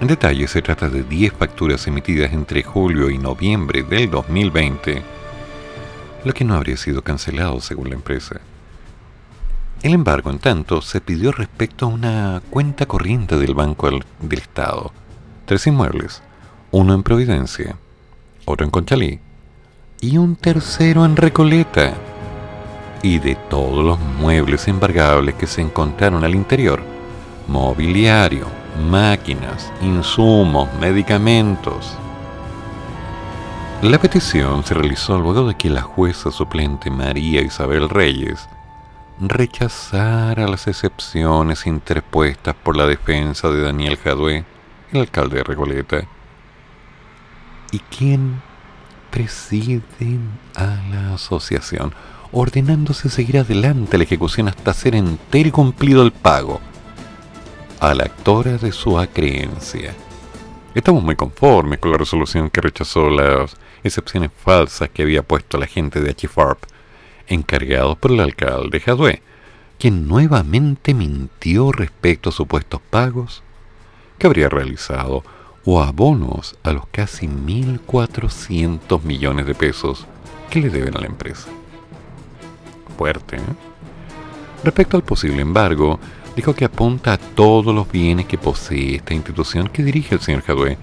En 0.00 0.08
detalle, 0.08 0.48
se 0.48 0.62
trata 0.62 0.88
de 0.88 1.04
10 1.04 1.34
facturas 1.34 1.86
emitidas 1.86 2.32
entre 2.32 2.62
julio 2.62 3.08
y 3.08 3.18
noviembre 3.18 3.84
del 3.84 4.10
2020, 4.10 5.02
lo 6.24 6.32
que 6.32 6.44
no 6.44 6.54
habría 6.54 6.76
sido 6.76 7.02
cancelado 7.02 7.60
según 7.60 7.88
la 7.88 7.94
empresa. 7.94 8.40
El 9.82 9.94
embargo, 9.94 10.30
en 10.30 10.38
tanto, 10.38 10.80
se 10.80 11.00
pidió 11.00 11.32
respecto 11.32 11.86
a 11.86 11.88
una 11.88 12.42
cuenta 12.50 12.86
corriente 12.86 13.36
del 13.38 13.54
Banco 13.54 13.90
del 13.90 14.38
Estado, 14.38 14.92
tres 15.44 15.66
inmuebles, 15.66 16.22
uno 16.70 16.94
en 16.94 17.02
Providencia, 17.02 17.76
otro 18.44 18.64
en 18.64 18.70
Conchalí 18.70 19.20
y 20.00 20.18
un 20.18 20.36
tercero 20.36 21.04
en 21.04 21.16
Recoleta, 21.16 21.94
y 23.02 23.18
de 23.18 23.34
todos 23.34 23.84
los 23.84 23.98
muebles 23.98 24.68
embargables 24.68 25.34
que 25.34 25.46
se 25.46 25.60
encontraron 25.60 26.24
al 26.24 26.34
interior, 26.34 26.80
mobiliario, 27.48 28.46
máquinas, 28.88 29.72
insumos, 29.80 30.68
medicamentos. 30.80 31.96
La 33.82 33.98
petición 33.98 34.64
se 34.64 34.74
realizó 34.74 35.18
luego 35.18 35.48
de 35.48 35.56
que 35.56 35.68
la 35.68 35.82
jueza 35.82 36.30
suplente 36.30 36.88
María 36.88 37.40
Isabel 37.42 37.88
Reyes 37.88 38.48
rechazara 39.18 40.46
las 40.46 40.68
excepciones 40.68 41.66
interpuestas 41.66 42.54
por 42.54 42.76
la 42.76 42.86
defensa 42.86 43.50
de 43.50 43.60
Daniel 43.60 43.96
Jadue, 43.96 44.44
el 44.92 45.00
alcalde 45.00 45.38
de 45.38 45.42
Recoleta, 45.42 46.04
y 47.72 47.80
quien 47.80 48.40
preside 49.10 49.82
a 50.54 50.76
la 50.88 51.14
asociación, 51.14 51.92
ordenándose 52.30 53.10
seguir 53.10 53.38
adelante 53.38 53.98
la 53.98 54.04
ejecución 54.04 54.46
hasta 54.46 54.74
ser 54.74 54.94
entero 54.94 55.48
y 55.48 55.52
cumplido 55.52 56.04
el 56.04 56.12
pago 56.12 56.60
a 57.80 57.94
la 57.94 58.04
actora 58.04 58.58
de 58.58 58.70
su 58.70 58.96
acreencia. 58.96 59.92
Estamos 60.72 61.02
muy 61.02 61.16
conformes 61.16 61.80
con 61.80 61.90
la 61.90 61.98
resolución 61.98 62.48
que 62.48 62.60
rechazó 62.60 63.10
las 63.10 63.56
excepciones 63.84 64.30
falsas 64.36 64.90
que 64.90 65.02
había 65.02 65.22
puesto 65.22 65.58
la 65.58 65.66
gente 65.66 66.00
de 66.00 66.10
H-Farp, 66.10 66.64
encargados 67.26 67.96
por 67.98 68.12
el 68.12 68.20
alcalde 68.20 68.80
Jadwe, 68.80 69.22
quien 69.78 70.06
nuevamente 70.06 70.94
mintió 70.94 71.72
respecto 71.72 72.28
a 72.28 72.32
supuestos 72.32 72.80
pagos 72.90 73.42
que 74.18 74.26
habría 74.26 74.48
realizado 74.48 75.24
o 75.64 75.82
abonos 75.82 76.56
a 76.62 76.72
los 76.72 76.86
casi 76.88 77.26
1.400 77.26 79.02
millones 79.02 79.46
de 79.46 79.54
pesos 79.54 80.06
que 80.50 80.60
le 80.60 80.70
deben 80.70 80.96
a 80.96 81.00
la 81.00 81.06
empresa. 81.06 81.48
Fuerte, 82.96 83.36
¿eh? 83.36 83.40
Respecto 84.64 84.96
al 84.96 85.02
posible 85.02 85.42
embargo, 85.42 85.98
dijo 86.36 86.54
que 86.54 86.64
apunta 86.64 87.14
a 87.14 87.18
todos 87.18 87.74
los 87.74 87.90
bienes 87.90 88.26
que 88.26 88.38
posee 88.38 88.96
esta 88.96 89.14
institución 89.14 89.68
que 89.68 89.82
dirige 89.82 90.14
el 90.14 90.20
señor 90.20 90.42
Jadwe 90.42 90.78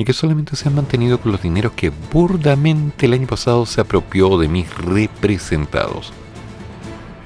y 0.00 0.04
que 0.06 0.14
solamente 0.14 0.56
se 0.56 0.66
han 0.66 0.74
mantenido 0.74 1.20
con 1.20 1.30
los 1.30 1.42
dineros 1.42 1.72
que 1.72 1.90
burdamente 1.90 3.04
el 3.04 3.12
año 3.12 3.26
pasado 3.26 3.66
se 3.66 3.82
apropió 3.82 4.38
de 4.38 4.48
mis 4.48 4.74
representados. 4.78 6.14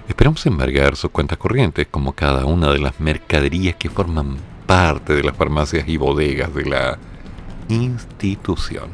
Esperamos 0.09 0.45
embargar 0.45 0.97
sus 0.97 1.13
cuentas 1.13 1.39
corrientes 1.39 1.87
como 1.89 2.15
cada 2.15 2.47
una 2.47 2.73
de 2.73 2.81
las 2.81 2.99
mercaderías 2.99 3.77
que 3.77 3.89
forman 3.89 4.39
parte 4.67 5.15
de 5.15 5.23
las 5.23 5.37
farmacias 5.37 5.87
y 5.87 5.99
bodegas 5.99 6.53
de 6.53 6.65
la 6.65 6.99
institución. 7.69 8.91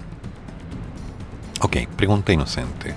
Ok, 1.62 1.78
pregunta 1.96 2.34
inocente. 2.34 2.94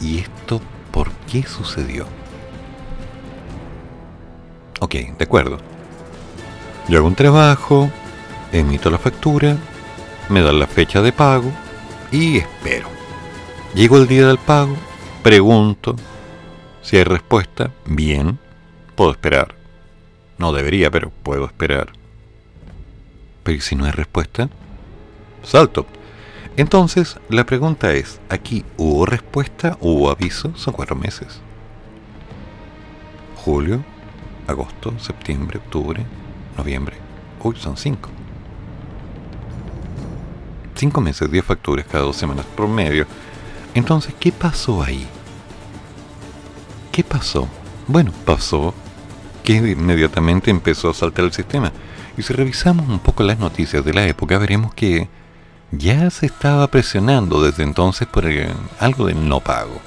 ¿Y 0.00 0.18
esto 0.18 0.60
por 0.90 1.12
qué 1.30 1.44
sucedió? 1.44 2.06
Ok, 4.80 4.94
de 5.16 5.24
acuerdo. 5.24 5.58
Yo 6.88 6.98
hago 6.98 7.06
un 7.06 7.14
trabajo, 7.14 7.88
emito 8.52 8.90
la 8.90 8.98
factura, 8.98 9.56
me 10.28 10.42
dan 10.42 10.58
la 10.58 10.66
fecha 10.66 11.02
de 11.02 11.12
pago 11.12 11.50
y 12.10 12.38
espero. 12.38 12.88
Llego 13.74 13.96
el 13.98 14.08
día 14.08 14.26
del 14.26 14.38
pago, 14.38 14.76
pregunto, 15.22 15.96
si 16.82 16.96
hay 16.96 17.04
respuesta, 17.04 17.70
bien, 17.84 18.38
puedo 18.96 19.12
esperar. 19.12 19.54
No 20.38 20.52
debería, 20.52 20.90
pero 20.90 21.10
puedo 21.10 21.44
esperar. 21.44 21.92
Pero 23.42 23.60
si 23.60 23.76
no 23.76 23.84
hay 23.84 23.92
respuesta? 23.92 24.48
Salto. 25.42 25.86
Entonces, 26.56 27.18
la 27.28 27.44
pregunta 27.44 27.92
es, 27.92 28.20
¿aquí 28.28 28.64
hubo 28.76 29.06
respuesta, 29.06 29.78
hubo 29.80 30.10
aviso? 30.10 30.52
Son 30.56 30.74
cuatro 30.74 30.96
meses. 30.96 31.40
Julio, 33.36 33.82
agosto, 34.46 34.98
septiembre, 34.98 35.58
octubre, 35.58 36.04
noviembre. 36.56 36.96
Uy, 37.42 37.56
son 37.56 37.76
cinco. 37.76 38.10
Cinco 40.80 41.02
meses, 41.02 41.30
diez 41.30 41.44
facturas 41.44 41.84
cada 41.84 42.04
dos 42.04 42.16
semanas 42.16 42.46
promedio. 42.56 43.06
Entonces, 43.74 44.14
¿qué 44.18 44.32
pasó 44.32 44.82
ahí? 44.82 45.06
¿Qué 46.90 47.04
pasó? 47.04 47.46
Bueno, 47.86 48.12
pasó 48.24 48.72
que 49.44 49.56
inmediatamente 49.56 50.50
empezó 50.50 50.88
a 50.88 50.94
saltar 50.94 51.26
el 51.26 51.34
sistema. 51.34 51.70
Y 52.16 52.22
si 52.22 52.32
revisamos 52.32 52.88
un 52.88 52.98
poco 52.98 53.22
las 53.24 53.38
noticias 53.38 53.84
de 53.84 53.92
la 53.92 54.06
época, 54.06 54.38
veremos 54.38 54.72
que 54.72 55.10
ya 55.70 56.08
se 56.08 56.24
estaba 56.24 56.66
presionando 56.68 57.42
desde 57.42 57.62
entonces 57.62 58.08
por 58.08 58.24
algo 58.78 59.04
de 59.04 59.12
no 59.12 59.40
pago. 59.40 59.78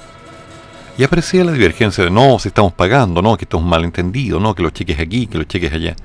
Y 0.96 1.02
aparecía 1.02 1.42
la 1.42 1.50
divergencia 1.50 2.04
de 2.04 2.10
no, 2.12 2.38
si 2.38 2.46
estamos 2.46 2.72
pagando, 2.72 3.20
no, 3.20 3.36
que 3.36 3.46
esto 3.46 3.56
es 3.56 3.64
un 3.64 3.68
malentendido, 3.68 4.38
no, 4.38 4.54
que 4.54 4.62
los 4.62 4.72
cheques 4.72 5.00
aquí, 5.00 5.26
que 5.26 5.38
los 5.38 5.48
cheques 5.48 5.72
allá. 5.72 5.96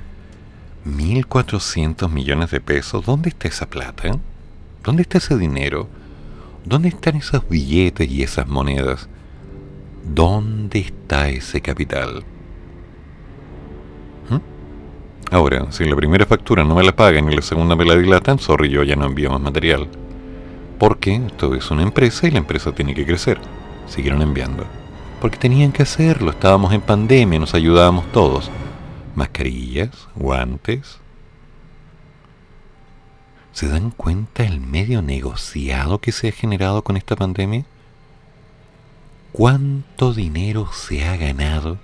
1.400 0.84 2.10
millones 2.10 2.50
de 2.50 2.60
pesos, 2.60 3.06
¿dónde 3.06 3.30
está 3.30 3.48
esa 3.48 3.70
plata? 3.70 4.18
¿Dónde 4.90 5.04
está 5.04 5.20
ese 5.20 5.38
dinero? 5.38 5.88
¿Dónde 6.66 6.88
están 6.88 7.16
esos 7.16 7.48
billetes 7.48 8.10
y 8.10 8.24
esas 8.24 8.48
monedas? 8.48 9.08
¿Dónde 10.04 10.80
está 10.80 11.30
ese 11.30 11.62
capital? 11.62 12.24
¿Mm? 14.32 14.40
Ahora, 15.30 15.72
si 15.72 15.86
la 15.86 15.96
primera 15.96 16.26
factura 16.26 16.64
no 16.64 16.74
me 16.74 16.82
la 16.82 16.96
pagan 16.96 17.32
y 17.32 17.36
la 17.36 17.44
segunda 17.44 17.76
me 17.76 17.86
la 17.86 17.96
dilatan, 17.98 18.40
sorry, 18.40 18.70
yo 18.70 18.82
ya 18.82 18.96
no 18.96 19.06
envío 19.06 19.30
más 19.30 19.42
material. 19.42 19.88
Porque 20.80 21.18
esto 21.18 21.54
es 21.54 21.70
una 21.70 21.84
empresa 21.84 22.28
y 22.28 22.32
la 22.32 22.40
empresa 22.40 22.74
tiene 22.74 22.96
que 22.96 23.06
crecer. 23.06 23.38
Siguieron 23.86 24.24
enviando. 24.24 24.66
Porque 25.22 25.38
tenían 25.38 25.72
que 25.72 25.84
hacerlo, 25.84 26.32
estábamos 26.32 26.74
en 26.74 26.82
pandemia, 26.82 27.38
nos 27.38 27.54
ayudábamos 27.54 28.12
todos. 28.12 28.50
Mascarillas, 29.14 30.08
guantes. 30.16 30.98
¿Se 33.60 33.68
dan 33.68 33.92
cuenta 33.92 34.44
el 34.44 34.62
medio 34.62 35.02
negociado 35.02 36.00
que 36.00 36.14
se 36.14 36.30
ha 36.30 36.32
generado 36.32 36.82
con 36.82 36.96
esta 36.96 37.18
pandemia? 37.18 37.66
¿Cuánto 39.34 40.14
dinero 40.14 40.70
se 40.72 41.06
ha 41.06 41.18
ganado 41.18 41.78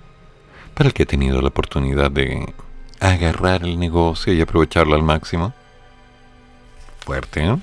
para 0.72 0.88
el 0.88 0.94
que 0.94 1.02
ha 1.02 1.06
tenido 1.06 1.42
la 1.42 1.48
oportunidad 1.48 2.10
de 2.10 2.50
agarrar 2.98 3.64
el 3.64 3.78
negocio 3.78 4.32
y 4.32 4.40
aprovecharlo 4.40 4.94
al 4.94 5.02
máximo? 5.02 5.52
Fuerte, 7.04 7.44
¿no? 7.44 7.60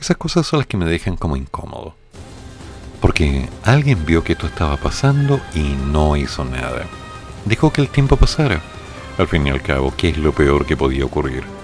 Esas 0.00 0.16
cosas 0.16 0.46
son 0.46 0.60
las 0.60 0.66
que 0.66 0.78
me 0.78 0.86
dejan 0.86 1.18
como 1.18 1.36
incómodo. 1.36 1.96
Porque 3.02 3.46
alguien 3.62 4.06
vio 4.06 4.24
que 4.24 4.32
esto 4.32 4.46
estaba 4.46 4.78
pasando 4.78 5.38
y 5.54 5.76
no 5.92 6.16
hizo 6.16 6.46
nada. 6.46 6.86
Dejó 7.44 7.74
que 7.74 7.82
el 7.82 7.90
tiempo 7.90 8.16
pasara. 8.16 8.62
Al 9.18 9.28
fin 9.28 9.46
y 9.46 9.50
al 9.50 9.60
cabo, 9.60 9.92
¿qué 9.94 10.08
es 10.08 10.16
lo 10.16 10.32
peor 10.32 10.64
que 10.64 10.78
podía 10.78 11.04
ocurrir? 11.04 11.57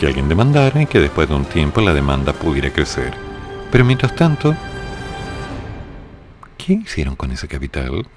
Que 0.00 0.06
alguien 0.06 0.30
demandara 0.30 0.80
y 0.80 0.86
que 0.86 0.98
después 0.98 1.28
de 1.28 1.34
un 1.34 1.44
tiempo 1.44 1.82
la 1.82 1.92
demanda 1.92 2.32
pudiera 2.32 2.72
crecer. 2.72 3.12
Pero 3.70 3.84
mientras 3.84 4.16
tanto, 4.16 4.56
¿qué 6.56 6.72
hicieron 6.72 7.16
con 7.16 7.30
ese 7.32 7.46
capital? 7.48 8.08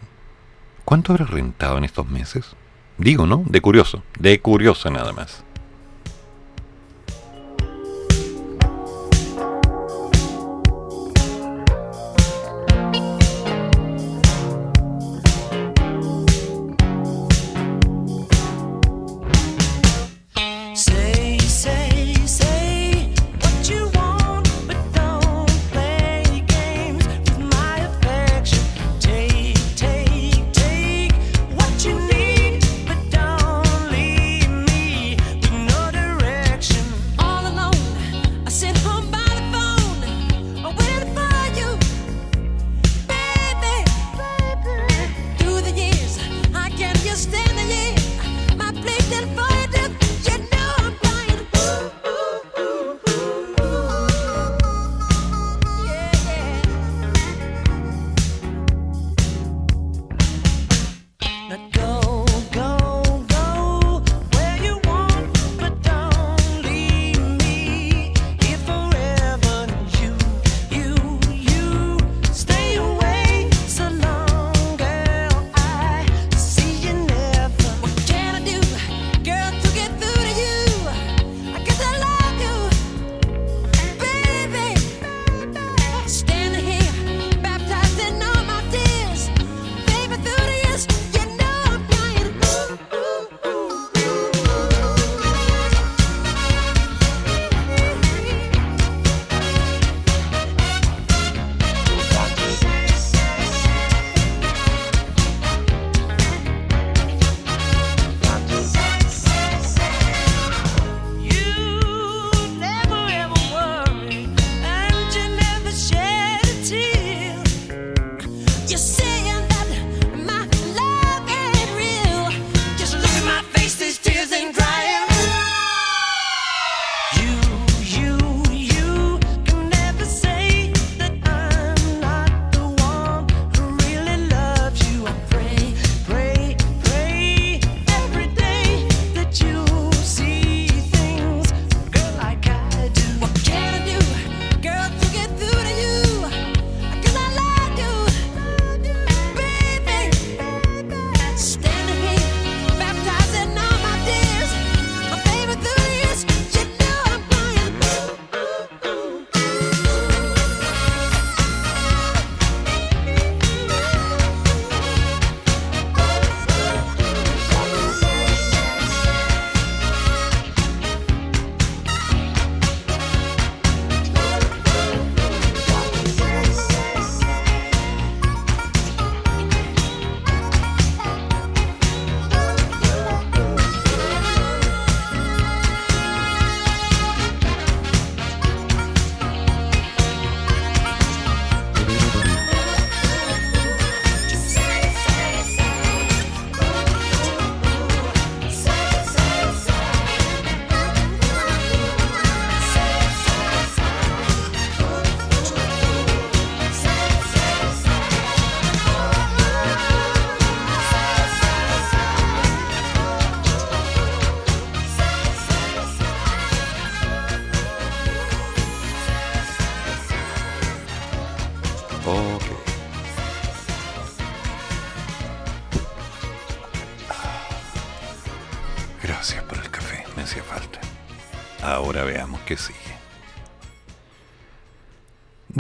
¿Cuánto 0.86 1.12
habrá 1.12 1.26
rentado 1.26 1.78
en 1.78 1.84
estos 1.84 2.08
meses? 2.08 2.56
Digo, 2.98 3.28
¿no? 3.28 3.44
De 3.48 3.60
curioso, 3.60 4.02
de 4.18 4.40
curioso 4.40 4.90
nada 4.92 5.12
más. 5.12 5.44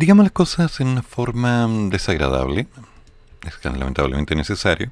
Digamos 0.04 0.26
las 0.26 0.34
cosas 0.34 0.82
en 0.82 0.88
una 0.88 1.02
forma 1.02 1.66
desagradable, 1.90 2.68
es 3.48 3.64
lamentablemente 3.64 4.36
necesario, 4.36 4.92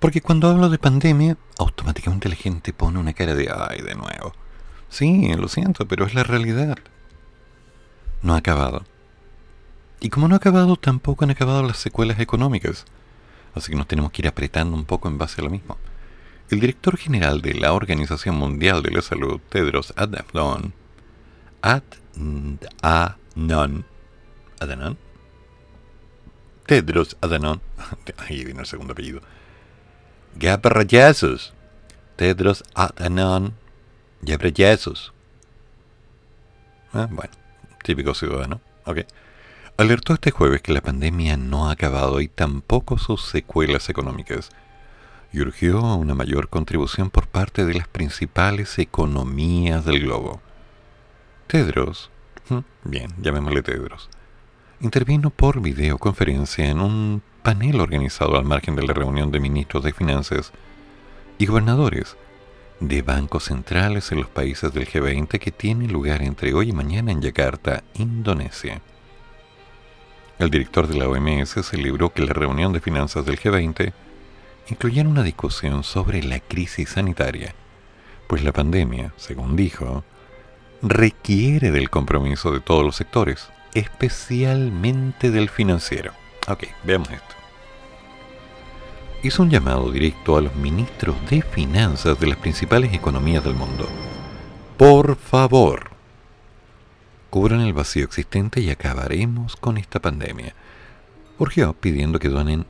porque 0.00 0.20
cuando 0.20 0.48
hablo 0.50 0.68
de 0.70 0.78
pandemia, 0.80 1.36
automáticamente 1.56 2.28
la 2.28 2.34
gente 2.34 2.72
pone 2.72 2.98
una 2.98 3.12
cara 3.12 3.36
de 3.36 3.48
ay 3.48 3.80
de 3.80 3.94
nuevo. 3.94 4.32
Sí, 4.88 5.32
lo 5.34 5.46
siento, 5.46 5.86
pero 5.86 6.04
es 6.04 6.14
la 6.14 6.24
realidad. 6.24 6.78
No 8.22 8.34
ha 8.34 8.38
acabado. 8.38 8.82
Y 10.00 10.08
como 10.08 10.26
no 10.26 10.34
ha 10.34 10.38
acabado, 10.38 10.74
tampoco 10.74 11.22
han 11.22 11.30
acabado 11.30 11.62
las 11.62 11.76
secuelas 11.76 12.18
económicas. 12.18 12.86
Así 13.54 13.70
que 13.70 13.78
nos 13.78 13.86
tenemos 13.86 14.10
que 14.10 14.22
ir 14.22 14.26
apretando 14.26 14.76
un 14.76 14.84
poco 14.84 15.06
en 15.06 15.16
base 15.16 15.40
a 15.40 15.44
lo 15.44 15.50
mismo. 15.50 15.76
El 16.50 16.58
director 16.58 16.96
general 16.96 17.40
de 17.40 17.54
la 17.54 17.72
Organización 17.72 18.34
Mundial 18.34 18.82
de 18.82 18.90
la 18.90 19.00
Salud, 19.00 19.40
Tedros 19.48 19.94
Adhanom, 19.96 20.72
Adhanom, 22.82 23.84
Adhanom, 24.62 24.96
Tedros 26.66 27.16
Adhanom, 27.20 27.60
ahí 28.18 28.44
viene 28.44 28.60
el 28.60 28.66
segundo 28.66 28.92
apellido, 28.92 29.20
Ghebreyesus, 30.36 31.52
Tedros 32.16 32.64
Adhanom 32.74 33.52
Ghebreyesus. 34.22 35.12
Ah, 36.92 37.08
bueno, 37.10 37.32
típico 37.82 38.14
ciudadano, 38.14 38.60
ok. 38.84 38.98
Alertó 39.78 40.12
este 40.12 40.30
jueves 40.30 40.60
que 40.60 40.72
la 40.72 40.82
pandemia 40.82 41.36
no 41.36 41.68
ha 41.68 41.72
acabado 41.72 42.20
y 42.20 42.28
tampoco 42.28 42.98
sus 42.98 43.24
secuelas 43.24 43.88
económicas, 43.88 44.50
y 45.32 45.40
urgió 45.40 45.78
a 45.78 45.96
una 45.96 46.14
mayor 46.14 46.48
contribución 46.48 47.10
por 47.10 47.26
parte 47.26 47.64
de 47.64 47.74
las 47.74 47.88
principales 47.88 48.78
economías 48.78 49.84
del 49.86 50.00
globo. 50.00 50.42
Tedros, 51.46 52.10
bien, 52.84 53.10
llamémosle 53.18 53.62
Tedros, 53.62 54.10
intervino 54.82 55.30
por 55.30 55.60
videoconferencia 55.60 56.68
en 56.68 56.80
un 56.80 57.22
panel 57.44 57.80
organizado 57.80 58.36
al 58.36 58.44
margen 58.44 58.74
de 58.74 58.82
la 58.82 58.92
reunión 58.92 59.30
de 59.30 59.38
ministros 59.38 59.84
de 59.84 59.92
Finanzas 59.92 60.52
y 61.38 61.46
gobernadores 61.46 62.16
de 62.80 63.00
bancos 63.02 63.44
centrales 63.44 64.10
en 64.10 64.18
los 64.18 64.28
países 64.28 64.74
del 64.74 64.88
G20 64.88 65.38
que 65.38 65.52
tiene 65.52 65.86
lugar 65.86 66.20
entre 66.20 66.52
hoy 66.52 66.70
y 66.70 66.72
mañana 66.72 67.12
en 67.12 67.22
Yakarta, 67.22 67.84
Indonesia. 67.94 68.80
El 70.40 70.50
director 70.50 70.88
de 70.88 70.98
la 70.98 71.08
OMS 71.08 71.64
celebró 71.64 72.12
que 72.12 72.22
la 72.22 72.32
reunión 72.32 72.72
de 72.72 72.80
finanzas 72.80 73.24
del 73.24 73.38
G20 73.38 73.92
incluyera 74.68 75.08
una 75.08 75.22
discusión 75.22 75.84
sobre 75.84 76.24
la 76.24 76.40
crisis 76.40 76.90
sanitaria, 76.90 77.54
pues 78.26 78.42
la 78.42 78.50
pandemia, 78.52 79.12
según 79.16 79.54
dijo, 79.54 80.02
requiere 80.82 81.70
del 81.70 81.88
compromiso 81.88 82.50
de 82.50 82.58
todos 82.58 82.84
los 82.84 82.96
sectores, 82.96 83.48
especialmente 83.74 85.30
del 85.30 85.48
financiero. 85.48 86.12
Ok, 86.48 86.64
veamos 86.84 87.10
esto. 87.10 87.34
Hizo 89.22 89.42
un 89.42 89.50
llamado 89.50 89.90
directo 89.92 90.36
a 90.36 90.40
los 90.40 90.54
ministros 90.56 91.14
de 91.30 91.42
finanzas 91.42 92.18
de 92.18 92.26
las 92.26 92.38
principales 92.38 92.92
economías 92.92 93.44
del 93.44 93.54
mundo. 93.54 93.88
Por 94.76 95.16
favor, 95.16 95.90
cubran 97.30 97.60
el 97.60 97.72
vacío 97.72 98.04
existente 98.04 98.60
y 98.60 98.70
acabaremos 98.70 99.56
con 99.56 99.78
esta 99.78 100.00
pandemia. 100.00 100.54
Urgió 101.38 101.72
pidiendo 101.72 102.18
que 102.18 102.28
donen 102.28 102.66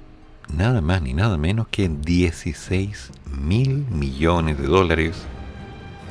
nada 0.53 0.81
más 0.83 1.01
ni 1.01 1.15
nada 1.15 1.39
menos 1.39 1.69
que 1.69 1.89
16 1.89 3.13
mil 3.41 3.87
millones 3.89 4.59
de 4.59 4.67
dólares 4.67 5.25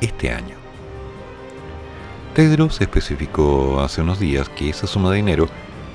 este 0.00 0.32
año. 0.32 0.61
Tedros 2.34 2.80
especificó 2.80 3.80
hace 3.82 4.00
unos 4.00 4.18
días 4.18 4.48
que 4.48 4.70
esa 4.70 4.86
suma 4.86 5.10
de 5.10 5.16
dinero 5.16 5.48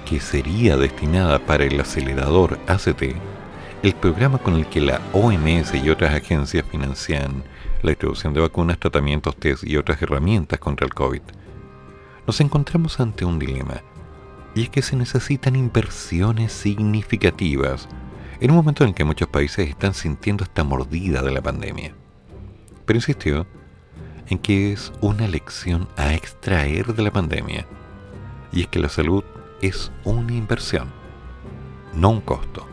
que 0.07 0.19
sería 0.19 0.77
destinada 0.77 1.39
para 1.39 1.63
el 1.63 1.81
acelerador 1.81 2.59
ACT, 2.67 3.15
el 3.81 3.95
programa 3.95 4.37
con 4.37 4.53
el 4.53 4.67
que 4.67 4.79
la 4.79 5.01
OMS 5.13 5.73
y 5.73 5.89
otras 5.89 6.13
agencias 6.13 6.63
financian 6.69 7.43
la 7.81 7.89
distribución 7.89 8.35
de 8.35 8.41
vacunas, 8.41 8.77
tratamientos, 8.77 9.35
test 9.35 9.63
y 9.63 9.77
otras 9.77 9.99
herramientas 9.99 10.59
contra 10.59 10.85
el 10.85 10.93
COVID, 10.93 11.21
nos 12.27 12.39
encontramos 12.39 12.99
ante 12.99 13.25
un 13.25 13.39
dilema, 13.39 13.81
y 14.53 14.61
es 14.61 14.69
que 14.69 14.83
se 14.83 14.95
necesitan 14.95 15.55
inversiones 15.55 16.51
significativas 16.51 17.89
en 18.39 18.51
un 18.51 18.57
momento 18.57 18.83
en 18.83 18.93
que 18.93 19.03
muchos 19.03 19.27
países 19.27 19.67
están 19.69 19.95
sintiendo 19.95 20.43
esta 20.43 20.63
mordida 20.63 21.23
de 21.23 21.31
la 21.31 21.41
pandemia. 21.41 21.95
Pero 22.85 22.97
insistió 22.97 23.47
en 24.29 24.39
que 24.39 24.71
es 24.71 24.91
una 25.01 25.27
lección 25.27 25.87
a 25.97 26.13
extraer 26.13 26.93
de 26.93 27.03
la 27.03 27.11
pandemia, 27.11 27.65
y 28.51 28.61
es 28.61 28.67
que 28.67 28.79
la 28.79 28.89
salud 28.89 29.23
es 29.61 29.91
una 30.03 30.33
inversión, 30.33 30.89
no 31.93 32.09
un 32.09 32.21
costo. 32.21 32.65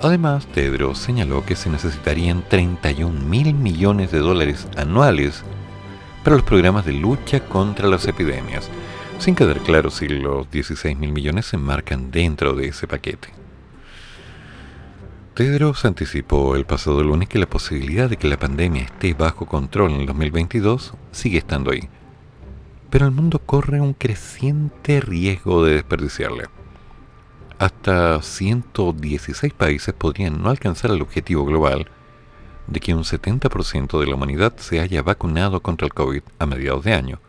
Además, 0.00 0.46
Tedros 0.46 0.98
señaló 0.98 1.44
que 1.46 1.54
se 1.54 1.70
necesitarían 1.70 2.44
31 2.48 3.20
mil 3.20 3.54
millones 3.54 4.10
de 4.10 4.18
dólares 4.18 4.66
anuales 4.76 5.44
para 6.24 6.36
los 6.36 6.44
programas 6.44 6.84
de 6.84 6.92
lucha 6.92 7.40
contra 7.40 7.88
las 7.88 8.06
epidemias, 8.08 8.68
sin 9.18 9.34
quedar 9.34 9.60
claro 9.60 9.90
si 9.90 10.08
los 10.08 10.50
16 10.50 10.98
mil 10.98 11.12
millones 11.12 11.46
se 11.46 11.56
enmarcan 11.56 12.10
dentro 12.10 12.54
de 12.54 12.68
ese 12.68 12.88
paquete. 12.88 13.41
Tedros 15.34 15.86
anticipó 15.86 16.56
el 16.56 16.66
pasado 16.66 17.02
lunes 17.02 17.26
que 17.26 17.38
la 17.38 17.48
posibilidad 17.48 18.10
de 18.10 18.18
que 18.18 18.28
la 18.28 18.38
pandemia 18.38 18.82
esté 18.82 19.14
bajo 19.14 19.46
control 19.46 19.92
en 19.92 20.00
el 20.02 20.06
2022 20.06 20.92
sigue 21.10 21.38
estando 21.38 21.70
ahí, 21.70 21.88
pero 22.90 23.06
el 23.06 23.12
mundo 23.12 23.38
corre 23.38 23.80
un 23.80 23.94
creciente 23.94 25.00
riesgo 25.00 25.64
de 25.64 25.76
desperdiciarla. 25.76 26.50
Hasta 27.58 28.20
116 28.20 29.54
países 29.54 29.94
podrían 29.94 30.42
no 30.42 30.50
alcanzar 30.50 30.90
el 30.90 31.00
objetivo 31.00 31.46
global 31.46 31.86
de 32.66 32.80
que 32.80 32.94
un 32.94 33.04
70% 33.04 34.00
de 34.00 34.06
la 34.06 34.14
humanidad 34.16 34.54
se 34.58 34.80
haya 34.80 35.02
vacunado 35.02 35.62
contra 35.62 35.86
el 35.86 35.94
COVID 35.94 36.22
a 36.40 36.44
mediados 36.44 36.84
de 36.84 36.92
año, 36.92 37.20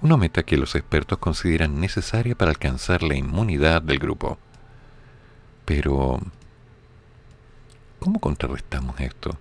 una 0.00 0.16
meta 0.16 0.44
que 0.44 0.56
los 0.56 0.74
expertos 0.76 1.18
consideran 1.18 1.78
necesaria 1.78 2.34
para 2.34 2.52
alcanzar 2.52 3.02
la 3.02 3.16
inmunidad 3.16 3.82
del 3.82 3.98
grupo. 3.98 4.38
Pero, 5.66 6.18
¿cómo 8.02 8.18
contrarrestamos 8.18 8.98
esto? 9.00 9.38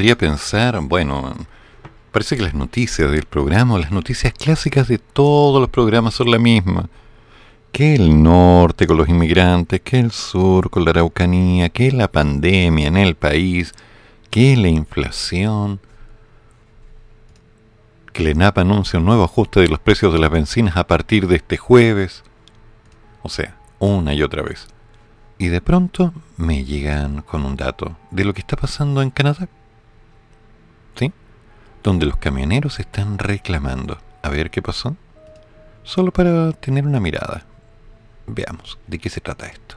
Podría 0.00 0.16
pensar, 0.16 0.80
bueno, 0.80 1.34
parece 2.10 2.34
que 2.34 2.42
las 2.42 2.54
noticias 2.54 3.10
del 3.10 3.26
programa, 3.26 3.78
las 3.78 3.92
noticias 3.92 4.32
clásicas 4.32 4.88
de 4.88 4.96
todos 4.96 5.60
los 5.60 5.68
programas 5.68 6.14
son 6.14 6.30
la 6.30 6.38
misma. 6.38 6.88
Que 7.70 7.96
el 7.96 8.22
norte 8.22 8.86
con 8.86 8.96
los 8.96 9.10
inmigrantes, 9.10 9.82
que 9.82 9.98
el 9.98 10.10
sur 10.10 10.70
con 10.70 10.86
la 10.86 10.92
araucanía, 10.92 11.68
que 11.68 11.92
la 11.92 12.10
pandemia 12.10 12.88
en 12.88 12.96
el 12.96 13.14
país, 13.14 13.74
que 14.30 14.56
la 14.56 14.68
inflación, 14.68 15.80
que 18.14 18.22
la 18.22 18.30
ENAP 18.30 18.56
anuncia 18.56 18.98
un 18.98 19.04
nuevo 19.04 19.24
ajuste 19.24 19.60
de 19.60 19.68
los 19.68 19.80
precios 19.80 20.14
de 20.14 20.18
las 20.18 20.30
bencinas 20.30 20.78
a 20.78 20.86
partir 20.86 21.26
de 21.26 21.36
este 21.36 21.58
jueves. 21.58 22.22
O 23.22 23.28
sea, 23.28 23.54
una 23.78 24.14
y 24.14 24.22
otra 24.22 24.40
vez. 24.40 24.66
Y 25.36 25.48
de 25.48 25.60
pronto 25.60 26.14
me 26.38 26.64
llegan 26.64 27.20
con 27.20 27.44
un 27.44 27.54
dato 27.54 27.98
de 28.10 28.24
lo 28.24 28.32
que 28.32 28.40
está 28.40 28.56
pasando 28.56 29.02
en 29.02 29.10
Canadá. 29.10 29.46
¿Sí? 30.96 31.12
Donde 31.82 32.06
los 32.06 32.16
camioneros 32.16 32.80
están 32.80 33.18
reclamando. 33.18 33.98
A 34.22 34.28
ver 34.28 34.50
qué 34.50 34.62
pasó. 34.62 34.96
Solo 35.82 36.12
para 36.12 36.52
tener 36.52 36.86
una 36.86 37.00
mirada. 37.00 37.44
Veamos 38.26 38.78
de 38.86 38.98
qué 38.98 39.08
se 39.08 39.20
trata 39.20 39.46
esto. 39.46 39.76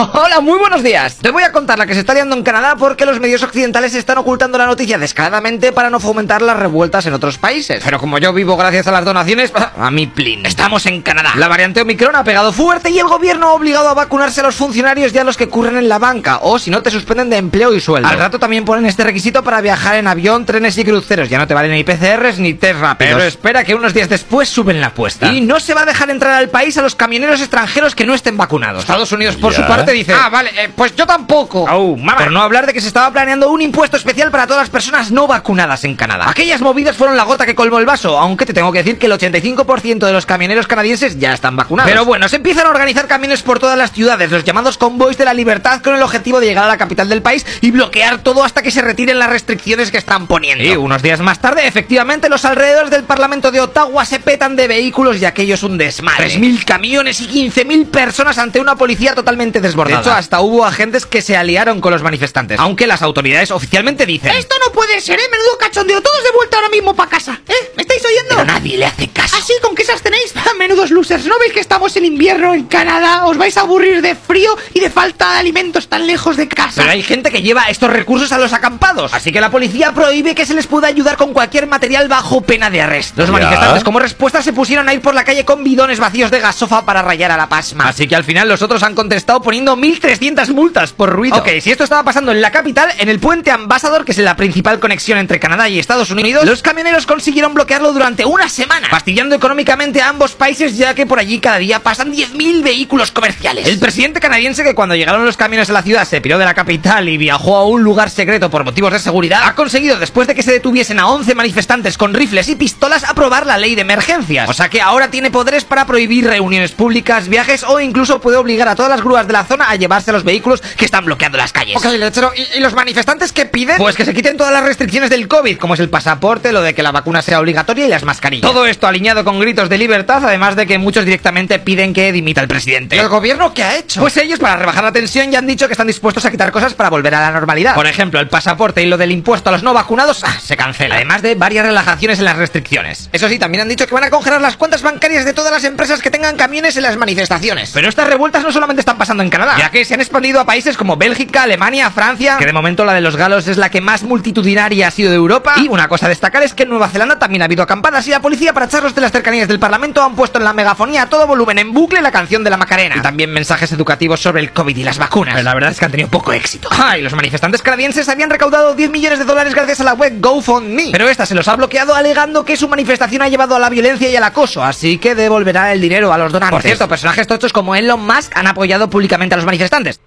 Hola, 0.00 0.38
muy 0.40 0.56
buenos 0.60 0.84
días. 0.84 1.16
Te 1.16 1.32
voy 1.32 1.42
a 1.42 1.50
contar 1.50 1.76
la 1.76 1.84
que 1.84 1.92
se 1.92 1.98
está 1.98 2.14
liando 2.14 2.36
en 2.36 2.44
Canadá 2.44 2.76
porque 2.78 3.04
los 3.04 3.18
medios 3.18 3.42
occidentales 3.42 3.96
están 3.96 4.16
ocultando 4.18 4.56
la 4.56 4.66
noticia 4.66 4.96
descaradamente 4.96 5.72
para 5.72 5.90
no 5.90 5.98
fomentar 5.98 6.40
las 6.40 6.56
revueltas 6.56 7.04
en 7.06 7.14
otros 7.14 7.36
países. 7.36 7.82
Pero 7.84 7.98
como 7.98 8.18
yo 8.18 8.32
vivo 8.32 8.56
gracias 8.56 8.86
a 8.86 8.92
las 8.92 9.04
donaciones, 9.04 9.52
a 9.56 9.90
mi 9.90 10.06
plin. 10.06 10.46
Estamos 10.46 10.86
en 10.86 11.02
Canadá. 11.02 11.32
La 11.34 11.48
variante 11.48 11.80
Omicron 11.80 12.14
ha 12.14 12.22
pegado 12.22 12.52
fuerte 12.52 12.90
y 12.90 12.98
el 13.00 13.08
gobierno 13.08 13.48
ha 13.48 13.54
obligado 13.54 13.88
a 13.88 13.94
vacunarse 13.94 14.38
a 14.40 14.44
los 14.44 14.54
funcionarios 14.54 15.12
y 15.12 15.18
a 15.18 15.24
los 15.24 15.36
que 15.36 15.48
curren 15.48 15.76
en 15.76 15.88
la 15.88 15.98
banca, 15.98 16.38
o 16.42 16.60
si 16.60 16.70
no 16.70 16.80
te 16.80 16.92
suspenden 16.92 17.28
de 17.28 17.38
empleo 17.38 17.74
y 17.74 17.80
sueldo. 17.80 18.08
Al 18.08 18.18
rato 18.18 18.38
también 18.38 18.64
ponen 18.64 18.86
este 18.86 19.02
requisito 19.02 19.42
para 19.42 19.60
viajar 19.60 19.96
en 19.96 20.06
avión, 20.06 20.46
trenes 20.46 20.78
y 20.78 20.84
cruceros. 20.84 21.28
Ya 21.28 21.38
no 21.38 21.48
te 21.48 21.54
valen 21.54 21.72
ni 21.72 21.82
PCRs 21.82 22.38
ni 22.38 22.54
test 22.54 22.78
rápidos. 22.78 23.14
Pero 23.14 23.26
espera 23.26 23.64
que 23.64 23.74
unos 23.74 23.94
días 23.94 24.08
después 24.08 24.48
suben 24.48 24.80
la 24.80 24.88
apuesta. 24.88 25.32
Y 25.32 25.40
no 25.40 25.58
se 25.58 25.74
va 25.74 25.82
a 25.82 25.86
dejar 25.86 26.08
entrar 26.10 26.34
al 26.34 26.50
país 26.50 26.78
a 26.78 26.82
los 26.82 26.94
camioneros 26.94 27.40
extranjeros 27.40 27.96
que 27.96 28.06
no 28.06 28.14
estén 28.14 28.36
vacunados. 28.36 28.82
Estados 28.82 29.10
Unidos, 29.10 29.34
por 29.34 29.52
su 29.52 29.66
parte, 29.66 29.87
dice... 29.92 30.12
Ah, 30.12 30.28
vale, 30.28 30.50
eh, 30.56 30.70
pues 30.74 30.94
yo 30.94 31.06
tampoco. 31.06 31.66
Por 31.66 32.32
no 32.32 32.40
hablar 32.42 32.66
de 32.66 32.72
que 32.72 32.80
se 32.80 32.88
estaba 32.88 33.12
planeando 33.12 33.50
un 33.50 33.60
impuesto 33.60 33.96
especial 33.96 34.30
para 34.30 34.46
todas 34.46 34.62
las 34.62 34.70
personas 34.70 35.10
no 35.10 35.26
vacunadas 35.26 35.84
en 35.84 35.94
Canadá. 35.94 36.28
Aquellas 36.28 36.60
movidas 36.60 36.96
fueron 36.96 37.16
la 37.16 37.24
gota 37.24 37.46
que 37.46 37.54
colmó 37.54 37.78
el 37.78 37.86
vaso, 37.86 38.18
aunque 38.18 38.46
te 38.46 38.52
tengo 38.52 38.72
que 38.72 38.78
decir 38.78 38.98
que 38.98 39.06
el 39.06 39.12
85% 39.12 40.06
de 40.06 40.12
los 40.12 40.26
camioneros 40.26 40.66
canadienses 40.66 41.18
ya 41.18 41.32
están 41.32 41.56
vacunados. 41.56 41.90
Pero 41.90 42.04
bueno, 42.04 42.28
se 42.28 42.36
empiezan 42.36 42.66
a 42.66 42.70
organizar 42.70 43.06
camiones 43.06 43.42
por 43.42 43.58
todas 43.58 43.78
las 43.78 43.92
ciudades, 43.92 44.30
los 44.30 44.44
llamados 44.44 44.78
convoys 44.78 45.18
de 45.18 45.24
la 45.24 45.34
libertad, 45.34 45.82
con 45.82 45.94
el 45.94 46.02
objetivo 46.02 46.40
de 46.40 46.46
llegar 46.46 46.64
a 46.64 46.68
la 46.68 46.76
capital 46.76 47.08
del 47.08 47.22
país 47.22 47.44
y 47.60 47.70
bloquear 47.70 48.18
todo 48.18 48.44
hasta 48.44 48.62
que 48.62 48.70
se 48.70 48.82
retiren 48.82 49.18
las 49.18 49.30
restricciones 49.30 49.90
que 49.90 49.98
están 49.98 50.26
poniendo. 50.26 50.64
Y 50.64 50.76
unos 50.76 51.02
días 51.02 51.20
más 51.20 51.40
tarde, 51.40 51.66
efectivamente, 51.66 52.28
los 52.28 52.44
alrededores 52.44 52.90
del 52.90 53.04
Parlamento 53.04 53.50
de 53.50 53.60
Ottawa 53.60 54.04
se 54.04 54.20
petan 54.20 54.56
de 54.56 54.68
vehículos 54.68 55.20
y 55.20 55.24
aquello 55.24 55.54
es 55.54 55.62
un 55.62 55.78
desmadre. 55.78 56.28
3.000 56.28 56.64
camiones 56.64 57.20
y 57.20 57.50
15.000 57.50 57.86
personas 57.90 58.38
ante 58.38 58.60
una 58.60 58.76
policía 58.76 59.14
totalmente 59.14 59.60
desbordada. 59.78 60.02
De 60.02 60.08
hecho, 60.08 60.18
hasta 60.18 60.40
hubo 60.40 60.64
agentes 60.64 61.06
que 61.06 61.22
se 61.22 61.36
aliaron 61.36 61.80
con 61.80 61.92
los 61.92 62.02
manifestantes. 62.02 62.60
Aunque 62.60 62.86
las 62.86 63.02
autoridades 63.02 63.50
oficialmente 63.50 64.06
dicen... 64.06 64.32
Esto 64.36 64.56
no 64.64 64.72
puede 64.72 65.00
ser, 65.00 65.18
¿eh? 65.18 65.22
Menudo 65.30 65.58
cachondeo. 65.58 66.00
Todos 66.00 66.22
de 66.22 66.30
vuelta 66.32 66.56
ahora 66.56 66.68
mismo 66.68 66.94
para 66.94 67.10
casa, 67.10 67.40
¿eh? 67.48 67.72
¿Me 67.76 67.82
estáis 67.82 68.04
oyendo? 68.04 68.36
Pero 68.36 68.44
nadie 68.44 68.58
nadie 68.58 68.78
le 68.78 68.86
hace 68.86 69.08
caso. 69.08 69.36
Así 69.36 69.52
con 69.62 69.74
que 69.74 69.82
esas 69.82 70.02
tenéis, 70.02 70.34
menudos 70.58 70.90
losers. 70.90 71.24
¿No 71.26 71.38
veis 71.38 71.52
que 71.52 71.60
estamos 71.60 71.96
en 71.96 72.04
invierno 72.04 72.54
en 72.54 72.64
Canadá? 72.64 73.26
Os 73.26 73.36
vais 73.36 73.56
a 73.56 73.60
aburrir 73.60 74.02
de 74.02 74.14
frío 74.14 74.56
y 74.74 74.80
de 74.80 74.90
falta 74.90 75.32
de 75.32 75.38
alimentos 75.38 75.88
tan 75.88 76.06
lejos 76.06 76.36
de 76.36 76.48
casa. 76.48 76.82
Pero 76.82 76.90
hay 76.90 77.02
gente 77.02 77.30
que 77.30 77.42
lleva 77.42 77.64
estos 77.64 77.90
recursos 77.90 78.32
a 78.32 78.38
los 78.38 78.52
acampados, 78.52 79.14
así 79.14 79.32
que 79.32 79.40
la 79.40 79.50
policía 79.50 79.92
prohíbe 79.92 80.34
que 80.34 80.44
se 80.44 80.54
les 80.54 80.66
pueda 80.66 80.88
ayudar 80.88 81.16
con 81.16 81.32
cualquier 81.32 81.66
material 81.66 82.08
bajo 82.08 82.40
pena 82.40 82.70
de 82.70 82.80
arresto. 82.80 83.22
Los 83.22 83.30
manifestantes 83.30 83.84
como 83.84 83.98
respuesta 83.98 84.42
se 84.42 84.52
pusieron 84.52 84.88
a 84.88 84.94
ir 84.94 85.00
por 85.00 85.14
la 85.14 85.24
calle 85.24 85.44
con 85.44 85.62
bidones 85.62 86.00
vacíos 86.00 86.30
de 86.30 86.40
gasofa 86.40 86.84
para 86.84 87.02
rayar 87.02 87.30
a 87.30 87.36
la 87.36 87.48
pasma. 87.48 87.88
Así 87.88 88.06
que 88.06 88.16
al 88.16 88.24
final 88.24 88.48
los 88.48 88.62
otros 88.62 88.82
han 88.82 88.94
contestado 88.94 89.40
poniendo 89.40 89.67
1.300 89.76 90.52
multas 90.52 90.92
por 90.92 91.10
ruido. 91.10 91.36
Ok, 91.36 91.48
si 91.60 91.70
esto 91.70 91.84
estaba 91.84 92.02
pasando 92.02 92.32
en 92.32 92.40
la 92.40 92.50
capital, 92.50 92.90
en 92.98 93.08
el 93.08 93.18
puente 93.18 93.50
Ambassador, 93.50 94.04
que 94.04 94.12
es 94.12 94.18
la 94.18 94.36
principal 94.36 94.78
conexión 94.80 95.18
entre 95.18 95.40
Canadá 95.40 95.68
y 95.68 95.78
Estados 95.78 96.10
Unidos, 96.10 96.44
los 96.44 96.62
camioneros 96.62 97.06
consiguieron 97.06 97.54
bloquearlo 97.54 97.92
durante 97.92 98.24
una 98.24 98.48
semana, 98.48 98.88
fastidiando 98.88 99.34
económicamente 99.34 100.00
a 100.00 100.08
ambos 100.08 100.32
países 100.32 100.76
ya 100.76 100.94
que 100.94 101.06
por 101.06 101.18
allí 101.18 101.40
cada 101.40 101.58
día 101.58 101.80
pasan 101.80 102.12
10.000 102.12 102.62
vehículos 102.62 103.10
comerciales. 103.10 103.66
El 103.66 103.78
presidente 103.78 104.20
canadiense 104.20 104.62
que 104.62 104.74
cuando 104.74 104.94
llegaron 104.94 105.24
los 105.24 105.36
camiones 105.36 105.70
a 105.70 105.72
la 105.72 105.82
ciudad 105.82 106.06
se 106.06 106.20
piró 106.20 106.38
de 106.38 106.44
la 106.44 106.54
capital 106.54 107.08
y 107.08 107.16
viajó 107.16 107.56
a 107.56 107.66
un 107.66 107.82
lugar 107.82 108.10
secreto 108.10 108.50
por 108.50 108.64
motivos 108.64 108.92
de 108.92 108.98
seguridad, 108.98 109.42
ha 109.44 109.54
conseguido 109.54 109.98
después 109.98 110.28
de 110.28 110.34
que 110.34 110.42
se 110.42 110.52
detuviesen 110.52 110.98
a 110.98 111.08
11 111.08 111.34
manifestantes 111.34 111.98
con 111.98 112.14
rifles 112.14 112.48
y 112.48 112.56
pistolas 112.56 113.04
aprobar 113.04 113.46
la 113.46 113.58
ley 113.58 113.74
de 113.74 113.82
emergencias. 113.82 114.48
O 114.48 114.52
sea 114.52 114.68
que 114.68 114.80
ahora 114.80 115.10
tiene 115.10 115.30
poderes 115.30 115.64
para 115.64 115.86
prohibir 115.86 116.26
reuniones 116.26 116.72
públicas, 116.72 117.28
viajes 117.28 117.64
o 117.64 117.80
incluso 117.80 118.20
puede 118.20 118.36
obligar 118.36 118.68
a 118.68 118.74
todas 118.74 118.90
las 118.90 119.02
grúas 119.02 119.26
de 119.26 119.32
la 119.32 119.44
zona 119.44 119.57
a 119.62 119.74
llevarse 119.76 120.12
los 120.12 120.24
vehículos 120.24 120.60
que 120.60 120.84
están 120.84 121.04
bloqueando 121.04 121.38
las 121.38 121.52
calles. 121.52 121.76
Ok, 121.76 121.84
lechero, 121.92 122.32
¿y, 122.34 122.60
los 122.60 122.74
manifestantes 122.74 123.32
qué 123.32 123.46
piden? 123.46 123.78
Pues 123.78 123.96
que 123.96 124.04
se 124.04 124.14
quiten 124.14 124.36
todas 124.36 124.52
las 124.52 124.64
restricciones 124.64 125.10
del 125.10 125.28
COVID, 125.28 125.58
como 125.58 125.74
es 125.74 125.80
el 125.80 125.88
pasaporte, 125.88 126.52
lo 126.52 126.62
de 126.62 126.74
que 126.74 126.82
la 126.82 126.92
vacuna 126.92 127.22
sea 127.22 127.40
obligatoria 127.40 127.86
y 127.86 127.88
las 127.88 128.04
mascarillas. 128.04 128.50
Todo 128.50 128.66
esto 128.66 128.86
alineado 128.86 129.24
con 129.24 129.38
gritos 129.40 129.68
de 129.68 129.78
libertad, 129.78 130.24
además 130.24 130.56
de 130.56 130.66
que 130.66 130.78
muchos 130.78 131.04
directamente 131.04 131.58
piden 131.58 131.92
que 131.92 132.12
dimita 132.12 132.40
el 132.40 132.48
presidente. 132.48 132.96
¿Y 132.96 132.98
el 132.98 133.08
gobierno 133.08 133.54
qué 133.54 133.62
ha 133.62 133.76
hecho? 133.76 134.00
Pues 134.00 134.16
ellos, 134.16 134.38
para 134.38 134.56
rebajar 134.56 134.84
la 134.84 134.92
tensión, 134.92 135.30
ya 135.30 135.38
han 135.38 135.46
dicho 135.46 135.66
que 135.66 135.72
están 135.72 135.86
dispuestos 135.86 136.24
a 136.24 136.30
quitar 136.30 136.50
cosas 136.52 136.74
para 136.74 136.90
volver 136.90 137.14
a 137.14 137.20
la 137.20 137.30
normalidad. 137.30 137.74
Por 137.74 137.86
ejemplo, 137.86 138.20
el 138.20 138.28
pasaporte 138.28 138.82
y 138.82 138.86
lo 138.86 138.96
del 138.96 139.12
impuesto 139.12 139.48
a 139.50 139.52
los 139.52 139.62
no 139.62 139.72
vacunados 139.74 140.22
ah, 140.24 140.38
se 140.40 140.56
cancela. 140.56 140.96
Además 140.96 141.22
de 141.22 141.34
varias 141.34 141.66
relajaciones 141.66 142.18
en 142.18 142.24
las 142.24 142.36
restricciones. 142.36 143.08
Eso 143.12 143.28
sí, 143.28 143.38
también 143.38 143.62
han 143.62 143.68
dicho 143.68 143.86
que 143.86 143.94
van 143.94 144.04
a 144.04 144.10
congelar 144.10 144.40
las 144.40 144.56
cuentas 144.56 144.82
bancarias 144.82 145.24
de 145.24 145.32
todas 145.32 145.52
las 145.52 145.64
empresas 145.64 146.00
que 146.02 146.10
tengan 146.10 146.36
camiones 146.36 146.76
en 146.76 146.82
las 146.82 146.96
manifestaciones. 146.96 147.70
Pero 147.72 147.88
estas 147.88 148.08
revueltas 148.08 148.42
no 148.42 148.52
solamente 148.52 148.80
están 148.80 148.98
pasando 148.98 149.22
en 149.22 149.30
Canadá, 149.38 149.56
ya 149.58 149.70
que 149.70 149.84
se 149.84 149.94
han 149.94 150.00
expandido 150.00 150.40
a 150.40 150.44
países 150.44 150.76
como 150.76 150.96
Bélgica, 150.96 151.44
Alemania, 151.44 151.90
Francia, 151.90 152.36
que 152.38 152.46
de 152.46 152.52
momento 152.52 152.84
la 152.84 152.94
de 152.94 153.00
los 153.00 153.16
galos 153.16 153.46
es 153.46 153.56
la 153.56 153.70
que 153.70 153.80
más 153.80 154.02
multitudinaria 154.02 154.88
ha 154.88 154.90
sido 154.90 155.10
de 155.10 155.16
Europa. 155.16 155.54
Y 155.58 155.68
una 155.68 155.88
cosa 155.88 156.06
a 156.06 156.08
destacar 156.08 156.42
es 156.42 156.54
que 156.54 156.64
en 156.64 156.70
Nueva 156.70 156.88
Zelanda 156.88 157.18
también 157.18 157.42
ha 157.42 157.44
habido 157.44 157.62
acampadas 157.62 158.06
y 158.06 158.10
la 158.10 158.20
policía 158.20 158.52
para 158.52 158.66
echarlos 158.66 158.94
de 158.94 159.00
las 159.00 159.12
cercanías 159.12 159.48
del 159.48 159.58
Parlamento 159.58 160.02
han 160.02 160.16
puesto 160.16 160.38
en 160.38 160.44
la 160.44 160.52
megafonía 160.52 161.02
a 161.02 161.08
todo 161.08 161.26
volumen 161.26 161.58
en 161.58 161.72
bucle 161.72 162.00
la 162.00 162.10
canción 162.10 162.42
de 162.42 162.50
la 162.50 162.56
Macarena. 162.56 162.96
Y 162.96 163.00
también 163.00 163.30
mensajes 163.30 163.70
educativos 163.72 164.20
sobre 164.20 164.40
el 164.40 164.52
COVID 164.52 164.76
y 164.76 164.82
las 164.82 164.98
vacunas. 164.98 165.34
Pero 165.34 165.44
la 165.44 165.54
verdad 165.54 165.70
es 165.70 165.78
que 165.78 165.84
han 165.84 165.90
tenido 165.90 166.08
poco 166.08 166.32
éxito. 166.32 166.68
Ah, 166.72 166.98
y 166.98 167.02
los 167.02 167.14
manifestantes 167.14 167.62
canadienses 167.62 168.08
habían 168.08 168.30
recaudado 168.30 168.74
10 168.74 168.90
millones 168.90 169.18
de 169.18 169.24
dólares 169.24 169.54
gracias 169.54 169.80
a 169.80 169.84
la 169.84 169.94
web 169.94 170.20
GoFundMe. 170.20 170.90
Pero 170.92 171.08
esta 171.08 171.26
se 171.26 171.34
los 171.34 171.46
ha 171.48 171.56
bloqueado 171.56 171.94
alegando 171.94 172.44
que 172.44 172.56
su 172.56 172.68
manifestación 172.68 173.22
ha 173.22 173.28
llevado 173.28 173.54
a 173.54 173.58
la 173.58 173.68
violencia 173.68 174.08
y 174.08 174.16
al 174.16 174.24
acoso, 174.24 174.62
así 174.62 174.98
que 174.98 175.14
devolverá 175.14 175.72
el 175.72 175.80
dinero 175.80 176.12
a 176.12 176.18
los 176.18 176.32
donantes. 176.32 176.54
Por 176.54 176.62
cierto, 176.62 176.88
personajes 176.88 177.26
tochos 177.26 177.52
como 177.52 177.74
Elon 177.74 178.04
Musk 178.04 178.36
han 178.36 178.46
apoyado 178.46 178.90
públicamente 178.90 179.27
a 179.34 179.38
los 179.38 179.46
manifestantes. 179.46 180.00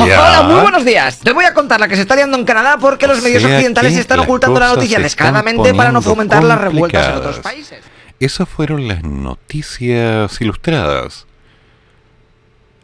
Hola, 0.00 0.42
muy 0.42 0.60
buenos 0.60 0.84
días. 0.84 1.20
Te 1.20 1.32
voy 1.32 1.44
a 1.44 1.54
contar 1.54 1.78
la 1.78 1.86
que 1.86 1.96
se 1.96 2.02
está 2.02 2.16
liando 2.16 2.36
en 2.36 2.44
Canadá 2.44 2.76
porque 2.78 3.06
los 3.06 3.22
medios 3.22 3.44
occidentales 3.44 3.96
están 3.96 4.20
ocultando 4.20 4.58
la 4.58 4.68
noticia 4.74 4.98
descaradamente 4.98 5.74
para 5.74 5.92
no 5.92 6.02
fomentar 6.02 6.42
las 6.42 6.60
revueltas 6.60 7.08
en 7.08 7.14
otros 7.14 7.38
países. 7.40 7.80
Esas 8.18 8.48
fueron 8.48 8.88
las 8.88 9.02
noticias 9.02 10.40
ilustradas. 10.40 11.26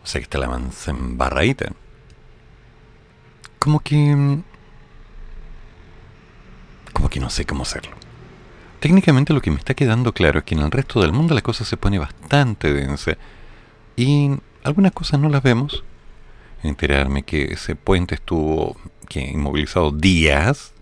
O 0.04 0.06
sea 0.06 0.20
que 0.20 0.24
está 0.24 0.38
la 0.38 0.48
manza 0.48 0.90
embarradita. 0.90 1.72
Como 3.58 3.80
que... 3.80 4.40
Como 6.92 7.08
que 7.08 7.20
no 7.20 7.30
sé 7.30 7.46
cómo 7.46 7.62
hacerlo. 7.62 7.92
Técnicamente 8.80 9.32
lo 9.32 9.40
que 9.40 9.50
me 9.50 9.58
está 9.58 9.74
quedando 9.74 10.12
claro 10.12 10.40
es 10.40 10.44
que 10.44 10.54
en 10.54 10.60
el 10.60 10.70
resto 10.70 11.00
del 11.00 11.12
mundo 11.12 11.34
la 11.34 11.40
cosa 11.40 11.64
se 11.64 11.76
pone 11.76 11.98
bastante 11.98 12.72
densa. 12.72 13.16
Y 13.96 14.32
algunas 14.62 14.92
cosas 14.92 15.20
no 15.20 15.28
las 15.28 15.42
vemos. 15.42 15.84
Enterarme 16.62 17.22
que 17.22 17.52
ese 17.52 17.74
puente 17.74 18.14
estuvo 18.14 18.76
que 19.08 19.20
inmovilizado 19.20 19.90
días. 19.90 20.72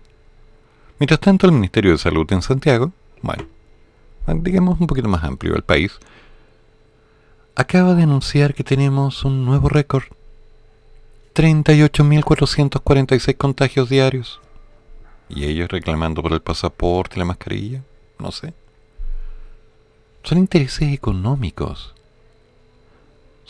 Mientras 0.99 1.19
tanto, 1.19 1.47
el 1.47 1.53
Ministerio 1.53 1.91
de 1.91 1.97
Salud 1.97 2.31
en 2.31 2.41
Santiago, 2.41 2.91
bueno, 3.21 3.45
digamos 4.35 4.79
un 4.79 4.87
poquito 4.87 5.07
más 5.07 5.23
amplio, 5.23 5.55
el 5.55 5.63
país, 5.63 5.97
acaba 7.55 7.95
de 7.95 8.03
anunciar 8.03 8.53
que 8.53 8.63
tenemos 8.63 9.25
un 9.25 9.45
nuevo 9.45 9.69
récord. 9.69 10.03
38.446 11.33 13.37
contagios 13.37 13.89
diarios. 13.89 14.41
Y 15.29 15.45
ellos 15.45 15.69
reclamando 15.69 16.21
por 16.21 16.33
el 16.33 16.41
pasaporte 16.41 17.17
la 17.17 17.25
mascarilla. 17.25 17.81
No 18.19 18.31
sé. 18.31 18.53
Son 20.23 20.37
intereses 20.37 20.93
económicos. 20.93 21.95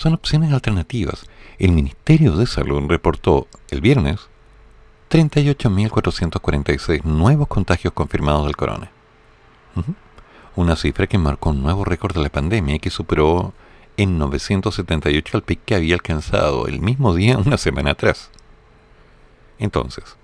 Son 0.02 0.16
opciones 0.16 0.52
alternativas. 0.52 1.28
El 1.60 1.74
Ministerio 1.74 2.36
de 2.36 2.48
Salud 2.48 2.82
reportó 2.90 3.48
el 3.70 3.82
viernes 3.82 4.30
38.446 5.12 7.04
nuevos 7.04 7.48
contagios 7.48 7.94
confirmados 7.94 8.48
del 8.48 8.56
corona. 8.56 8.90
Una 10.56 10.76
cifra 10.76 11.06
que 11.06 11.20
marcó 11.20 11.52
un 11.52 11.62
nuevo 11.62 11.86
récord 11.86 12.16
de 12.16 12.24
la 12.24 12.32
pandemia 12.32 12.74
y 12.74 12.80
que 12.80 12.90
superó 12.90 13.54
en 13.96 14.18
978 14.18 15.38
al 15.38 15.44
pic 15.44 15.60
que 15.66 15.76
había 15.76 15.94
alcanzado 15.94 16.66
el 16.66 16.82
mismo 16.82 17.14
día 17.14 17.38
una 17.38 17.58
semana 17.60 17.92
atrás. 17.92 18.32
Entonces, 19.60 20.18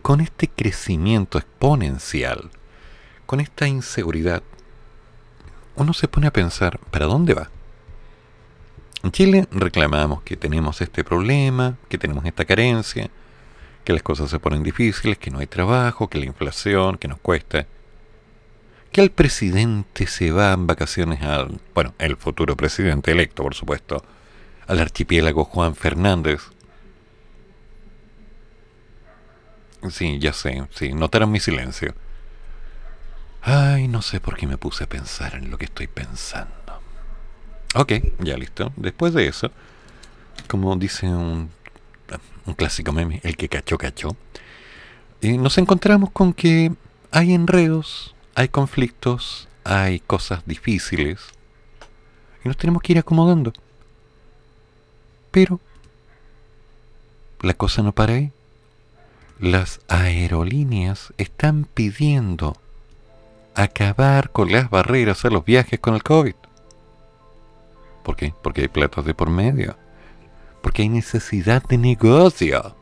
con 0.00 0.22
este 0.22 0.48
crecimiento 0.48 1.36
exponencial, 1.36 2.48
con 3.26 3.40
esta 3.40 3.68
inseguridad, 3.68 4.42
uno 5.76 5.92
se 5.92 6.08
pone 6.08 6.28
a 6.28 6.32
pensar, 6.32 6.78
¿para 6.90 7.04
dónde 7.04 7.34
va? 7.34 7.50
En 9.02 9.12
Chile 9.12 9.46
reclamamos 9.50 10.22
que 10.22 10.36
tenemos 10.36 10.80
este 10.80 11.04
problema, 11.04 11.76
que 11.88 11.98
tenemos 11.98 12.24
esta 12.24 12.44
carencia, 12.44 13.10
que 13.84 13.92
las 13.92 14.02
cosas 14.02 14.30
se 14.30 14.38
ponen 14.38 14.62
difíciles, 14.62 15.18
que 15.18 15.30
no 15.30 15.38
hay 15.38 15.46
trabajo, 15.46 16.08
que 16.08 16.18
la 16.18 16.26
inflación, 16.26 16.98
que 16.98 17.08
nos 17.08 17.18
cuesta 17.20 17.66
que 18.92 19.00
el 19.02 19.10
presidente 19.10 20.06
se 20.06 20.30
va 20.30 20.52
en 20.52 20.66
vacaciones 20.66 21.22
al, 21.22 21.60
bueno, 21.74 21.94
el 21.98 22.16
futuro 22.16 22.56
presidente 22.56 23.12
electo, 23.12 23.42
por 23.42 23.54
supuesto, 23.54 24.04
al 24.66 24.80
archipiélago 24.80 25.44
Juan 25.44 25.74
Fernández. 25.74 26.40
Sí, 29.90 30.18
ya 30.18 30.32
sé, 30.32 30.66
sí, 30.74 30.92
notaron 30.92 31.30
mi 31.30 31.40
silencio. 31.40 31.94
Ay, 33.42 33.88
no 33.88 34.02
sé 34.02 34.20
por 34.20 34.36
qué 34.36 34.46
me 34.46 34.58
puse 34.58 34.84
a 34.84 34.88
pensar 34.88 35.34
en 35.36 35.50
lo 35.50 35.58
que 35.58 35.66
estoy 35.66 35.86
pensando. 35.86 36.57
Ok, 37.74 37.92
ya 38.20 38.36
listo. 38.36 38.72
Después 38.76 39.12
de 39.14 39.26
eso, 39.26 39.50
como 40.46 40.74
dice 40.76 41.06
un, 41.08 41.50
un 42.46 42.54
clásico 42.54 42.92
meme, 42.92 43.20
el 43.22 43.36
que 43.36 43.48
cachó, 43.48 43.76
cachó, 43.78 44.16
y 45.20 45.36
nos 45.36 45.58
encontramos 45.58 46.10
con 46.10 46.32
que 46.32 46.72
hay 47.10 47.34
enredos, 47.34 48.14
hay 48.34 48.48
conflictos, 48.48 49.48
hay 49.64 50.00
cosas 50.00 50.42
difíciles 50.46 51.20
y 52.44 52.48
nos 52.48 52.56
tenemos 52.56 52.82
que 52.82 52.92
ir 52.92 52.98
acomodando. 52.98 53.52
Pero 55.30 55.60
la 57.40 57.54
cosa 57.54 57.82
no 57.82 57.92
para 57.92 58.14
ahí. 58.14 58.32
Las 59.38 59.80
aerolíneas 59.88 61.12
están 61.18 61.64
pidiendo 61.64 62.56
acabar 63.54 64.30
con 64.30 64.50
las 64.50 64.70
barreras 64.70 65.24
a 65.24 65.30
los 65.30 65.44
viajes 65.44 65.78
con 65.78 65.94
el 65.94 66.02
COVID. 66.02 66.34
¿Por 68.08 68.16
qué? 68.16 68.32
Porque 68.42 68.62
hay 68.62 68.68
platos 68.68 69.04
de 69.04 69.12
por 69.12 69.28
medio. 69.28 69.76
Porque 70.62 70.80
hay 70.80 70.88
necesidad 70.88 71.62
de 71.64 71.76
negocio. 71.76 72.74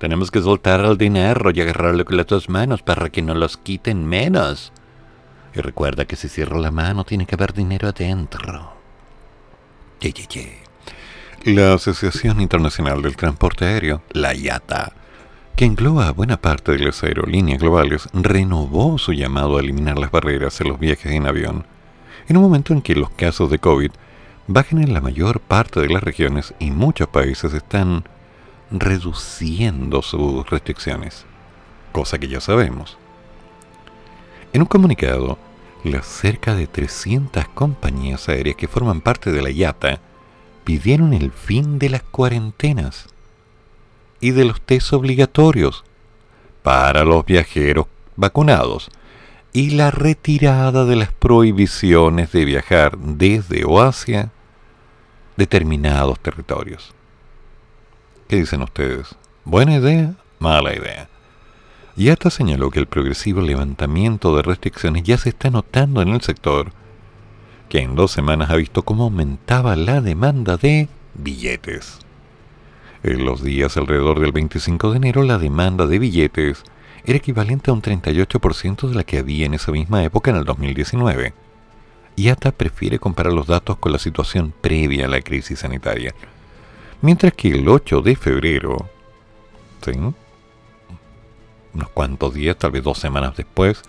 Tenemos 0.00 0.30
que 0.30 0.40
soltar 0.40 0.80
el 0.80 0.96
dinero 0.96 1.50
y 1.50 1.60
agarrarlo 1.60 2.06
con 2.06 2.16
las 2.16 2.26
dos 2.26 2.48
manos 2.48 2.80
para 2.80 3.10
que 3.10 3.20
no 3.20 3.34
los 3.34 3.58
quiten 3.58 4.06
menos. 4.06 4.72
Y 5.54 5.60
recuerda 5.60 6.06
que 6.06 6.16
si 6.16 6.30
cierro 6.30 6.58
la 6.60 6.70
mano 6.70 7.04
tiene 7.04 7.26
que 7.26 7.34
haber 7.34 7.52
dinero 7.52 7.88
adentro. 7.88 8.72
Ye, 10.00 10.14
ye, 10.14 10.26
ye. 10.30 10.58
La 11.52 11.74
Asociación 11.74 12.40
Internacional 12.40 13.02
del 13.02 13.16
Transporte 13.16 13.66
Aéreo, 13.66 14.00
la 14.12 14.32
IATA, 14.32 14.94
que 15.56 15.66
engloba 15.66 16.10
buena 16.12 16.40
parte 16.40 16.72
de 16.72 16.78
las 16.78 17.04
aerolíneas 17.04 17.60
globales, 17.60 18.08
renovó 18.14 18.96
su 18.96 19.12
llamado 19.12 19.58
a 19.58 19.60
eliminar 19.60 19.98
las 19.98 20.10
barreras 20.10 20.58
en 20.62 20.68
los 20.68 20.80
viajes 20.80 21.12
en 21.12 21.26
avión, 21.26 21.66
en 22.28 22.38
un 22.38 22.42
momento 22.42 22.72
en 22.72 22.80
que 22.80 22.94
los 22.94 23.10
casos 23.10 23.50
de 23.50 23.58
COVID 23.58 23.90
bajan 24.46 24.82
en 24.82 24.92
la 24.92 25.00
mayor 25.00 25.40
parte 25.40 25.80
de 25.80 25.88
las 25.88 26.02
regiones 26.02 26.54
y 26.58 26.70
muchos 26.70 27.08
países 27.08 27.54
están 27.54 28.04
reduciendo 28.70 30.02
sus 30.02 30.48
restricciones, 30.50 31.24
cosa 31.92 32.18
que 32.18 32.28
ya 32.28 32.40
sabemos. 32.40 32.98
En 34.52 34.62
un 34.62 34.66
comunicado, 34.66 35.38
las 35.82 36.06
cerca 36.06 36.54
de 36.54 36.66
300 36.66 37.48
compañías 37.48 38.28
aéreas 38.28 38.56
que 38.56 38.68
forman 38.68 39.00
parte 39.00 39.32
de 39.32 39.42
la 39.42 39.50
IATA 39.50 40.00
pidieron 40.64 41.12
el 41.12 41.30
fin 41.30 41.78
de 41.78 41.90
las 41.90 42.02
cuarentenas 42.02 43.06
y 44.20 44.30
de 44.30 44.44
los 44.44 44.60
test 44.60 44.92
obligatorios 44.92 45.84
para 46.62 47.04
los 47.04 47.26
viajeros 47.26 47.86
vacunados 48.16 48.90
y 49.52 49.70
la 49.70 49.90
retirada 49.90 50.84
de 50.84 50.96
las 50.96 51.12
prohibiciones 51.12 52.32
de 52.32 52.44
viajar 52.44 52.98
desde 52.98 53.64
o 53.64 53.80
determinados 55.36 56.20
territorios. 56.20 56.94
¿Qué 58.28 58.36
dicen 58.36 58.62
ustedes? 58.62 59.14
¿Buena 59.44 59.76
idea? 59.76 60.14
¿Mala 60.38 60.74
idea? 60.74 61.08
hasta 62.10 62.30
señaló 62.30 62.70
que 62.70 62.80
el 62.80 62.86
progresivo 62.86 63.40
levantamiento 63.40 64.34
de 64.36 64.42
restricciones 64.42 65.04
ya 65.04 65.16
se 65.16 65.28
está 65.28 65.50
notando 65.50 66.02
en 66.02 66.08
el 66.08 66.22
sector, 66.22 66.72
que 67.68 67.80
en 67.80 67.94
dos 67.94 68.10
semanas 68.10 68.50
ha 68.50 68.56
visto 68.56 68.82
cómo 68.82 69.04
aumentaba 69.04 69.76
la 69.76 70.00
demanda 70.00 70.56
de 70.56 70.88
billetes. 71.14 71.98
En 73.02 73.24
los 73.24 73.42
días 73.42 73.76
alrededor 73.76 74.20
del 74.20 74.32
25 74.32 74.90
de 74.90 74.96
enero 74.96 75.22
la 75.22 75.38
demanda 75.38 75.86
de 75.86 75.98
billetes 75.98 76.64
era 77.04 77.18
equivalente 77.18 77.70
a 77.70 77.74
un 77.74 77.82
38% 77.82 78.88
de 78.88 78.94
la 78.94 79.04
que 79.04 79.18
había 79.18 79.46
en 79.46 79.54
esa 79.54 79.72
misma 79.72 80.02
época 80.02 80.30
en 80.30 80.38
el 80.38 80.44
2019. 80.44 81.34
IATA 82.16 82.52
prefiere 82.52 82.98
comparar 82.98 83.32
los 83.32 83.46
datos 83.46 83.76
con 83.78 83.92
la 83.92 83.98
situación 83.98 84.52
previa 84.60 85.06
a 85.06 85.08
la 85.08 85.20
crisis 85.20 85.60
sanitaria, 85.60 86.14
mientras 87.02 87.32
que 87.32 87.50
el 87.50 87.68
8 87.68 88.00
de 88.02 88.16
febrero, 88.16 88.88
unos 91.74 91.88
cuantos 91.90 92.34
días, 92.34 92.56
tal 92.56 92.70
vez 92.70 92.82
dos 92.82 92.98
semanas 92.98 93.36
después, 93.36 93.82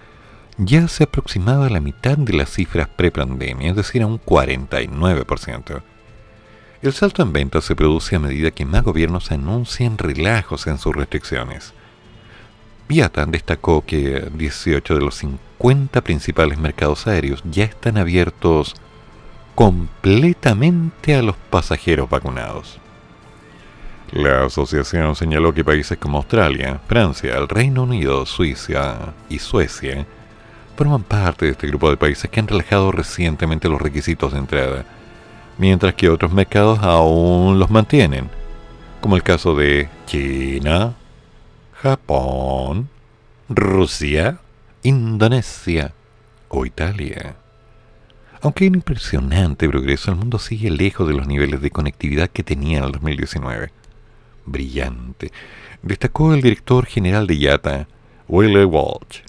ya 0.57 0.87
se 0.87 1.03
aproximaba 1.03 1.67
a 1.67 1.69
la 1.69 1.81
mitad 1.81 2.17
de 2.17 2.33
las 2.33 2.49
cifras 2.49 2.87
pre-pandemia, 2.87 3.69
es 3.69 3.75
decir, 3.75 4.01
a 4.01 4.07
un 4.07 4.19
49%. 4.19 5.81
El 6.81 6.93
salto 6.93 7.23
en 7.23 7.33
ventas 7.33 7.65
se 7.65 7.75
produce 7.75 8.15
a 8.15 8.19
medida 8.19 8.51
que 8.51 8.65
más 8.65 8.83
gobiernos 8.83 9.31
anuncian 9.31 9.97
relajos 9.97 10.67
en 10.67 10.77
sus 10.77 10.95
restricciones. 10.95 11.73
Viatan 12.87 13.31
destacó 13.31 13.83
que 13.83 14.29
18 14.33 14.95
de 14.95 15.01
los 15.01 15.15
50 15.15 15.41
principales 16.03 16.57
mercados 16.57 17.07
aéreos 17.07 17.43
ya 17.49 17.63
están 17.63 17.97
abiertos 17.97 18.75
completamente 19.55 21.15
a 21.15 21.21
los 21.21 21.35
pasajeros 21.49 22.09
vacunados. 22.09 22.79
La 24.11 24.45
asociación 24.45 25.15
señaló 25.15 25.53
que 25.53 25.63
países 25.63 25.97
como 25.97 26.17
Australia, 26.17 26.79
Francia, 26.87 27.35
el 27.37 27.47
Reino 27.47 27.83
Unido, 27.83 28.25
Suiza 28.25 29.13
y 29.29 29.39
Suecia 29.39 30.05
forman 30.77 31.03
parte 31.03 31.45
de 31.45 31.51
este 31.51 31.67
grupo 31.67 31.89
de 31.89 31.97
países 31.97 32.29
que 32.29 32.39
han 32.39 32.47
relajado 32.47 32.91
recientemente 32.91 33.69
los 33.69 33.81
requisitos 33.81 34.33
de 34.33 34.39
entrada, 34.39 34.85
mientras 35.57 35.95
que 35.95 36.09
otros 36.09 36.31
mercados 36.33 36.79
aún 36.81 37.59
los 37.59 37.71
mantienen, 37.71 38.29
como 39.01 39.15
el 39.15 39.23
caso 39.23 39.55
de 39.55 39.89
China, 40.05 40.93
Japón, 41.81 42.89
Rusia, 43.49 44.39
Indonesia 44.85 45.95
o 46.47 46.63
Italia. 46.63 47.37
Aunque 48.41 48.67
un 48.67 48.75
impresionante 48.75 49.67
progreso, 49.67 50.11
el 50.11 50.17
mundo 50.17 50.37
sigue 50.37 50.69
lejos 50.69 51.07
de 51.07 51.15
los 51.15 51.25
niveles 51.25 51.59
de 51.61 51.71
conectividad 51.71 52.29
que 52.29 52.43
tenía 52.43 52.77
en 52.77 52.83
el 52.83 52.91
2019. 52.91 53.71
Brillante, 54.45 55.31
destacó 55.81 56.35
el 56.35 56.43
director 56.43 56.85
general 56.85 57.25
de 57.25 57.35
IATA, 57.35 57.87
Willie 58.27 58.63
Walsh, 58.63 59.21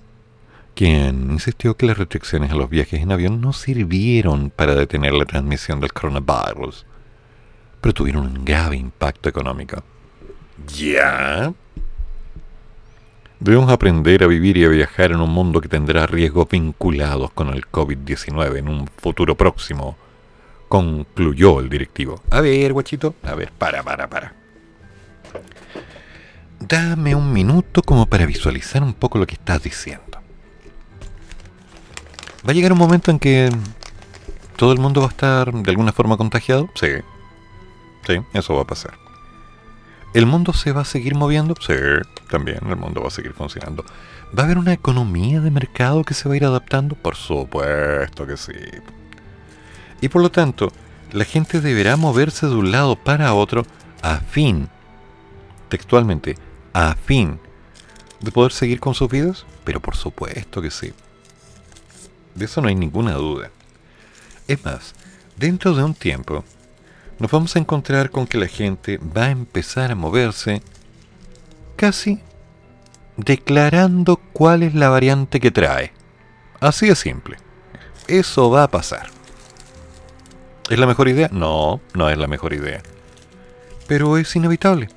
quien 0.74 1.30
insistió 1.30 1.74
que 1.74 1.86
las 1.86 1.96
restricciones 1.96 2.50
a 2.50 2.56
los 2.56 2.68
viajes 2.68 3.00
en 3.00 3.12
avión 3.12 3.40
no 3.40 3.54
sirvieron 3.54 4.50
para 4.50 4.74
detener 4.74 5.14
la 5.14 5.24
transmisión 5.24 5.80
del 5.80 5.94
coronavirus, 5.94 6.84
pero 7.80 7.94
tuvieron 7.94 8.26
un 8.26 8.44
grave 8.44 8.76
impacto 8.76 9.30
económico. 9.30 9.82
¿Ya? 10.68 11.54
Debemos 13.38 13.70
aprender 13.70 14.24
a 14.24 14.26
vivir 14.26 14.56
y 14.56 14.64
a 14.64 14.68
viajar 14.68 15.10
en 15.10 15.20
un 15.20 15.30
mundo 15.30 15.60
que 15.60 15.68
tendrá 15.68 16.06
riesgos 16.06 16.48
vinculados 16.48 17.30
con 17.32 17.48
el 17.50 17.66
COVID-19 17.66 18.56
en 18.56 18.68
un 18.68 18.86
futuro 18.86 19.34
próximo, 19.34 19.96
concluyó 20.68 21.60
el 21.60 21.68
directivo. 21.68 22.22
A 22.30 22.40
ver, 22.40 22.72
guachito, 22.72 23.14
a 23.22 23.34
ver, 23.34 23.52
para, 23.52 23.82
para, 23.82 24.08
para. 24.08 24.34
Dame 26.60 27.14
un 27.14 27.32
minuto 27.32 27.82
como 27.82 28.06
para 28.06 28.24
visualizar 28.24 28.82
un 28.82 28.94
poco 28.94 29.18
lo 29.18 29.26
que 29.26 29.34
estás 29.34 29.62
diciendo. 29.62 30.18
¿Va 32.46 32.52
a 32.52 32.54
llegar 32.54 32.72
un 32.72 32.78
momento 32.78 33.10
en 33.10 33.18
que 33.18 33.50
todo 34.56 34.72
el 34.72 34.78
mundo 34.78 35.02
va 35.02 35.08
a 35.08 35.10
estar 35.10 35.52
de 35.52 35.70
alguna 35.70 35.92
forma 35.92 36.16
contagiado? 36.16 36.70
Sí. 36.74 36.88
Sí, 38.06 38.18
eso 38.32 38.54
va 38.54 38.62
a 38.62 38.66
pasar. 38.66 39.05
¿El 40.16 40.24
mundo 40.24 40.54
se 40.54 40.72
va 40.72 40.80
a 40.80 40.86
seguir 40.86 41.14
moviendo? 41.14 41.54
Sí, 41.60 41.74
también 42.30 42.60
el 42.66 42.76
mundo 42.76 43.02
va 43.02 43.08
a 43.08 43.10
seguir 43.10 43.34
funcionando. 43.34 43.84
¿Va 44.34 44.44
a 44.44 44.46
haber 44.46 44.56
una 44.56 44.72
economía 44.72 45.42
de 45.42 45.50
mercado 45.50 46.04
que 46.04 46.14
se 46.14 46.26
va 46.26 46.32
a 46.32 46.36
ir 46.38 46.46
adaptando? 46.46 46.94
Por 46.94 47.16
supuesto 47.16 48.26
que 48.26 48.38
sí. 48.38 48.54
Y 50.00 50.08
por 50.08 50.22
lo 50.22 50.30
tanto, 50.30 50.72
la 51.12 51.26
gente 51.26 51.60
deberá 51.60 51.98
moverse 51.98 52.46
de 52.46 52.54
un 52.54 52.72
lado 52.72 52.96
para 52.96 53.34
otro 53.34 53.66
a 54.00 54.20
fin, 54.20 54.70
textualmente, 55.68 56.36
a 56.72 56.94
fin 56.94 57.38
de 58.20 58.32
poder 58.32 58.52
seguir 58.52 58.80
con 58.80 58.94
sus 58.94 59.10
vidas. 59.10 59.44
Pero 59.64 59.80
por 59.80 59.96
supuesto 59.96 60.62
que 60.62 60.70
sí. 60.70 60.94
De 62.34 62.46
eso 62.46 62.62
no 62.62 62.68
hay 62.68 62.74
ninguna 62.74 63.12
duda. 63.12 63.50
Es 64.48 64.64
más, 64.64 64.94
dentro 65.36 65.74
de 65.74 65.84
un 65.84 65.92
tiempo, 65.92 66.42
nos 67.18 67.30
vamos 67.30 67.56
a 67.56 67.58
encontrar 67.58 68.10
con 68.10 68.26
que 68.26 68.38
la 68.38 68.46
gente 68.46 68.98
va 68.98 69.24
a 69.24 69.30
empezar 69.30 69.90
a 69.90 69.94
moverse 69.94 70.62
casi 71.76 72.20
declarando 73.16 74.16
cuál 74.32 74.62
es 74.62 74.74
la 74.74 74.88
variante 74.88 75.40
que 75.40 75.50
trae. 75.50 75.92
Así 76.60 76.88
de 76.88 76.94
simple. 76.94 77.38
Eso 78.06 78.50
va 78.50 78.64
a 78.64 78.70
pasar. 78.70 79.08
¿Es 80.68 80.78
la 80.78 80.86
mejor 80.86 81.08
idea? 81.08 81.28
No, 81.32 81.80
no 81.94 82.10
es 82.10 82.18
la 82.18 82.26
mejor 82.26 82.52
idea. 82.52 82.82
Pero 83.86 84.18
es 84.18 84.34
inevitable. 84.36 84.88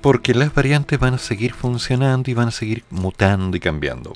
Porque 0.00 0.34
las 0.34 0.54
variantes 0.54 0.98
van 0.98 1.14
a 1.14 1.18
seguir 1.18 1.52
funcionando 1.52 2.30
y 2.30 2.34
van 2.34 2.48
a 2.48 2.52
seguir 2.52 2.84
mutando 2.90 3.56
y 3.56 3.60
cambiando. 3.60 4.14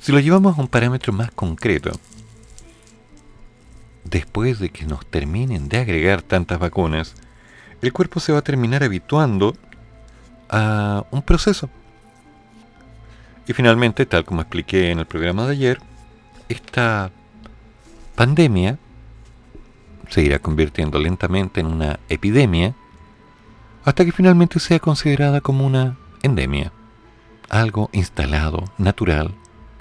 Si 0.00 0.12
lo 0.12 0.18
llevamos 0.18 0.58
a 0.58 0.60
un 0.60 0.68
parámetro 0.68 1.12
más 1.12 1.30
concreto, 1.30 1.92
después 4.10 4.58
de 4.58 4.70
que 4.70 4.86
nos 4.86 5.06
terminen 5.06 5.68
de 5.68 5.78
agregar 5.78 6.22
tantas 6.22 6.58
vacunas, 6.58 7.14
el 7.80 7.92
cuerpo 7.92 8.20
se 8.20 8.32
va 8.32 8.38
a 8.40 8.42
terminar 8.42 8.82
habituando 8.82 9.56
a 10.48 11.04
un 11.10 11.22
proceso. 11.22 11.70
Y 13.46 13.52
finalmente, 13.52 14.06
tal 14.06 14.24
como 14.24 14.42
expliqué 14.42 14.90
en 14.90 14.98
el 14.98 15.06
programa 15.06 15.46
de 15.46 15.52
ayer, 15.52 15.80
esta 16.48 17.10
pandemia 18.16 18.78
se 20.08 20.22
irá 20.22 20.40
convirtiendo 20.40 20.98
lentamente 20.98 21.60
en 21.60 21.66
una 21.66 22.00
epidemia 22.08 22.74
hasta 23.84 24.04
que 24.04 24.12
finalmente 24.12 24.58
sea 24.58 24.78
considerada 24.78 25.40
como 25.40 25.64
una 25.64 25.96
endemia, 26.22 26.72
algo 27.48 27.88
instalado, 27.92 28.64
natural 28.76 29.34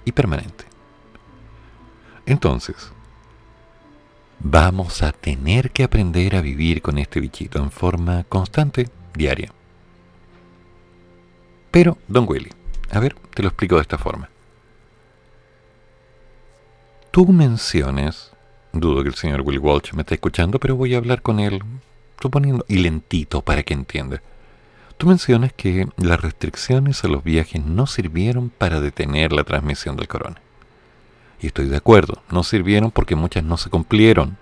y 0.06 0.12
permanente. 0.12 0.66
Entonces, 2.26 2.92
vamos 4.40 5.04
a 5.04 5.12
tener 5.12 5.72
que 5.72 5.84
aprender 5.84 6.36
a 6.36 6.42
vivir 6.42 6.82
con 6.82 6.98
este 6.98 7.20
bichito 7.20 7.60
en 7.60 7.72
forma 7.72 8.24
constante, 8.26 8.90
diaria. 9.14 9.52
Pero, 11.72 11.98
don 12.08 12.26
Willy, 12.28 12.50
a 12.90 13.00
ver, 13.00 13.16
te 13.34 13.44
lo 13.44 13.50
explico 13.50 13.76
de 13.76 13.82
esta 13.82 13.98
forma. 13.98 14.30
Tú 17.12 17.28
mencionas, 17.28 18.32
dudo 18.72 19.04
que 19.04 19.10
el 19.10 19.16
señor 19.16 19.42
Will 19.42 19.60
Walsh 19.60 19.94
me 19.94 20.02
esté 20.02 20.16
escuchando, 20.16 20.60
pero 20.60 20.76
voy 20.76 20.96
a 20.96 20.98
hablar 20.98 21.22
con 21.22 21.40
él, 21.40 21.62
suponiendo, 22.22 22.66
y 22.68 22.78
lentito 22.78 23.42
para 23.42 23.64
que 23.64 23.74
entienda. 23.74 24.22
Tú 24.98 25.08
mencionas 25.08 25.54
que 25.54 25.88
las 25.98 26.20
restricciones 26.22 27.04
a 27.04 27.08
los 27.08 27.24
viajes 27.24 27.64
no 27.64 27.88
sirvieron 27.88 28.50
para 28.50 28.82
detener 28.82 29.32
la 29.32 29.44
transmisión 29.44 29.96
del 29.96 30.08
corona. 30.08 30.42
Y 31.42 31.48
estoy 31.48 31.68
de 31.68 31.78
acuerdo, 31.78 32.22
no 32.32 32.44
sirvieron 32.44 32.92
porque 32.92 33.16
muchas 33.16 33.44
no 33.44 33.58
se 33.58 33.70
cumplieron. 33.70 34.38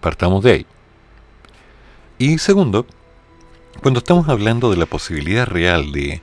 Partamos 0.00 0.42
de 0.42 0.52
ahí. 0.52 0.66
Y 2.18 2.38
segundo, 2.38 2.86
cuando 3.82 3.98
estamos 3.98 4.28
hablando 4.28 4.70
de 4.70 4.76
la 4.76 4.86
posibilidad 4.86 5.46
real 5.46 5.92
de 5.92 6.22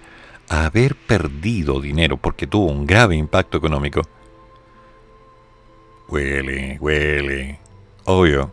haber 0.49 0.95
perdido 0.95 1.81
dinero 1.81 2.18
porque 2.18 2.48
tuvo 2.48 2.72
un 2.72 2.85
grave 2.85 3.15
impacto 3.15 3.57
económico, 3.57 4.02
huele, 6.07 6.77
huele, 6.80 7.60
obvio. 8.06 8.52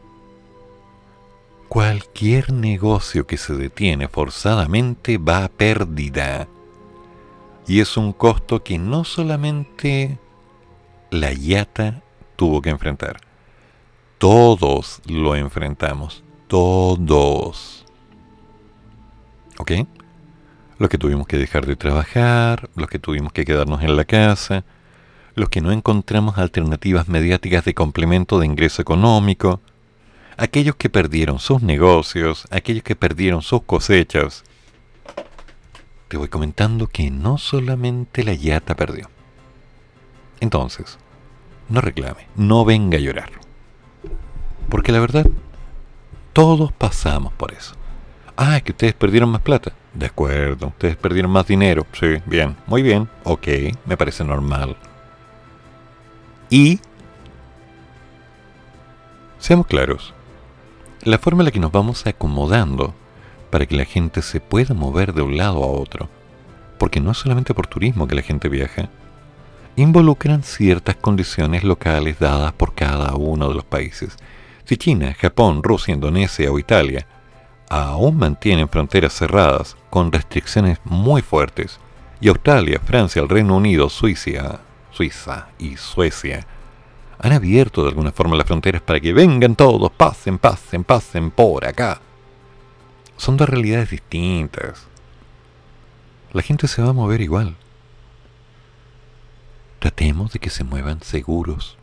Cualquier 1.68 2.52
negocio 2.52 3.26
que 3.26 3.36
se 3.36 3.54
detiene 3.54 4.08
forzadamente 4.08 5.18
va 5.18 5.44
a 5.44 5.48
pérdida. 5.48 6.46
Y 7.66 7.80
es 7.80 7.96
un 7.96 8.12
costo 8.12 8.62
que 8.62 8.78
no 8.78 9.04
solamente 9.04 10.18
la 11.10 11.32
Yata 11.32 12.02
tuvo 12.36 12.60
que 12.60 12.70
enfrentar. 12.70 13.16
Todos 14.18 15.00
lo 15.06 15.34
enfrentamos. 15.36 16.22
Todos. 16.46 17.86
¿Ok? 19.58 19.72
Los 20.78 20.90
que 20.90 20.98
tuvimos 20.98 21.26
que 21.26 21.38
dejar 21.38 21.66
de 21.66 21.76
trabajar, 21.76 22.68
los 22.74 22.88
que 22.88 22.98
tuvimos 22.98 23.32
que 23.32 23.44
quedarnos 23.44 23.82
en 23.82 23.96
la 23.96 24.04
casa, 24.04 24.64
los 25.34 25.48
que 25.48 25.60
no 25.60 25.72
encontramos 25.72 26.38
alternativas 26.38 27.08
mediáticas 27.08 27.64
de 27.64 27.74
complemento 27.74 28.38
de 28.38 28.46
ingreso 28.46 28.82
económico, 28.82 29.60
aquellos 30.36 30.76
que 30.76 30.90
perdieron 30.90 31.38
sus 31.38 31.62
negocios, 31.62 32.46
aquellos 32.50 32.82
que 32.82 32.96
perdieron 32.96 33.42
sus 33.42 33.62
cosechas. 33.62 34.44
Te 36.08 36.16
voy 36.16 36.28
comentando 36.28 36.86
que 36.86 37.10
no 37.10 37.38
solamente 37.38 38.24
la 38.24 38.34
yata 38.34 38.74
perdió. 38.74 39.08
Entonces, 40.40 40.98
no 41.68 41.80
reclame, 41.80 42.28
no 42.36 42.64
venga 42.64 42.98
a 42.98 43.00
llorar. 43.00 43.30
Porque 44.68 44.92
la 44.92 45.00
verdad, 45.00 45.26
todos 46.32 46.72
pasamos 46.72 47.32
por 47.32 47.52
eso. 47.52 47.74
Ah, 48.36 48.56
es 48.56 48.62
que 48.62 48.72
ustedes 48.72 48.94
perdieron 48.94 49.30
más 49.30 49.40
plata. 49.40 49.72
De 49.94 50.06
acuerdo, 50.06 50.68
ustedes 50.68 50.96
perdieron 50.96 51.30
más 51.30 51.46
dinero. 51.46 51.86
Sí, 51.92 52.16
bien, 52.26 52.56
muy 52.66 52.82
bien, 52.82 53.08
ok, 53.22 53.46
me 53.86 53.96
parece 53.96 54.24
normal. 54.24 54.76
Y, 56.50 56.80
seamos 59.38 59.66
claros, 59.66 60.12
la 61.02 61.18
forma 61.18 61.42
en 61.42 61.46
la 61.46 61.50
que 61.52 61.60
nos 61.60 61.72
vamos 61.72 62.06
acomodando 62.06 62.94
para 63.54 63.66
que 63.66 63.76
la 63.76 63.84
gente 63.84 64.20
se 64.20 64.40
pueda 64.40 64.74
mover 64.74 65.14
de 65.14 65.22
un 65.22 65.36
lado 65.36 65.62
a 65.62 65.68
otro, 65.68 66.08
porque 66.76 66.98
no 66.98 67.12
es 67.12 67.18
solamente 67.18 67.54
por 67.54 67.68
turismo 67.68 68.08
que 68.08 68.16
la 68.16 68.22
gente 68.22 68.48
viaja, 68.48 68.88
involucran 69.76 70.42
ciertas 70.42 70.96
condiciones 70.96 71.62
locales 71.62 72.18
dadas 72.18 72.52
por 72.52 72.74
cada 72.74 73.14
uno 73.14 73.48
de 73.48 73.54
los 73.54 73.64
países. 73.64 74.16
Si 74.64 74.76
China, 74.76 75.14
Japón, 75.14 75.62
Rusia, 75.62 75.94
Indonesia 75.94 76.50
o 76.50 76.58
Italia 76.58 77.06
aún 77.70 78.16
mantienen 78.16 78.68
fronteras 78.68 79.12
cerradas 79.12 79.76
con 79.88 80.10
restricciones 80.10 80.80
muy 80.82 81.22
fuertes, 81.22 81.78
y 82.20 82.30
Australia, 82.30 82.80
Francia, 82.84 83.22
el 83.22 83.28
Reino 83.28 83.56
Unido, 83.56 83.88
Suiza, 83.88 84.62
Suiza 84.90 85.46
y 85.60 85.76
Suecia 85.76 86.44
han 87.20 87.30
abierto 87.30 87.84
de 87.84 87.90
alguna 87.90 88.10
forma 88.10 88.34
las 88.34 88.48
fronteras 88.48 88.82
para 88.82 88.98
que 88.98 89.12
vengan 89.12 89.54
todos, 89.54 89.92
pasen, 89.92 90.38
pasen, 90.38 90.82
pasen 90.82 91.30
por 91.30 91.64
acá. 91.64 92.00
Son 93.16 93.36
dos 93.36 93.48
realidades 93.48 93.90
distintas. 93.90 94.86
La 96.32 96.42
gente 96.42 96.66
se 96.66 96.82
va 96.82 96.90
a 96.90 96.92
mover 96.92 97.20
igual. 97.20 97.56
Tratemos 99.78 100.32
de 100.32 100.38
que 100.38 100.50
se 100.50 100.64
muevan 100.64 101.02
seguros. 101.02 101.76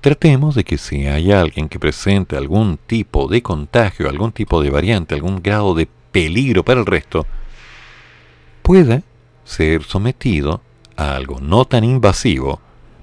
Tratemos 0.00 0.54
de 0.54 0.64
que 0.64 0.78
si 0.78 1.06
hay 1.06 1.32
alguien 1.32 1.68
que 1.68 1.78
presente 1.78 2.36
algún 2.36 2.76
tipo 2.76 3.28
de 3.28 3.42
contagio, 3.42 4.08
algún 4.08 4.32
tipo 4.32 4.62
de 4.62 4.70
variante, 4.70 5.14
algún 5.14 5.42
grado 5.42 5.74
de 5.74 5.88
peligro 6.10 6.64
para 6.64 6.80
el 6.80 6.86
resto, 6.86 7.26
pueda 8.62 9.02
ser 9.44 9.82
sometido 9.84 10.60
a 10.96 11.14
algo 11.14 11.40
no 11.40 11.64
tan 11.66 11.84
invasivo, 11.84 12.60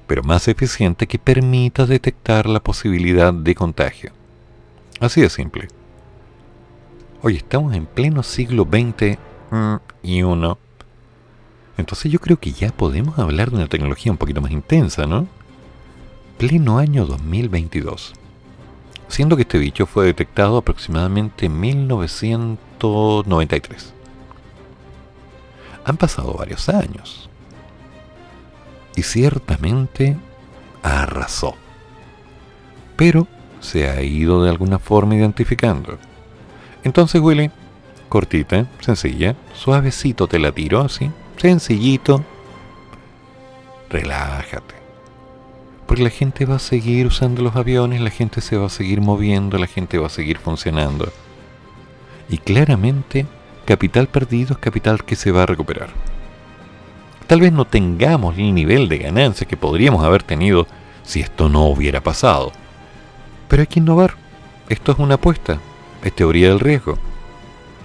pero 0.08 0.24
más 0.24 0.48
eficiente 0.48 1.08
que 1.08 1.20
permita 1.20 1.86
detectar 1.86 2.48
la 2.48 2.60
posibilidad 2.60 3.34
de 3.34 3.56
contagio. 3.56 4.12
Así 5.00 5.22
de 5.22 5.30
simple. 5.30 5.68
Hoy 7.22 7.36
estamos 7.36 7.76
en 7.76 7.86
pleno 7.86 8.24
siglo 8.24 8.64
XX 8.64 9.18
mm, 9.52 9.76
y 10.04 10.24
uno 10.24 10.58
entonces 11.80 12.12
yo 12.12 12.20
creo 12.20 12.38
que 12.38 12.52
ya 12.52 12.72
podemos 12.72 13.18
hablar 13.20 13.50
de 13.50 13.56
una 13.56 13.68
tecnología 13.68 14.12
un 14.12 14.18
poquito 14.18 14.42
más 14.42 14.52
intensa, 14.52 15.06
¿no? 15.06 15.30
Pleno 16.38 16.78
año 16.78 17.06
2022. 17.06 18.16
Siendo 19.08 19.38
que 19.38 19.44
este 19.44 19.58
bicho 19.58 19.86
fue 19.86 20.06
detectado 20.06 20.58
aproximadamente 20.58 21.46
en 21.46 21.58
1993. 21.58 23.94
Han 25.86 25.96
pasado 25.96 26.34
varios 26.34 26.68
años. 26.68 27.30
Y 28.98 29.04
ciertamente 29.04 30.18
arrasó. 30.84 31.56
Pero 32.98 33.26
se 33.62 33.90
ha 33.90 34.02
ido 34.02 34.44
de 34.44 34.50
alguna 34.50 34.80
forma 34.80 35.16
identificando. 35.16 35.98
Entonces, 36.84 37.22
Willy, 37.22 37.52
cortita, 38.08 38.66
sencilla, 38.80 39.36
suavecito 39.54 40.28
te 40.28 40.40
la 40.40 40.52
tiro 40.52 40.82
así, 40.82 41.12
sencillito, 41.38 42.24
relájate. 43.90 44.76
Porque 45.86 46.04
la 46.04 46.10
gente 46.10 46.46
va 46.46 46.56
a 46.56 46.60
seguir 46.60 47.08
usando 47.08 47.42
los 47.42 47.56
aviones, 47.56 48.02
la 48.02 48.12
gente 48.12 48.42
se 48.42 48.58
va 48.58 48.68
a 48.68 48.70
seguir 48.70 49.02
moviendo, 49.02 49.58
la 49.58 49.68
gente 49.68 49.98
va 49.98 50.08
a 50.08 50.12
seguir 50.12 50.38
funcionando. 50.38 51.12
Y 52.30 52.38
claramente, 52.38 53.26
capital 53.66 54.08
perdido 54.08 54.54
es 54.54 54.60
capital 54.60 55.04
que 55.04 55.16
se 55.16 55.32
va 55.32 55.44
a 55.44 55.48
recuperar. 55.48 55.90
Tal 57.26 57.42
vez 57.42 57.52
no 57.52 57.66
tengamos 57.66 58.38
el 58.38 58.54
nivel 58.54 58.88
de 58.88 59.00
ganancia 59.00 59.48
que 59.48 59.58
podríamos 59.58 60.04
haber 60.04 60.24
tenido 60.24 60.68
si 61.04 61.22
esto 61.22 61.50
no 61.50 61.66
hubiera 61.66 62.02
pasado. 62.02 62.52
Pero 63.48 63.62
hay 63.62 63.68
que 63.68 63.80
innovar. 63.80 64.14
Esto 64.68 64.92
es 64.92 65.00
una 65.00 65.16
apuesta, 65.16 65.60
es 66.04 66.16
teoría 66.16 66.50
del 66.50 66.60
riesgo. 66.60 66.98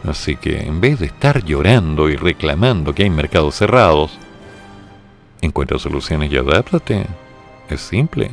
Así 0.05 0.37
que 0.37 0.61
en 0.61 0.81
vez 0.81 1.01
de 1.01 1.07
estar 1.07 1.45
llorando 1.45 2.11
y 2.11 2.17
reclamando 2.17 2.95
que 2.95 3.05
hay 3.05 3.11
mercados 3.11 3.55
cerrados, 3.57 4.19
encuentra 5.41 5.79
soluciones 5.79 6.31
y 6.31 6.37
adáptate. 6.37 7.07
Es 7.69 7.81
simple. 7.81 8.31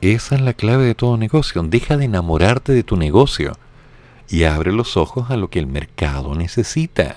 Esa 0.00 0.36
es 0.36 0.40
la 0.40 0.54
clave 0.54 0.84
de 0.84 0.94
todo 0.94 1.16
negocio. 1.16 1.62
Deja 1.62 1.96
de 1.96 2.04
enamorarte 2.06 2.72
de 2.72 2.84
tu 2.84 2.96
negocio 2.96 3.52
y 4.28 4.44
abre 4.44 4.72
los 4.72 4.96
ojos 4.96 5.30
a 5.30 5.36
lo 5.36 5.50
que 5.50 5.58
el 5.58 5.66
mercado 5.66 6.34
necesita. 6.34 7.16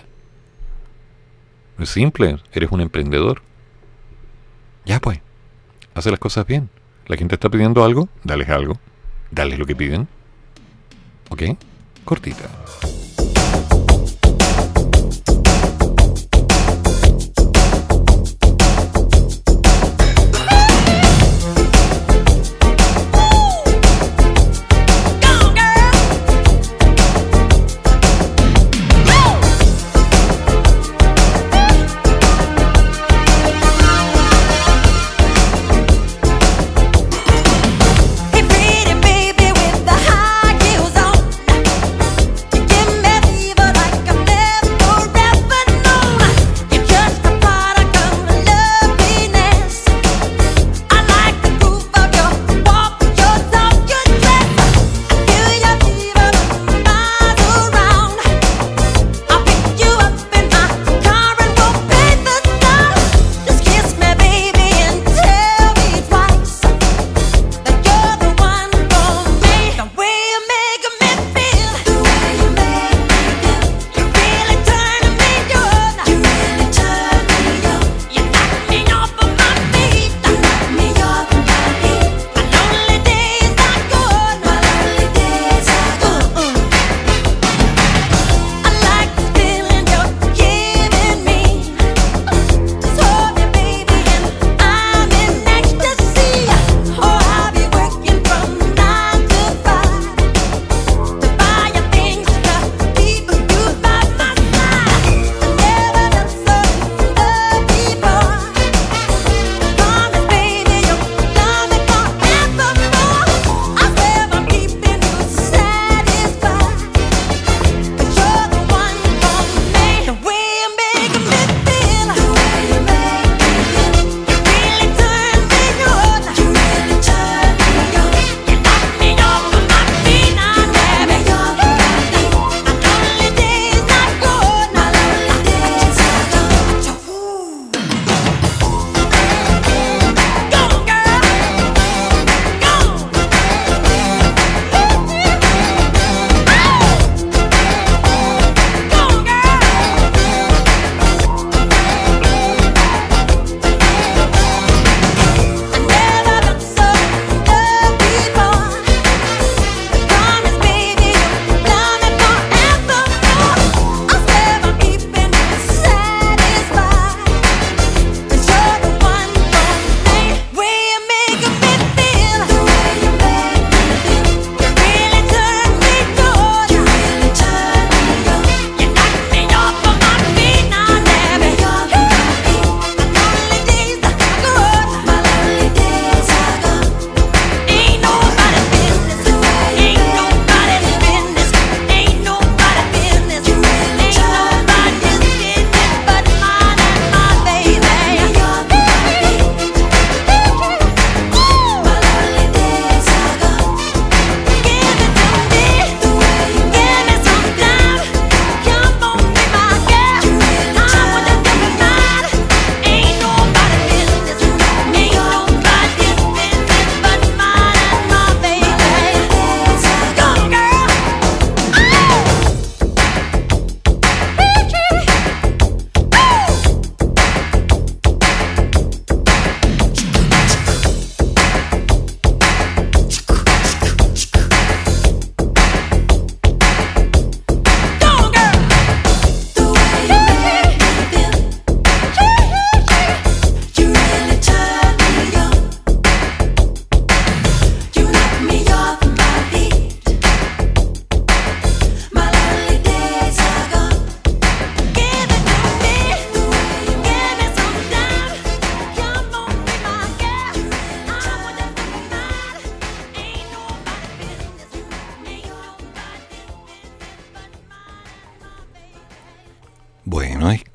Es 1.80 1.90
simple, 1.90 2.40
eres 2.52 2.72
un 2.72 2.82
emprendedor. 2.82 3.42
Ya 4.86 5.00
pues, 5.00 5.20
hace 5.94 6.12
las 6.12 6.20
cosas 6.20 6.46
bien. 6.46 6.70
La 7.06 7.18
gente 7.18 7.36
está 7.36 7.50
pidiendo 7.50 7.84
algo, 7.84 8.10
dales 8.24 8.50
algo. 8.50 8.78
Dales 9.32 9.60
lo 9.60 9.66
que 9.66 9.76
piden. 9.76 10.08
¿Ok? 11.34 11.58
cortita. 12.06 12.48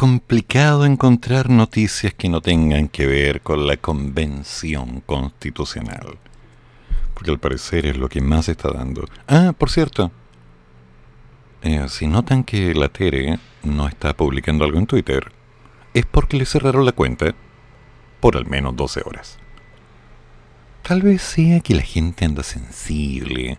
Complicado 0.08 0.86
encontrar 0.86 1.50
noticias 1.50 2.14
que 2.14 2.30
no 2.30 2.40
tengan 2.40 2.88
que 2.88 3.04
ver 3.04 3.42
con 3.42 3.66
la 3.66 3.76
convención 3.76 5.02
constitucional. 5.02 6.16
Porque 7.12 7.30
al 7.30 7.38
parecer 7.38 7.84
es 7.84 7.98
lo 7.98 8.08
que 8.08 8.22
más 8.22 8.48
está 8.48 8.72
dando. 8.72 9.04
Ah, 9.26 9.52
por 9.56 9.68
cierto. 9.68 10.10
Eh, 11.60 11.84
si 11.90 12.06
notan 12.06 12.42
que 12.42 12.74
la 12.74 12.88
Tere 12.88 13.38
no 13.62 13.86
está 13.86 14.16
publicando 14.16 14.64
algo 14.64 14.78
en 14.78 14.86
Twitter, 14.86 15.30
es 15.92 16.06
porque 16.06 16.38
le 16.38 16.46
cerraron 16.46 16.86
la 16.86 16.92
cuenta 16.92 17.34
por 18.18 18.38
al 18.38 18.46
menos 18.46 18.74
12 18.76 19.02
horas. 19.04 19.38
Tal 20.80 21.02
vez 21.02 21.20
sea 21.20 21.60
que 21.60 21.74
la 21.74 21.82
gente 21.82 22.24
anda 22.24 22.42
sensible, 22.42 23.58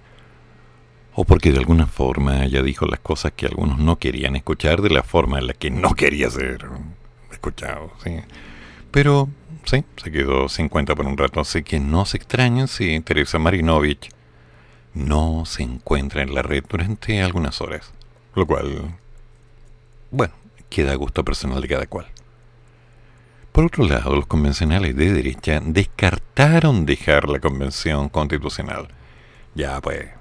o 1.22 1.26
porque 1.26 1.52
de 1.52 1.58
alguna 1.58 1.86
forma 1.86 2.46
ella 2.46 2.64
dijo 2.64 2.86
las 2.86 3.02
cosas 3.02 3.34
que 3.36 3.46
algunos 3.46 3.78
no 3.78 3.98
querían 3.98 4.38
escuchar 4.38 4.82
de 4.82 4.90
la 4.90 5.04
forma 5.04 5.38
en 5.38 5.48
la 5.48 5.54
que 5.54 5.70
no 5.70 5.94
quería 5.94 6.30
ser 6.30 6.66
escuchado. 7.30 7.91
¿sí? 8.02 8.22
Pero 8.90 9.28
sí, 9.66 9.84
se 10.02 10.14
quedó 10.14 10.48
sin 10.48 10.70
cuenta 10.70 10.96
por 10.96 11.06
un 11.06 11.18
rato, 11.18 11.41
así 11.41 11.62
que 11.62 11.78
no 11.78 12.06
se 12.06 12.16
extrañen 12.16 12.70
si 12.70 13.02
Teresa 13.02 13.38
Marinovich 13.38 14.12
no 14.94 15.44
se 15.46 15.64
encuentra 15.64 16.22
en 16.22 16.34
la 16.34 16.41
red 16.41 16.64
durante 16.70 17.22
algunas 17.22 17.60
horas. 17.60 17.91
Lo 18.34 18.48
cual, 18.48 18.98
bueno, 20.12 20.34
queda 20.70 20.94
a 20.94 20.96
gusto 20.96 21.26
personal 21.26 21.60
de 21.60 21.68
cada 21.68 21.88
cual. 21.88 22.06
Por 23.52 23.66
otro 23.66 23.84
lado, 23.84 24.16
los 24.16 24.26
convencionales 24.26 24.96
de 24.96 25.12
derecha 25.12 25.60
descartaron 25.62 26.86
dejar 26.86 27.28
la 27.28 27.41
convención 27.41 28.08
constitucional. 28.08 28.88
Ya 29.54 29.82
pues, 29.82 30.19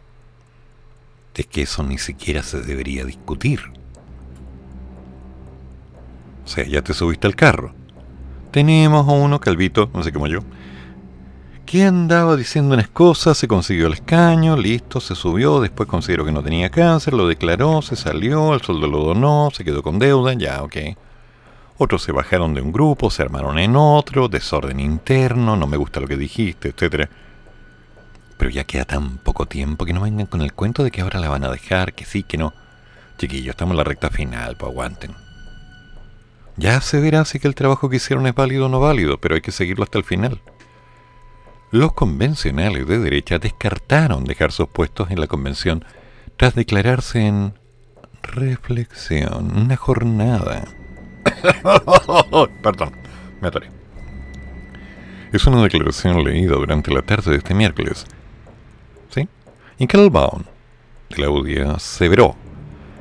es 1.42 1.46
que 1.46 1.62
eso 1.62 1.82
ni 1.82 1.98
siquiera 1.98 2.42
se 2.42 2.60
debería 2.60 3.04
discutir. 3.04 3.60
O 6.44 6.48
sea, 6.48 6.64
ya 6.66 6.82
te 6.82 6.94
subiste 6.94 7.26
al 7.26 7.36
carro. 7.36 7.74
Tenemos 8.50 9.06
a 9.06 9.12
uno, 9.12 9.38
Calvito, 9.38 9.90
no 9.92 10.02
sé 10.02 10.12
cómo 10.12 10.26
yo, 10.26 10.40
que 11.66 11.84
andaba 11.84 12.34
diciendo 12.34 12.74
unas 12.74 12.88
cosas, 12.88 13.36
se 13.36 13.46
consiguió 13.46 13.88
el 13.88 13.92
escaño, 13.92 14.56
listo, 14.56 15.00
se 15.00 15.14
subió, 15.14 15.60
después 15.60 15.86
consideró 15.86 16.24
que 16.24 16.32
no 16.32 16.42
tenía 16.42 16.70
cáncer, 16.70 17.12
lo 17.12 17.28
declaró, 17.28 17.82
se 17.82 17.94
salió, 17.94 18.54
el 18.54 18.62
sueldo 18.62 18.86
lo 18.86 19.00
donó, 19.04 19.50
se 19.52 19.64
quedó 19.64 19.82
con 19.82 19.98
deuda, 19.98 20.32
ya, 20.32 20.62
ok. 20.62 20.76
Otros 21.76 22.02
se 22.02 22.12
bajaron 22.12 22.54
de 22.54 22.62
un 22.62 22.72
grupo, 22.72 23.10
se 23.10 23.22
armaron 23.22 23.58
en 23.58 23.76
otro, 23.76 24.28
desorden 24.28 24.80
interno, 24.80 25.56
no 25.56 25.66
me 25.66 25.76
gusta 25.76 26.00
lo 26.00 26.08
que 26.08 26.16
dijiste, 26.16 26.70
etc. 26.70 27.10
Pero 28.38 28.50
ya 28.50 28.64
queda 28.64 28.84
tan 28.84 29.18
poco 29.18 29.46
tiempo 29.46 29.84
que 29.84 29.92
no 29.92 30.00
vengan 30.00 30.26
con 30.26 30.40
el 30.40 30.52
cuento 30.52 30.84
de 30.84 30.90
que 30.90 31.02
ahora 31.02 31.20
la 31.20 31.28
van 31.28 31.44
a 31.44 31.50
dejar, 31.50 31.92
que 31.92 32.04
sí, 32.04 32.22
que 32.22 32.38
no. 32.38 32.54
Chiquillos, 33.18 33.50
estamos 33.50 33.72
en 33.72 33.78
la 33.78 33.84
recta 33.84 34.10
final, 34.10 34.56
pues 34.56 34.70
aguanten. 34.70 35.14
Ya 36.56 36.80
se 36.80 37.00
verá 37.00 37.24
si 37.24 37.38
que 37.38 37.48
el 37.48 37.54
trabajo 37.54 37.90
que 37.90 37.96
hicieron 37.96 38.26
es 38.26 38.34
válido 38.34 38.66
o 38.66 38.68
no 38.68 38.80
válido, 38.80 39.18
pero 39.18 39.34
hay 39.34 39.40
que 39.40 39.52
seguirlo 39.52 39.84
hasta 39.84 39.98
el 39.98 40.04
final. 40.04 40.40
Los 41.70 41.92
convencionales 41.92 42.86
de 42.86 42.98
derecha 42.98 43.38
descartaron 43.38 44.24
dejar 44.24 44.52
sus 44.52 44.68
puestos 44.68 45.10
en 45.10 45.20
la 45.20 45.26
convención 45.26 45.84
tras 46.36 46.54
declararse 46.54 47.26
en 47.26 47.54
reflexión, 48.22 49.56
una 49.56 49.76
jornada 49.76 50.64
Perdón, 52.62 52.92
me 53.40 53.48
atoré. 53.48 53.70
Es 55.32 55.46
una 55.46 55.62
declaración 55.62 56.24
leída 56.24 56.54
durante 56.54 56.92
la 56.92 57.02
tarde 57.02 57.32
de 57.32 57.36
este 57.38 57.54
miércoles. 57.54 58.06
¿Sí? 59.78 59.86
Y 59.88 60.08
Baum, 60.08 60.42
de 61.10 61.18
la 61.18 61.30
UDI, 61.30 61.58
aseveró 61.60 62.36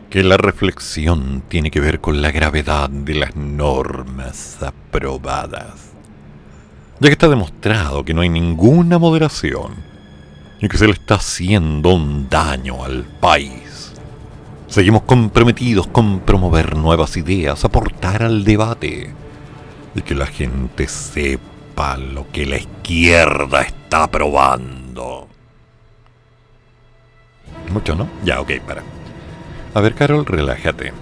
que 0.09 0.23
la 0.23 0.37
reflexión 0.37 1.43
tiene 1.47 1.71
que 1.71 1.79
ver 1.79 1.99
con 1.99 2.21
la 2.21 2.31
gravedad 2.31 2.89
de 2.89 3.15
las 3.15 3.35
normas 3.35 4.61
aprobadas. 4.61 5.93
Ya 6.99 7.09
que 7.09 7.13
está 7.13 7.27
demostrado 7.27 8.05
que 8.05 8.13
no 8.13 8.21
hay 8.21 8.29
ninguna 8.29 8.97
moderación 8.97 9.75
y 10.59 10.67
que 10.67 10.77
se 10.77 10.87
le 10.87 10.93
está 10.93 11.15
haciendo 11.15 11.93
un 11.93 12.29
daño 12.29 12.83
al 12.83 13.03
país 13.03 13.67
Seguimos 14.67 15.03
comprometidos 15.03 15.87
con 15.87 16.19
promover 16.19 16.75
nuevas 16.75 17.15
ideas, 17.15 17.63
aportar 17.63 18.21
al 18.21 18.43
debate 18.43 19.13
y 19.95 20.01
que 20.01 20.13
la 20.13 20.25
gente 20.25 20.89
sepa 20.89 21.95
lo 21.97 22.29
que 22.31 22.45
la 22.45 22.57
izquierda 22.57 23.61
está 23.61 24.11
probando. 24.11 25.26
Mucho, 27.69 27.95
¿no? 27.95 28.07
Ya, 28.23 28.39
ok, 28.39 28.60
para. 28.65 28.84
A 29.73 29.81
ver, 29.81 29.95
Carol, 29.95 30.26
relájate. 30.26 30.94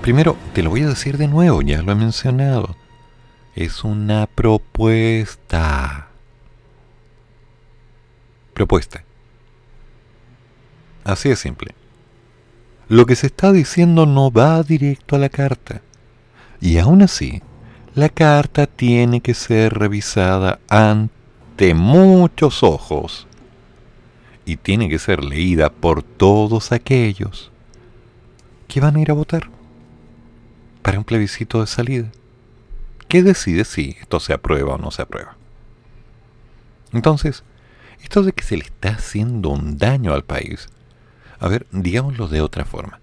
Primero, 0.00 0.36
te 0.52 0.62
lo 0.62 0.70
voy 0.70 0.82
a 0.82 0.88
decir 0.88 1.18
de 1.18 1.28
nuevo, 1.28 1.62
ya 1.62 1.82
lo 1.82 1.92
he 1.92 1.94
mencionado. 1.94 2.76
Es 3.54 3.84
una 3.84 4.26
propuesta. 4.26 6.08
Propuesta. 8.54 9.04
Así 11.04 11.28
de 11.28 11.36
simple 11.36 11.74
lo 12.92 13.06
que 13.06 13.16
se 13.16 13.28
está 13.28 13.52
diciendo 13.52 14.04
no 14.04 14.30
va 14.30 14.62
directo 14.62 15.16
a 15.16 15.18
la 15.18 15.30
carta. 15.30 15.80
Y 16.60 16.76
aún 16.76 17.00
así, 17.00 17.40
la 17.94 18.10
carta 18.10 18.66
tiene 18.66 19.22
que 19.22 19.32
ser 19.32 19.72
revisada 19.72 20.60
ante 20.68 21.72
muchos 21.72 22.62
ojos 22.62 23.26
y 24.44 24.56
tiene 24.56 24.88
que 24.88 24.98
ser 24.98 25.24
leída 25.24 25.70
por 25.70 26.02
todos 26.02 26.72
aquellos 26.72 27.50
que 28.68 28.80
van 28.80 28.96
a 28.96 29.00
ir 29.00 29.10
a 29.10 29.14
votar 29.14 29.50
para 30.82 30.98
un 30.98 31.04
plebiscito 31.04 31.60
de 31.60 31.66
salida. 31.66 32.10
¿Qué 33.08 33.22
decide 33.22 33.64
si 33.64 33.96
esto 34.00 34.20
se 34.20 34.32
aprueba 34.32 34.74
o 34.74 34.78
no 34.78 34.90
se 34.90 35.02
aprueba? 35.02 35.36
Entonces, 36.92 37.44
esto 38.02 38.22
de 38.22 38.32
que 38.32 38.42
se 38.42 38.56
le 38.56 38.64
está 38.64 38.90
haciendo 38.90 39.50
un 39.50 39.78
daño 39.78 40.12
al 40.12 40.24
país 40.24 40.68
a 41.42 41.48
ver, 41.48 41.66
digámoslo 41.72 42.28
de 42.28 42.40
otra 42.40 42.64
forma. 42.64 43.00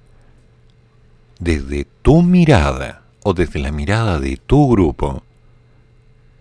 Desde 1.39 1.85
tu 2.01 2.21
mirada 2.21 3.01
o 3.21 3.33
desde 3.33 3.59
la 3.59 3.73
mirada 3.73 4.17
de 4.17 4.37
tu 4.37 4.71
grupo, 4.71 5.23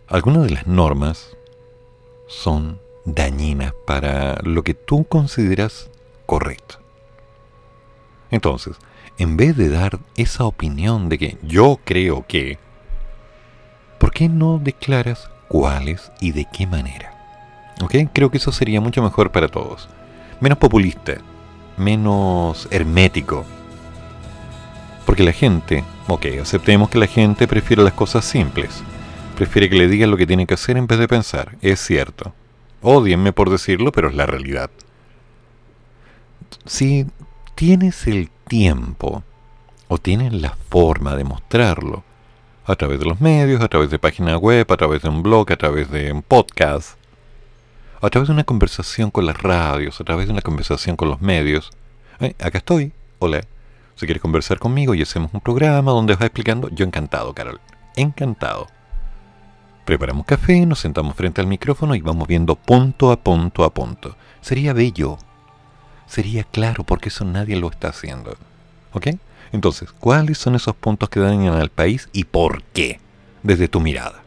algunas 0.07 0.45
de 0.45 0.51
las 0.51 0.69
normas 0.69 1.37
son 2.29 2.79
dañinas 3.15 3.73
para 3.87 4.39
lo 4.43 4.63
que 4.63 4.75
tú 4.75 5.05
consideras 5.05 5.91
correcto. 6.27 6.79
Entonces, 8.31 8.77
en 9.19 9.37
vez 9.37 9.57
de 9.57 9.69
dar 9.69 9.99
esa 10.17 10.45
opinión 10.45 11.09
de 11.09 11.19
que 11.19 11.39
yo 11.43 11.81
creo 11.85 12.27
que, 12.27 12.59
¿por 13.99 14.13
qué 14.13 14.29
no 14.29 14.59
declaras 14.59 15.31
cuáles 15.49 16.13
y 16.21 16.33
de 16.33 16.47
qué 16.53 16.67
manera? 16.67 17.15
¿Ok? 17.81 17.95
Creo 18.13 18.31
que 18.31 18.39
eso 18.39 18.53
sería 18.53 18.81
mucho 18.81 19.03
mejor 19.03 19.33
para 19.33 19.49
todos. 19.49 19.89
Menos 20.41 20.59
populista, 20.59 21.15
menos 21.77 22.69
hermético. 22.71 23.45
Porque 25.07 25.23
la 25.23 25.33
gente, 25.33 25.85
ok, 26.07 26.27
aceptemos 26.43 26.91
que 26.91 26.99
la 26.99 27.07
gente 27.07 27.49
prefiere 27.49 27.83
las 27.83 27.95
cosas 27.95 28.25
simples. 28.25 28.83
Prefiere 29.37 29.71
que 29.71 29.77
le 29.77 29.89
digan 29.89 30.11
lo 30.11 30.17
que 30.17 30.27
tiene 30.27 30.47
que 30.47 30.55
hacer 30.55 30.77
en 30.77 30.87
vez 30.87 30.99
de 30.99 31.09
pensar. 31.09 31.57
Es 31.63 31.81
cierto. 31.81 32.35
Odienme 32.83 33.33
por 33.33 33.51
decirlo, 33.51 33.93
pero 33.93 34.09
es 34.09 34.15
la 34.15 34.27
realidad. 34.27 34.71
Si 36.65 37.07
tienes 37.55 38.07
el 38.07 38.31
tiempo 38.47 39.23
o 39.89 39.99
tienes 39.99 40.33
la 40.33 40.57
forma 40.71 41.17
de 41.17 41.25
mostrarlo, 41.25 42.05
a 42.69 42.77
través 42.77 42.99
de 42.99 43.07
los 43.07 43.21
medios, 43.21 43.63
a 43.63 43.69
través 43.69 43.91
de 43.91 43.99
página 43.99 44.37
web, 44.37 44.71
a 44.71 44.77
través 44.77 45.01
de 45.01 45.09
un 45.09 45.23
blog, 45.23 45.51
a 45.51 45.57
través 45.57 45.91
de 45.91 46.13
un 46.13 46.21
podcast, 46.23 46.99
a 48.01 48.11
través 48.11 48.29
de 48.29 48.35
una 48.35 48.45
conversación 48.45 49.11
con 49.11 49.25
las 49.25 49.41
radios, 49.41 49.99
a 50.01 50.05
través 50.05 50.27
de 50.27 50.33
una 50.35 50.43
conversación 50.43 50.95
con 50.95 51.09
los 51.09 51.23
medios. 51.23 51.71
Acá 52.39 52.59
estoy, 52.59 52.93
hola. 53.21 53.41
Si 53.97 54.05
quieres 54.07 54.21
conversar 54.21 54.59
conmigo 54.59 54.95
y 54.95 55.01
hacemos 55.01 55.33
un 55.33 55.41
programa 55.41 55.93
donde 55.93 56.15
vas 56.15 56.23
explicando, 56.23 56.69
yo 56.69 56.85
encantado, 56.85 57.33
Carol. 57.33 57.59
Encantado. 57.97 58.67
Preparamos 59.89 60.27
café, 60.27 60.67
nos 60.67 60.81
sentamos 60.81 61.17
frente 61.17 61.41
al 61.41 61.47
micrófono 61.47 61.95
y 61.95 62.03
vamos 62.03 62.29
viendo 62.29 62.57
punto 62.57 63.11
a 63.11 63.17
punto 63.17 63.65
a 63.65 63.73
punto. 63.73 64.17
Sería 64.43 64.75
bello. 64.75 65.17
Sería 66.07 66.45
claro 66.45 66.85
porque 66.85 67.09
eso 67.09 67.25
nadie 67.25 67.57
lo 67.57 67.71
está 67.71 67.89
haciendo. 67.89 68.37
¿Ok? 68.93 69.07
Entonces, 69.51 69.91
¿cuáles 69.93 70.37
son 70.37 70.57
esos 70.57 70.77
puntos 70.77 71.09
que 71.09 71.21
dañan 71.21 71.55
al 71.55 71.71
país 71.71 72.11
y 72.13 72.25
por 72.25 72.65
qué? 72.65 73.01
Desde 73.43 73.67
tu 73.67 73.81
mirada. 73.81 74.21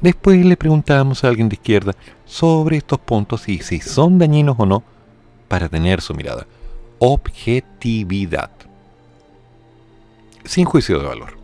Después 0.00 0.44
le 0.44 0.56
preguntamos 0.56 1.22
a 1.22 1.28
alguien 1.28 1.48
de 1.48 1.54
izquierda 1.54 1.94
sobre 2.24 2.78
estos 2.78 2.98
puntos 2.98 3.48
y 3.48 3.60
si 3.60 3.78
son 3.78 4.18
dañinos 4.18 4.56
o 4.58 4.66
no 4.66 4.82
para 5.46 5.68
tener 5.68 6.00
su 6.00 6.16
mirada. 6.16 6.48
Objetividad. 6.98 8.50
Sin 10.42 10.64
juicio 10.64 10.98
de 10.98 11.06
valor. 11.06 11.38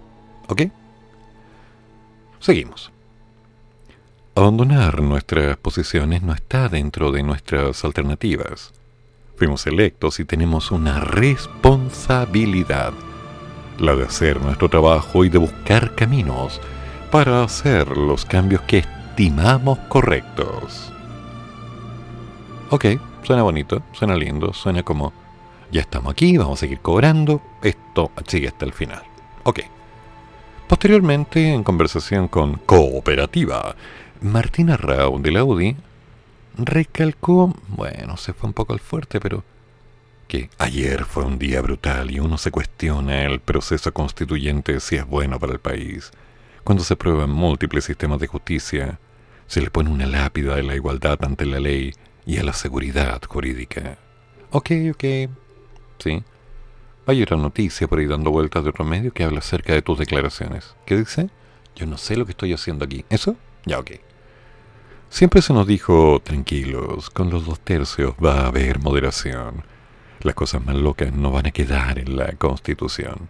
¿Ok? 0.48 0.62
Seguimos. 2.40 2.90
Abandonar 4.36 5.00
nuestras 5.00 5.56
posiciones 5.56 6.22
no 6.24 6.32
está 6.32 6.68
dentro 6.68 7.12
de 7.12 7.22
nuestras 7.22 7.84
alternativas. 7.84 8.72
Fuimos 9.36 9.64
electos 9.68 10.18
y 10.18 10.24
tenemos 10.24 10.72
una 10.72 10.98
responsabilidad 10.98 12.92
la 13.78 13.94
de 13.94 14.02
hacer 14.02 14.40
nuestro 14.40 14.68
trabajo 14.68 15.24
y 15.24 15.28
de 15.28 15.38
buscar 15.38 15.94
caminos 15.94 16.60
para 17.12 17.44
hacer 17.44 17.96
los 17.96 18.24
cambios 18.24 18.62
que 18.62 18.78
estimamos 18.78 19.78
correctos. 19.88 20.92
Ok, 22.70 22.86
suena 23.22 23.44
bonito, 23.44 23.82
suena 23.92 24.16
lindo, 24.16 24.52
suena 24.52 24.82
como 24.82 25.12
ya 25.70 25.80
estamos 25.82 26.10
aquí, 26.10 26.36
vamos 26.38 26.58
a 26.58 26.60
seguir 26.60 26.80
cobrando, 26.80 27.40
esto 27.62 28.10
sigue 28.26 28.48
hasta 28.48 28.64
el 28.64 28.72
final. 28.72 29.04
Ok. 29.44 29.60
Posteriormente, 30.66 31.52
en 31.52 31.62
conversación 31.62 32.26
con 32.26 32.54
Cooperativa, 32.54 33.76
Martina 34.24 34.78
Rau 34.78 35.20
de 35.20 35.30
la 35.30 35.40
Audi 35.40 35.76
recalcó, 36.56 37.54
bueno, 37.68 38.16
se 38.16 38.32
fue 38.32 38.48
un 38.48 38.54
poco 38.54 38.72
al 38.72 38.80
fuerte, 38.80 39.20
pero 39.20 39.44
que 40.28 40.48
ayer 40.56 41.04
fue 41.04 41.26
un 41.26 41.38
día 41.38 41.60
brutal 41.60 42.10
y 42.10 42.20
uno 42.20 42.38
se 42.38 42.50
cuestiona 42.50 43.24
el 43.26 43.40
proceso 43.40 43.92
constituyente 43.92 44.80
si 44.80 44.96
es 44.96 45.06
bueno 45.06 45.38
para 45.38 45.52
el 45.52 45.58
país. 45.58 46.10
Cuando 46.64 46.82
se 46.84 46.96
prueban 46.96 47.28
múltiples 47.28 47.84
sistemas 47.84 48.18
de 48.18 48.26
justicia, 48.26 48.98
se 49.46 49.60
le 49.60 49.70
pone 49.70 49.90
una 49.90 50.06
lápida 50.06 50.56
de 50.56 50.62
la 50.62 50.74
igualdad 50.74 51.18
ante 51.22 51.44
la 51.44 51.60
ley 51.60 51.92
y 52.24 52.38
a 52.38 52.44
la 52.44 52.54
seguridad 52.54 53.20
jurídica. 53.28 53.98
Ok, 54.52 54.70
ok, 54.90 55.04
sí. 55.98 56.24
Hay 57.04 57.22
otra 57.22 57.36
noticia 57.36 57.86
por 57.88 57.98
ahí 57.98 58.06
dando 58.06 58.30
vueltas 58.30 58.64
de 58.64 58.70
otro 58.70 58.86
medio 58.86 59.12
que 59.12 59.24
habla 59.24 59.40
acerca 59.40 59.74
de 59.74 59.82
tus 59.82 59.98
declaraciones. 59.98 60.74
¿Qué 60.86 60.96
dice? 60.96 61.28
Yo 61.76 61.84
no 61.84 61.98
sé 61.98 62.16
lo 62.16 62.24
que 62.24 62.32
estoy 62.32 62.54
haciendo 62.54 62.86
aquí. 62.86 63.04
¿Eso? 63.10 63.36
Ya, 63.66 63.78
ok. 63.78 63.90
Siempre 65.14 65.42
se 65.42 65.52
nos 65.52 65.68
dijo, 65.68 66.20
tranquilos, 66.24 67.08
con 67.08 67.30
los 67.30 67.46
dos 67.46 67.60
tercios 67.60 68.14
va 68.14 68.40
a 68.40 68.46
haber 68.48 68.80
moderación. 68.80 69.62
Las 70.22 70.34
cosas 70.34 70.66
más 70.66 70.74
locas 70.74 71.12
no 71.12 71.30
van 71.30 71.46
a 71.46 71.52
quedar 71.52 72.00
en 72.00 72.16
la 72.16 72.32
Constitución. 72.32 73.28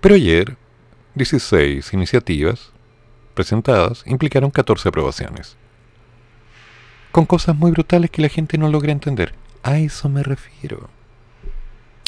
Pero 0.00 0.14
ayer, 0.14 0.56
16 1.14 1.92
iniciativas 1.92 2.72
presentadas 3.34 4.04
implicaron 4.06 4.50
14 4.50 4.88
aprobaciones. 4.88 5.58
Con 7.10 7.26
cosas 7.26 7.56
muy 7.56 7.72
brutales 7.72 8.10
que 8.10 8.22
la 8.22 8.30
gente 8.30 8.56
no 8.56 8.70
logra 8.70 8.90
entender. 8.90 9.34
A 9.62 9.76
eso 9.76 10.08
me 10.08 10.22
refiero. 10.22 10.88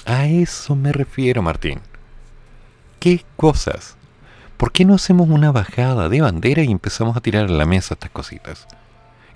A 0.06 0.28
eso 0.28 0.76
me 0.76 0.92
refiero, 0.92 1.42
Martín. 1.42 1.80
¿Qué 3.00 3.22
cosas? 3.36 3.98
¿Por 4.56 4.72
qué 4.72 4.86
no 4.86 4.94
hacemos 4.94 5.28
una 5.28 5.52
bajada 5.52 6.08
de 6.08 6.22
bandera 6.22 6.62
y 6.62 6.70
empezamos 6.70 7.18
a 7.18 7.20
tirar 7.20 7.50
a 7.50 7.52
la 7.52 7.66
mesa 7.66 7.92
estas 7.92 8.10
cositas? 8.10 8.66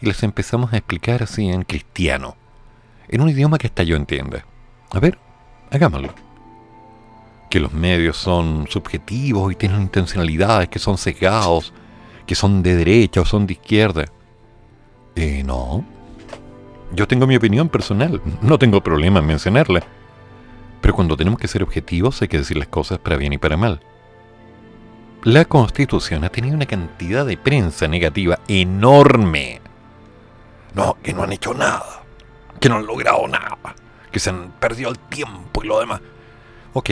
Y 0.01 0.07
las 0.07 0.23
empezamos 0.23 0.73
a 0.73 0.77
explicar 0.77 1.23
así 1.23 1.49
en 1.49 1.62
cristiano, 1.62 2.37
en 3.09 3.20
un 3.20 3.29
idioma 3.29 3.59
que 3.59 3.66
hasta 3.66 3.83
yo 3.83 3.97
entienda. 3.97 4.45
A 4.91 5.01
ver, 5.01 5.19
hagámoslo. 5.70 6.15
Que 7.51 7.61
los 7.61 7.73
medios 7.73 8.16
son 8.16 8.66
subjetivos 8.69 9.53
y 9.53 9.57
tienen 9.57 9.83
intencionalidades, 9.83 10.69
que 10.69 10.79
son 10.79 10.99
sesgados, 10.99 11.73
que 12.27 12.35
son 12.35 12.62
de 12.62 12.77
derecha 12.77 13.23
o 13.23 13.25
son 13.25 13.47
de 13.47 13.55
izquierda. 13.55 14.05
Eh, 15.16 15.43
no. 15.45 15.85
Yo 16.93 17.09
tengo 17.09 17.27
mi 17.27 17.37
opinión 17.37 17.69
personal, 17.69 18.23
no 18.41 18.59
tengo 18.59 18.83
problema 18.83 19.19
en 19.19 19.27
mencionarla. 19.27 19.83
Pero 20.81 20.95
cuando 20.95 21.16
tenemos 21.16 21.41
que 21.41 21.49
ser 21.49 21.62
objetivos 21.62 22.23
hay 22.23 22.29
que 22.29 22.39
decir 22.39 22.57
las 22.57 22.69
cosas 22.69 22.99
para 22.99 23.16
bien 23.16 23.33
y 23.33 23.39
para 23.39 23.57
mal. 23.57 23.81
La 25.25 25.45
Constitución 25.45 26.23
ha 26.23 26.29
tenido 26.29 26.55
una 26.55 26.66
cantidad 26.66 27.27
de 27.27 27.37
prensa 27.37 27.89
negativa 27.89 28.39
enorme. 28.47 29.61
No, 30.74 30.97
que 31.03 31.12
no 31.12 31.23
han 31.23 31.32
hecho 31.32 31.55
nada, 31.55 32.03
que 32.61 32.69
no 32.69 32.77
han 32.77 32.86
logrado 32.86 33.27
nada 33.27 33.59
que 34.11 34.20
se 34.20 34.31
han 34.31 34.53
perdido 34.53 34.90
el 34.90 34.99
tiempo 34.99 35.62
y 35.62 35.66
lo 35.66 35.81
demás. 35.81 36.01
Ok, 36.73 36.90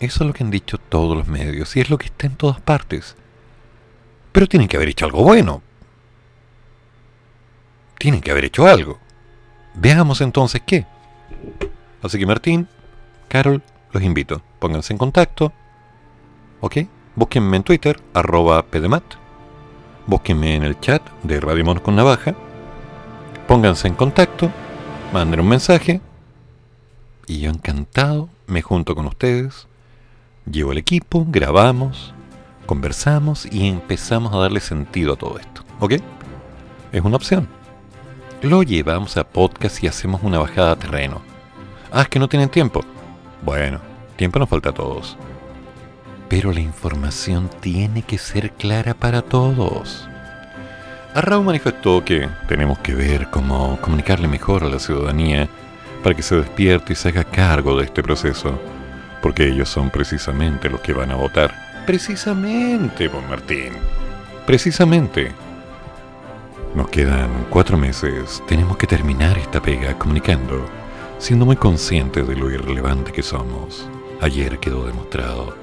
eso 0.00 0.24
es 0.24 0.26
lo 0.26 0.32
que 0.32 0.44
han 0.44 0.50
dicho 0.50 0.78
todos 0.78 1.16
los 1.16 1.26
medios 1.26 1.76
y 1.76 1.80
es 1.80 1.90
lo 1.90 1.98
que 1.98 2.06
está 2.06 2.26
en 2.26 2.36
todas 2.36 2.60
partes. 2.60 3.16
Pero 4.32 4.46
tienen 4.46 4.68
que 4.68 4.76
haber 4.76 4.88
hecho 4.88 5.06
algo 5.06 5.22
bueno. 5.22 5.62
Tienen 7.98 8.20
que 8.20 8.30
haber 8.30 8.44
hecho 8.44 8.66
algo. 8.66 8.98
Veamos 9.74 10.20
entonces 10.20 10.62
qué. 10.64 10.86
Así 12.02 12.18
que 12.18 12.26
Martín, 12.26 12.68
Carol, 13.28 13.62
los 13.92 14.02
invito. 14.02 14.42
Pónganse 14.60 14.92
en 14.92 14.98
contacto. 14.98 15.52
¿Ok? 16.60 16.78
Búsquenme 17.16 17.56
en 17.56 17.62
Twitter, 17.64 18.00
arroba 18.14 18.62
pdemat. 18.64 19.02
Búsquenme 20.06 20.54
en 20.54 20.62
el 20.62 20.78
chat 20.78 21.02
de 21.24 21.40
Radio 21.40 21.64
Monos 21.64 21.82
con 21.82 21.96
Navaja. 21.96 22.34
Pónganse 23.48 23.88
en 23.88 23.94
contacto. 23.94 24.52
Manden 25.12 25.40
un 25.40 25.48
mensaje. 25.48 26.00
Y 27.26 27.40
yo 27.40 27.50
encantado 27.50 28.28
me 28.46 28.62
junto 28.62 28.94
con 28.94 29.06
ustedes, 29.06 29.68
llevo 30.50 30.72
el 30.72 30.78
equipo, 30.78 31.26
grabamos, 31.28 32.14
conversamos 32.66 33.46
y 33.46 33.68
empezamos 33.68 34.32
a 34.32 34.38
darle 34.38 34.60
sentido 34.60 35.12
a 35.12 35.16
todo 35.16 35.38
esto. 35.38 35.62
¿Ok? 35.80 35.94
Es 36.92 37.02
una 37.02 37.16
opción. 37.16 37.46
Lo 38.42 38.62
llevamos 38.62 39.16
a 39.16 39.24
podcast 39.24 39.82
y 39.82 39.86
hacemos 39.86 40.22
una 40.22 40.38
bajada 40.38 40.72
a 40.72 40.78
terreno. 40.78 41.20
Ah, 41.92 42.02
es 42.02 42.08
que 42.08 42.18
no 42.18 42.28
tienen 42.28 42.48
tiempo. 42.48 42.82
Bueno, 43.42 43.80
tiempo 44.16 44.38
nos 44.38 44.48
falta 44.48 44.70
a 44.70 44.74
todos. 44.74 45.16
Pero 46.28 46.52
la 46.52 46.60
información 46.60 47.50
tiene 47.60 48.02
que 48.02 48.18
ser 48.18 48.52
clara 48.52 48.94
para 48.94 49.22
todos. 49.22 50.08
Arrau 51.18 51.42
manifestó 51.42 52.04
que 52.04 52.28
tenemos 52.46 52.78
que 52.78 52.94
ver 52.94 53.28
cómo 53.28 53.76
comunicarle 53.80 54.28
mejor 54.28 54.62
a 54.62 54.68
la 54.68 54.78
ciudadanía 54.78 55.48
para 56.00 56.14
que 56.14 56.22
se 56.22 56.36
despierte 56.36 56.92
y 56.92 56.96
se 56.96 57.08
haga 57.08 57.24
cargo 57.24 57.76
de 57.76 57.86
este 57.86 58.04
proceso, 58.04 58.56
porque 59.20 59.48
ellos 59.48 59.68
son 59.68 59.90
precisamente 59.90 60.70
los 60.70 60.80
que 60.80 60.92
van 60.92 61.10
a 61.10 61.16
votar. 61.16 61.52
Precisamente, 61.86 63.08
Bon 63.08 63.28
Martín. 63.28 63.72
Precisamente. 64.46 65.32
Nos 66.76 66.88
quedan 66.88 67.46
cuatro 67.50 67.76
meses. 67.76 68.40
Tenemos 68.46 68.76
que 68.76 68.86
terminar 68.86 69.38
esta 69.38 69.60
pega 69.60 69.98
comunicando, 69.98 70.66
siendo 71.18 71.44
muy 71.44 71.56
conscientes 71.56 72.28
de 72.28 72.36
lo 72.36 72.48
irrelevante 72.48 73.10
que 73.10 73.24
somos. 73.24 73.88
Ayer 74.20 74.60
quedó 74.60 74.86
demostrado. 74.86 75.56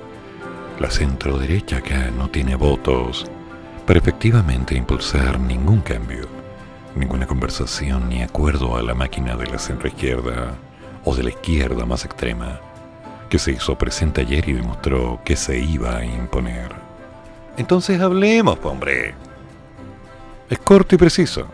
La 0.82 0.92
centro 0.92 1.38
derecha 1.38 1.78
acá 1.78 2.12
no 2.12 2.30
tiene 2.30 2.58
votos 2.58 3.26
para 3.86 4.00
efectivamente 4.00 4.76
impulsar 4.76 5.40
ningún 5.40 5.82
cambio 5.82 6.36
ninguna 6.96 7.28
conversación 7.28 8.10
ni 8.10 8.22
acuerdo 8.22 8.78
a 8.78 8.82
la 8.82 8.94
máquina 8.94 9.36
de 9.36 9.48
la 9.48 9.60
centroizquierda 9.60 10.56
o 11.04 11.16
de 11.16 11.24
la 11.24 11.30
izquierda 11.30 11.86
más 11.86 12.06
extrema, 12.06 12.60
que 13.30 13.38
se 13.38 13.52
hizo 13.52 13.78
presente 13.78 14.22
ayer 14.22 14.48
y 14.50 14.54
demostró 14.54 15.20
que 15.24 15.36
se 15.36 15.60
iba 15.60 15.98
a 15.98 16.06
imponer. 16.06 16.72
Entonces 17.58 18.00
hablemos, 18.02 18.58
hombre. 18.64 19.14
Es 20.50 20.60
corto 20.60 20.96
y 20.96 20.98
preciso. 20.98 21.48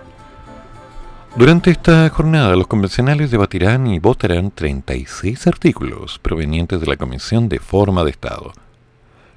Durante 1.35 1.71
esta 1.71 2.09
jornada, 2.09 2.55
los 2.55 2.67
convencionales 2.67 3.31
debatirán 3.31 3.87
y 3.87 3.99
votarán 3.99 4.51
36 4.51 5.47
artículos 5.47 6.19
provenientes 6.19 6.81
de 6.81 6.87
la 6.87 6.97
Comisión 6.97 7.47
de 7.47 7.59
Forma 7.59 8.03
de 8.03 8.11
Estado, 8.11 8.51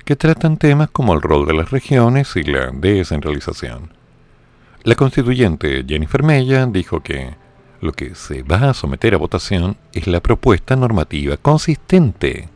que 0.04 0.16
tratan 0.16 0.56
temas 0.56 0.90
como 0.90 1.14
el 1.14 1.22
rol 1.22 1.46
de 1.46 1.54
las 1.54 1.70
regiones 1.70 2.36
y 2.36 2.42
la 2.42 2.70
descentralización 2.70 3.90
la 4.84 4.96
constituyente 4.96 5.82
Jennifer 5.88 6.22
Mella 6.22 6.66
dijo 6.66 7.00
que 7.00 7.34
lo 7.80 7.92
que 7.92 8.14
se 8.14 8.42
va 8.42 8.68
a 8.68 8.74
someter 8.74 9.14
a 9.14 9.16
votación 9.16 9.78
es 9.94 10.06
la 10.06 10.20
propuesta 10.20 10.76
normativa 10.76 11.38
consistente 11.38 12.50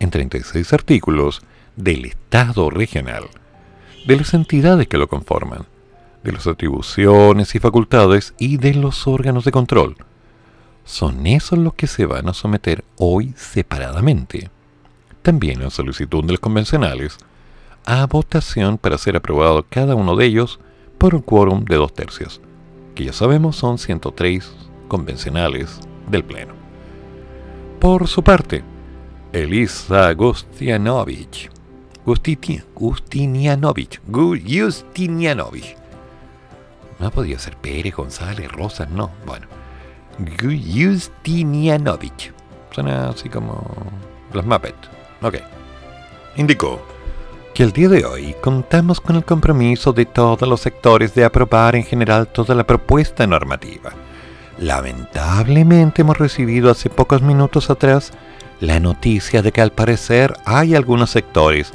en 0.00 0.10
36 0.10 0.72
artículos 0.72 1.42
del 1.76 2.06
Estado 2.06 2.70
regional, 2.70 3.26
de 4.04 4.16
las 4.16 4.34
entidades 4.34 4.88
que 4.88 4.98
lo 4.98 5.06
conforman, 5.06 5.66
de 6.24 6.32
las 6.32 6.48
atribuciones 6.48 7.54
y 7.54 7.60
facultades 7.60 8.34
y 8.36 8.56
de 8.56 8.74
los 8.74 9.06
órganos 9.06 9.44
de 9.44 9.52
control. 9.52 9.96
Son 10.84 11.24
esos 11.24 11.60
los 11.60 11.74
que 11.74 11.86
se 11.86 12.04
van 12.04 12.28
a 12.28 12.34
someter 12.34 12.84
hoy 12.96 13.32
separadamente. 13.36 14.50
También 15.24 15.60
en 15.62 15.70
solicitud 15.70 16.22
de 16.22 16.32
los 16.32 16.40
convencionales, 16.40 17.16
a 17.86 18.06
votación 18.06 18.76
para 18.76 18.98
ser 18.98 19.16
aprobado 19.16 19.64
cada 19.70 19.94
uno 19.94 20.16
de 20.16 20.26
ellos 20.26 20.60
por 20.98 21.14
un 21.14 21.22
quórum 21.22 21.64
de 21.64 21.76
dos 21.76 21.94
tercios, 21.94 22.42
que 22.94 23.06
ya 23.06 23.14
sabemos 23.14 23.56
son 23.56 23.78
103 23.78 24.52
convencionales 24.86 25.80
del 26.10 26.24
Pleno. 26.24 26.52
Por 27.80 28.06
su 28.06 28.22
parte, 28.22 28.62
Elisa 29.32 30.12
Gustianovich, 30.12 31.50
Gustinianovich, 32.04 34.02
Gustinianovich, 34.06 35.74
no 36.98 37.10
podía 37.10 37.38
ser 37.38 37.56
Pérez, 37.56 37.96
González, 37.96 38.52
Rosas, 38.52 38.90
no, 38.90 39.10
bueno, 39.24 39.46
Justinianovich, 40.38 42.30
suena 42.72 43.08
así 43.08 43.30
como 43.30 43.64
los 44.34 44.44
Muppets, 44.44 44.93
ok, 45.24 45.36
indicó 46.36 46.80
que 47.54 47.62
el 47.62 47.72
día 47.72 47.88
de 47.88 48.04
hoy 48.04 48.34
contamos 48.42 49.00
con 49.00 49.16
el 49.16 49.24
compromiso 49.24 49.92
de 49.92 50.04
todos 50.04 50.46
los 50.46 50.60
sectores 50.60 51.14
de 51.14 51.24
aprobar 51.24 51.76
en 51.76 51.84
general 51.84 52.28
toda 52.28 52.54
la 52.54 52.66
propuesta 52.66 53.26
normativa. 53.26 53.92
Lamentablemente 54.58 56.02
hemos 56.02 56.18
recibido 56.18 56.70
hace 56.70 56.90
pocos 56.90 57.22
minutos 57.22 57.70
atrás 57.70 58.12
la 58.60 58.80
noticia 58.80 59.40
de 59.40 59.50
que 59.50 59.60
al 59.60 59.72
parecer 59.72 60.34
hay 60.44 60.74
algunos 60.74 61.10
sectores 61.10 61.72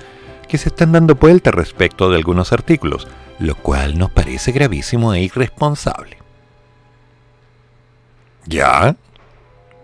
que 0.48 0.58
se 0.58 0.70
están 0.70 0.92
dando 0.92 1.16
vuelta 1.16 1.52
respecto 1.52 2.10
de 2.10 2.18
algunos 2.18 2.54
artículos, 2.54 3.08
lo 3.40 3.56
cual 3.56 3.98
nos 3.98 4.12
parece 4.12 4.52
gravísimo 4.52 5.14
e 5.14 5.22
irresponsable. 5.22 6.18
¿Ya? 8.46 8.96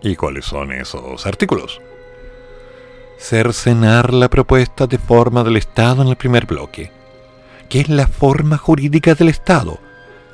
¿Y 0.02 0.14
cuáles 0.14 0.44
son 0.44 0.72
esos 0.72 1.26
artículos? 1.26 1.80
Cercenar 3.18 4.12
la 4.12 4.28
propuesta 4.28 4.86
de 4.86 4.98
forma 4.98 5.42
del 5.42 5.56
Estado 5.56 6.02
en 6.02 6.08
el 6.08 6.16
primer 6.16 6.46
bloque. 6.46 6.92
¿Qué 7.68 7.80
es 7.80 7.88
la 7.88 8.06
forma 8.06 8.58
jurídica 8.58 9.14
del 9.14 9.28
Estado? 9.28 9.80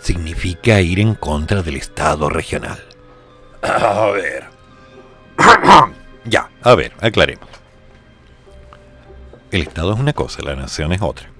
Significa 0.01 0.81
ir 0.81 0.99
en 0.99 1.15
contra 1.15 1.63
del 1.63 1.77
Estado 1.77 2.29
regional. 2.29 2.83
A 3.63 4.07
ver. 4.11 4.45
ya, 6.25 6.51
a 6.63 6.75
ver, 6.75 6.93
aclaremos. 7.01 7.49
El 9.51 9.63
Estado 9.63 9.95
es 9.95 10.01
una 10.01 10.13
cosa, 10.13 10.43
la 10.43 10.57
nación 10.57 10.93
es 10.93 11.03
otra. 11.03 11.31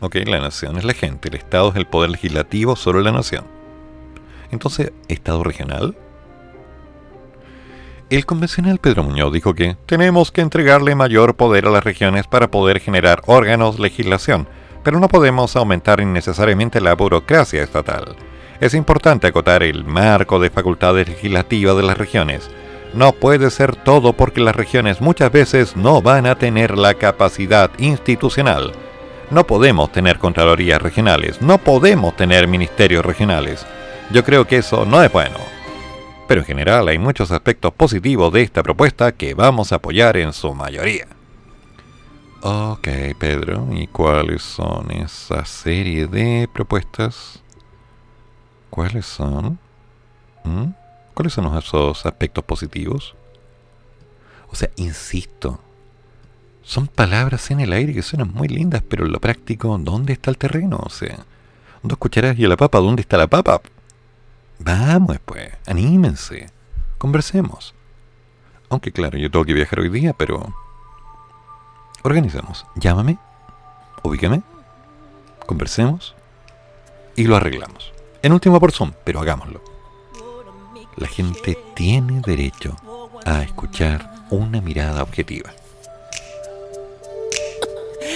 ¿Ok? 0.00 0.16
La 0.26 0.40
nación 0.40 0.78
es 0.78 0.84
la 0.84 0.94
gente, 0.94 1.28
el 1.28 1.34
Estado 1.34 1.70
es 1.70 1.76
el 1.76 1.86
poder 1.86 2.10
legislativo 2.10 2.76
sobre 2.76 3.02
la 3.02 3.12
nación. 3.12 3.44
Entonces, 4.50 4.92
¿Estado 5.08 5.42
regional? 5.44 5.96
El 8.10 8.26
convencional 8.26 8.78
Pedro 8.78 9.04
Muñoz 9.04 9.32
dijo 9.32 9.54
que 9.54 9.76
tenemos 9.86 10.32
que 10.32 10.40
entregarle 10.40 10.96
mayor 10.96 11.36
poder 11.36 11.66
a 11.66 11.70
las 11.70 11.84
regiones 11.84 12.26
para 12.26 12.50
poder 12.50 12.80
generar 12.80 13.22
órganos 13.26 13.78
legislación, 13.78 14.48
pero 14.82 14.98
no 14.98 15.06
podemos 15.06 15.54
aumentar 15.54 16.00
innecesariamente 16.00 16.80
la 16.80 16.94
burocracia 16.94 17.62
estatal. 17.62 18.16
Es 18.58 18.74
importante 18.74 19.28
acotar 19.28 19.62
el 19.62 19.84
marco 19.84 20.40
de 20.40 20.50
facultades 20.50 21.08
legislativas 21.08 21.76
de 21.76 21.84
las 21.84 21.96
regiones. 21.96 22.50
No 22.94 23.12
puede 23.12 23.48
ser 23.48 23.76
todo 23.76 24.12
porque 24.12 24.40
las 24.40 24.56
regiones 24.56 25.00
muchas 25.00 25.30
veces 25.30 25.76
no 25.76 26.02
van 26.02 26.26
a 26.26 26.34
tener 26.34 26.76
la 26.76 26.94
capacidad 26.94 27.70
institucional. 27.78 28.72
No 29.30 29.46
podemos 29.46 29.92
tener 29.92 30.18
contralorías 30.18 30.82
regionales, 30.82 31.40
no 31.40 31.58
podemos 31.58 32.16
tener 32.16 32.48
ministerios 32.48 33.06
regionales. 33.06 33.64
Yo 34.10 34.24
creo 34.24 34.48
que 34.48 34.56
eso 34.56 34.84
no 34.84 35.00
es 35.00 35.12
bueno 35.12 35.59
pero 36.30 36.42
en 36.42 36.46
general 36.46 36.86
hay 36.86 36.96
muchos 36.96 37.32
aspectos 37.32 37.74
positivos 37.74 38.32
de 38.32 38.42
esta 38.42 38.62
propuesta 38.62 39.10
que 39.10 39.34
vamos 39.34 39.72
a 39.72 39.74
apoyar 39.74 40.16
en 40.16 40.32
su 40.32 40.54
mayoría. 40.54 41.08
Ok, 42.40 42.86
Pedro, 43.18 43.66
¿y 43.72 43.88
cuáles 43.88 44.40
son 44.40 44.92
esa 44.92 45.44
serie 45.44 46.06
de 46.06 46.48
propuestas? 46.54 47.42
¿Cuáles 48.70 49.06
son? 49.06 49.58
¿Mm? 50.44 50.66
¿Cuáles 51.14 51.32
son 51.32 51.58
esos 51.58 52.06
aspectos 52.06 52.44
positivos? 52.44 53.16
O 54.52 54.54
sea, 54.54 54.70
insisto, 54.76 55.58
son 56.62 56.86
palabras 56.86 57.50
en 57.50 57.58
el 57.58 57.72
aire 57.72 57.92
que 57.92 58.02
suenan 58.02 58.32
muy 58.32 58.46
lindas, 58.46 58.84
pero 58.88 59.04
en 59.04 59.10
lo 59.10 59.18
práctico, 59.18 59.76
¿dónde 59.80 60.12
está 60.12 60.30
el 60.30 60.38
terreno? 60.38 60.78
O 60.80 60.90
sea, 60.90 61.26
dos 61.82 61.98
cucharadas 61.98 62.38
y 62.38 62.46
la 62.46 62.56
papa, 62.56 62.78
¿dónde 62.78 63.02
está 63.02 63.18
la 63.18 63.26
papa? 63.26 63.60
Vamos, 64.62 65.18
pues, 65.24 65.52
anímense, 65.66 66.50
conversemos. 66.98 67.74
Aunque 68.68 68.92
claro, 68.92 69.16
yo 69.16 69.30
tengo 69.30 69.44
que 69.44 69.54
viajar 69.54 69.80
hoy 69.80 69.88
día, 69.88 70.12
pero... 70.12 70.54
Organizamos. 72.02 72.66
Llámame, 72.76 73.18
ubíqueme, 74.02 74.42
conversemos 75.46 76.14
y 77.16 77.24
lo 77.24 77.36
arreglamos. 77.36 77.92
En 78.22 78.32
última 78.32 78.60
por 78.60 78.72
pero 79.04 79.20
hagámoslo. 79.20 79.62
La 80.96 81.08
gente 81.08 81.58
tiene 81.74 82.20
derecho 82.20 82.76
a 83.24 83.42
escuchar 83.42 84.26
una 84.30 84.60
mirada 84.60 85.02
objetiva. 85.02 85.50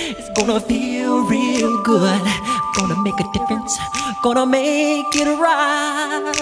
It's 0.06 0.28
gonna 0.36 0.60
feel 0.60 1.24
real 1.24 1.82
good. 1.82 2.20
Gonna 2.76 3.00
make 3.02 3.18
a 3.18 3.24
difference. 3.32 3.78
Gonna 4.22 4.44
make 4.44 5.16
it 5.16 5.26
right. 5.40 6.34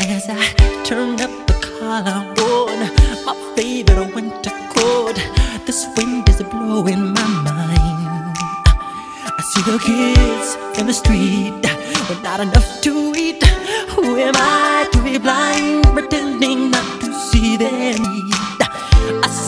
As 0.00 0.26
I 0.28 0.82
turn 0.82 1.20
up 1.20 1.30
the 1.46 1.54
collar 1.62 2.26
on 2.42 2.78
my 3.24 3.34
favorite 3.54 4.12
winter 4.12 4.50
coat, 4.74 5.14
this 5.64 5.86
wind 5.96 6.28
is 6.28 6.42
blowing 6.42 7.14
my 7.14 7.28
mind. 7.46 8.36
I 9.38 9.42
see 9.52 9.62
the 9.62 9.78
kids 9.78 10.56
in 10.80 10.86
the 10.88 10.92
street 10.92 11.54
with 12.08 12.20
not 12.24 12.40
enough 12.40 12.80
to 12.82 13.14
eat. 13.16 13.44
Who 13.94 14.16
am 14.16 14.34
I 14.34 14.88
to 14.90 15.02
be 15.04 15.18
blind, 15.18 15.84
pretending 15.84 16.72
not 16.72 17.00
to 17.00 17.14
see 17.30 17.56
their 17.56 17.94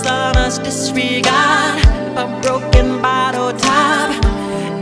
need? 0.02 0.08
A 0.08 0.34
sonorous 0.34 0.58
disregard, 0.58 1.84
a 2.16 2.40
broken 2.42 3.00
bottle 3.02 3.52
top, 3.52 4.24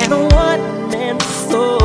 and 0.02 0.12
a 0.12 0.18
one 0.34 0.90
man 0.90 1.20
soul. 1.20 1.79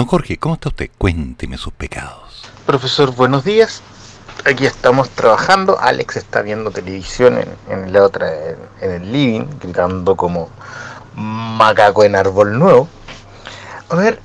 Don 0.00 0.06
Jorge, 0.06 0.38
¿cómo 0.38 0.54
está 0.54 0.70
usted? 0.70 0.88
Cuénteme 0.96 1.58
sus 1.58 1.74
pecados. 1.74 2.48
Profesor, 2.64 3.14
buenos 3.14 3.44
días. 3.44 3.82
Aquí 4.46 4.64
estamos 4.64 5.10
trabajando. 5.10 5.78
Alex 5.78 6.16
está 6.16 6.40
viendo 6.40 6.70
televisión 6.70 7.38
en, 7.68 7.92
la 7.92 8.04
otra, 8.04 8.32
en, 8.80 8.90
el 8.90 9.12
living, 9.12 9.44
gritando 9.60 10.16
como 10.16 10.48
macaco 11.14 12.02
en 12.02 12.16
árbol 12.16 12.58
nuevo. 12.58 12.88
A 13.90 13.96
ver, 13.96 14.22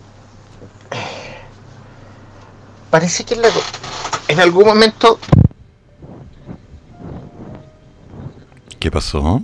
parece 2.90 3.26
que 3.26 3.34
en, 3.34 3.42
en 4.30 4.40
algún 4.40 4.68
momento... 4.68 5.20
¿Qué 8.80 8.90
pasó? 8.90 9.42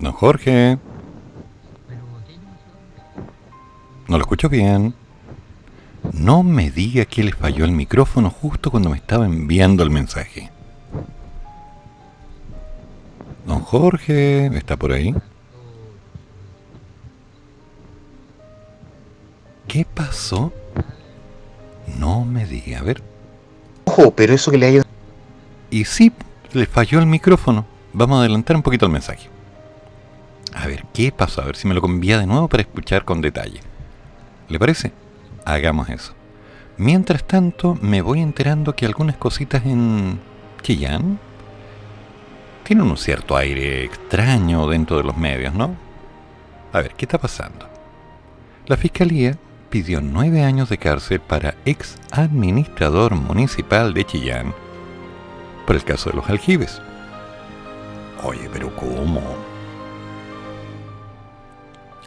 Don 0.00 0.12
Jorge. 0.14 0.80
Escucho 4.40 4.48
bien. 4.48 4.94
No 6.14 6.42
me 6.42 6.70
diga 6.70 7.04
que 7.04 7.22
le 7.22 7.32
falló 7.32 7.66
el 7.66 7.72
micrófono 7.72 8.30
justo 8.30 8.70
cuando 8.70 8.88
me 8.88 8.96
estaba 8.96 9.26
enviando 9.26 9.82
el 9.82 9.90
mensaje. 9.90 10.50
Don 13.46 13.60
Jorge, 13.60 14.46
¿está 14.46 14.76
por 14.76 14.92
ahí? 14.92 15.14
¿Qué 19.68 19.84
pasó? 19.84 20.52
No 21.98 22.24
me 22.24 22.46
diga, 22.46 22.78
a 22.78 22.82
ver. 22.82 23.02
Ojo, 23.84 24.10
pero 24.12 24.32
eso 24.32 24.50
que 24.50 24.56
le 24.56 24.80
ha 24.80 24.82
Y 25.70 25.84
sí, 25.84 26.12
le 26.54 26.64
falló 26.64 26.98
el 26.98 27.06
micrófono. 27.06 27.66
Vamos 27.92 28.16
a 28.16 28.20
adelantar 28.20 28.56
un 28.56 28.62
poquito 28.62 28.86
el 28.86 28.92
mensaje. 28.92 29.28
A 30.54 30.66
ver, 30.66 30.86
¿qué 30.94 31.12
pasó? 31.12 31.42
A 31.42 31.44
ver 31.44 31.56
si 31.56 31.68
me 31.68 31.74
lo 31.74 31.84
envía 31.84 32.18
de 32.18 32.26
nuevo 32.26 32.48
para 32.48 32.62
escuchar 32.62 33.04
con 33.04 33.20
detalle. 33.20 33.60
¿Le 34.50 34.58
parece? 34.58 34.92
Hagamos 35.44 35.88
eso. 35.88 36.12
Mientras 36.76 37.24
tanto, 37.24 37.78
me 37.80 38.02
voy 38.02 38.20
enterando 38.20 38.74
que 38.74 38.84
algunas 38.84 39.16
cositas 39.16 39.64
en 39.64 40.18
Chillán 40.62 41.20
tienen 42.64 42.90
un 42.90 42.96
cierto 42.96 43.36
aire 43.36 43.84
extraño 43.84 44.66
dentro 44.66 44.96
de 44.96 45.04
los 45.04 45.16
medios, 45.16 45.54
¿no? 45.54 45.76
A 46.72 46.80
ver, 46.80 46.94
¿qué 46.94 47.04
está 47.04 47.18
pasando? 47.18 47.68
La 48.66 48.76
Fiscalía 48.76 49.36
pidió 49.70 50.00
nueve 50.00 50.42
años 50.42 50.68
de 50.68 50.78
cárcel 50.78 51.20
para 51.20 51.54
ex 51.64 51.96
administrador 52.10 53.14
municipal 53.14 53.94
de 53.94 54.04
Chillán 54.04 54.52
por 55.64 55.76
el 55.76 55.84
caso 55.84 56.10
de 56.10 56.16
los 56.16 56.28
aljibes. 56.28 56.82
Oye, 58.24 58.50
pero 58.52 58.74
¿cómo? 58.74 59.20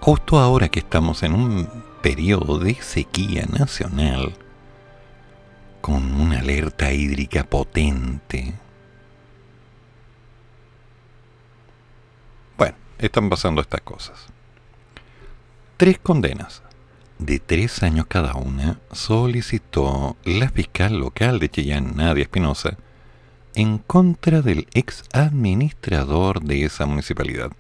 Justo 0.02 0.40
ahora 0.40 0.68
que 0.68 0.80
estamos 0.80 1.24
en 1.24 1.34
un 1.34 1.83
periodo 2.04 2.60
de 2.60 2.76
sequía 2.76 3.46
nacional, 3.46 4.34
con 5.80 6.14
una 6.20 6.40
alerta 6.40 6.92
hídrica 6.92 7.46
potente. 7.46 8.54
Bueno, 12.58 12.76
están 12.98 13.30
pasando 13.30 13.62
estas 13.62 13.80
cosas. 13.82 14.26
Tres 15.78 15.98
condenas 15.98 16.62
de 17.20 17.40
tres 17.40 17.82
años 17.84 18.06
cada 18.10 18.34
una 18.34 18.82
solicitó 18.92 20.18
la 20.26 20.50
fiscal 20.50 20.98
local 20.98 21.40
de 21.40 21.48
Chillán, 21.48 21.96
Nadia 21.96 22.24
Espinosa, 22.24 22.76
en 23.56 23.78
contra 23.78 24.42
del 24.42 24.68
ex 24.74 25.06
administrador 25.14 26.42
de 26.42 26.66
esa 26.66 26.86
municipalidad, 26.86 27.52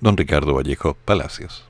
don 0.00 0.16
Ricardo 0.16 0.54
Vallejo 0.54 0.94
Palacios. 0.94 1.69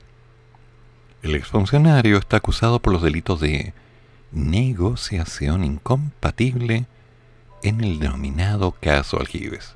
El 1.21 1.35
exfuncionario 1.35 2.17
está 2.17 2.37
acusado 2.37 2.79
por 2.79 2.93
los 2.93 3.03
delitos 3.03 3.39
de 3.39 3.73
negociación 4.31 5.63
incompatible 5.63 6.87
en 7.61 7.81
el 7.81 7.99
denominado 7.99 8.71
caso 8.71 9.19
Aljibes. 9.19 9.75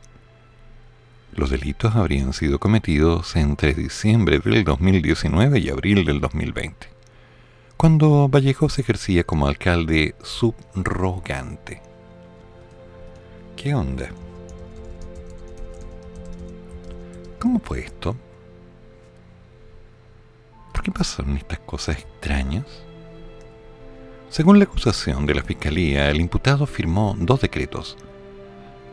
Los 1.33 1.51
delitos 1.51 1.95
habrían 1.95 2.33
sido 2.33 2.59
cometidos 2.59 3.35
entre 3.35 3.75
diciembre 3.75 4.39
del 4.39 4.63
2019 4.63 5.59
y 5.59 5.69
abril 5.69 6.03
del 6.03 6.19
2020, 6.19 6.87
cuando 7.77 8.27
Vallejo 8.27 8.67
se 8.67 8.81
ejercía 8.81 9.23
como 9.23 9.47
alcalde 9.47 10.15
subrogante. 10.23 11.79
¿Qué 13.55 13.75
onda? 13.75 14.09
¿Cómo 17.39 17.59
fue 17.59 17.81
esto? 17.81 18.15
¿Por 20.75 20.83
qué 20.83 20.91
pasaron 20.91 21.37
estas 21.37 21.59
cosas 21.59 21.99
extrañas? 21.99 22.65
Según 24.29 24.59
la 24.59 24.65
acusación 24.65 25.25
de 25.25 25.33
la 25.33 25.41
Fiscalía, 25.41 26.11
el 26.11 26.19
imputado 26.19 26.65
firmó 26.65 27.15
dos 27.17 27.39
decretos 27.39 27.95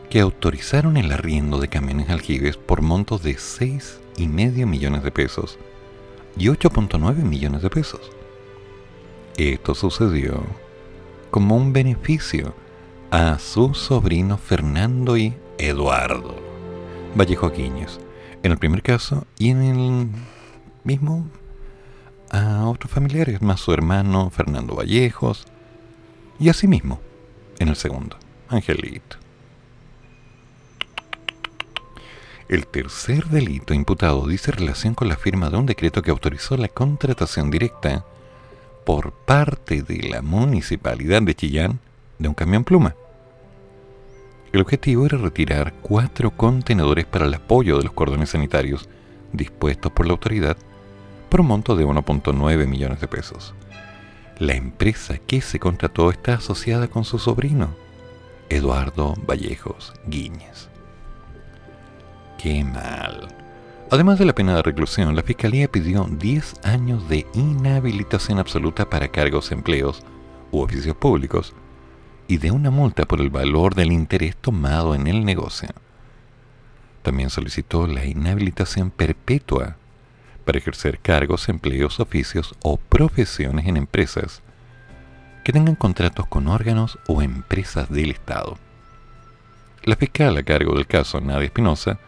que 0.08 0.20
autorizaron 0.20 0.96
el 0.96 1.10
arriendo 1.10 1.58
de 1.58 1.66
camiones 1.66 2.08
aljibes 2.08 2.56
por 2.56 2.82
montos 2.82 3.24
de 3.24 3.34
6,5 3.34 4.64
millones 4.64 5.02
de 5.02 5.10
pesos 5.10 5.58
y 6.36 6.46
8.9 6.46 7.16
millones 7.16 7.62
de 7.62 7.70
pesos. 7.70 8.12
Esto 9.36 9.74
sucedió 9.74 10.40
como 11.32 11.56
un 11.56 11.72
beneficio 11.72 12.54
a 13.10 13.40
sus 13.40 13.76
sobrinos 13.76 14.40
Fernando 14.40 15.16
y 15.16 15.34
Eduardo 15.58 16.36
Vallejo 17.18 17.50
Quiñez, 17.50 17.98
en 18.44 18.52
el 18.52 18.58
primer 18.58 18.84
caso 18.84 19.26
y 19.36 19.50
en 19.50 19.62
el 19.62 20.08
mismo 20.84 21.26
a 22.32 22.66
otros 22.66 22.90
familiares, 22.90 23.42
más 23.42 23.60
su 23.60 23.72
hermano 23.72 24.30
Fernando 24.30 24.74
Vallejos, 24.74 25.44
y 26.40 26.48
asimismo, 26.48 27.00
en 27.58 27.68
el 27.68 27.76
segundo, 27.76 28.16
Angelito. 28.48 29.18
El 32.48 32.66
tercer 32.66 33.26
delito 33.26 33.72
imputado 33.72 34.26
dice 34.26 34.50
relación 34.50 34.94
con 34.94 35.08
la 35.08 35.16
firma 35.16 35.48
de 35.48 35.58
un 35.58 35.66
decreto 35.66 36.02
que 36.02 36.10
autorizó 36.10 36.56
la 36.56 36.68
contratación 36.68 37.50
directa 37.50 38.04
por 38.84 39.12
parte 39.12 39.82
de 39.82 40.08
la 40.08 40.22
municipalidad 40.22 41.22
de 41.22 41.34
Chillán 41.34 41.80
de 42.18 42.28
un 42.28 42.34
camión 42.34 42.64
pluma. 42.64 42.94
El 44.52 44.60
objetivo 44.60 45.06
era 45.06 45.16
retirar 45.18 45.72
cuatro 45.80 46.30
contenedores 46.36 47.06
para 47.06 47.26
el 47.26 47.34
apoyo 47.34 47.78
de 47.78 47.84
los 47.84 47.92
cordones 47.92 48.30
sanitarios 48.30 48.88
dispuestos 49.32 49.92
por 49.92 50.06
la 50.06 50.12
autoridad 50.12 50.56
por 51.32 51.40
un 51.40 51.46
monto 51.46 51.76
de 51.76 51.86
1.9 51.86 52.66
millones 52.66 53.00
de 53.00 53.08
pesos. 53.08 53.54
La 54.38 54.52
empresa 54.52 55.16
que 55.16 55.40
se 55.40 55.58
contrató 55.58 56.10
está 56.10 56.34
asociada 56.34 56.88
con 56.88 57.04
su 57.04 57.18
sobrino, 57.18 57.74
Eduardo 58.50 59.14
Vallejos 59.26 59.94
Guiñez. 60.06 60.68
Qué 62.36 62.62
mal. 62.62 63.28
Además 63.90 64.18
de 64.18 64.26
la 64.26 64.34
pena 64.34 64.54
de 64.56 64.60
reclusión, 64.60 65.16
la 65.16 65.22
Fiscalía 65.22 65.72
pidió 65.72 66.04
10 66.04 66.56
años 66.64 67.08
de 67.08 67.26
inhabilitación 67.32 68.38
absoluta 68.38 68.90
para 68.90 69.08
cargos, 69.08 69.52
empleos 69.52 70.02
u 70.50 70.60
oficios 70.60 70.96
públicos 70.96 71.54
y 72.28 72.36
de 72.36 72.50
una 72.50 72.70
multa 72.70 73.06
por 73.06 73.22
el 73.22 73.30
valor 73.30 73.74
del 73.74 73.92
interés 73.92 74.36
tomado 74.36 74.94
en 74.94 75.06
el 75.06 75.24
negocio. 75.24 75.70
También 77.00 77.30
solicitó 77.30 77.86
la 77.86 78.04
inhabilitación 78.04 78.90
perpetua 78.90 79.78
para 80.42 80.58
ejercer 80.58 80.98
cargos, 80.98 81.48
empleos, 81.48 82.00
oficios 82.00 82.54
o 82.62 82.76
profesiones 82.76 83.66
en 83.66 83.76
empresas 83.76 84.42
que 85.44 85.52
tengan 85.52 85.74
contratos 85.74 86.26
con 86.26 86.48
órganos 86.48 86.98
o 87.08 87.22
empresas 87.22 87.90
del 87.90 88.10
Estado. 88.10 88.58
La 89.84 89.96
fiscal 89.96 90.36
a 90.36 90.42
cargo 90.42 90.74
del 90.74 90.86
caso, 90.86 91.20
Nadia 91.20 91.46
Espinosa, 91.46 91.98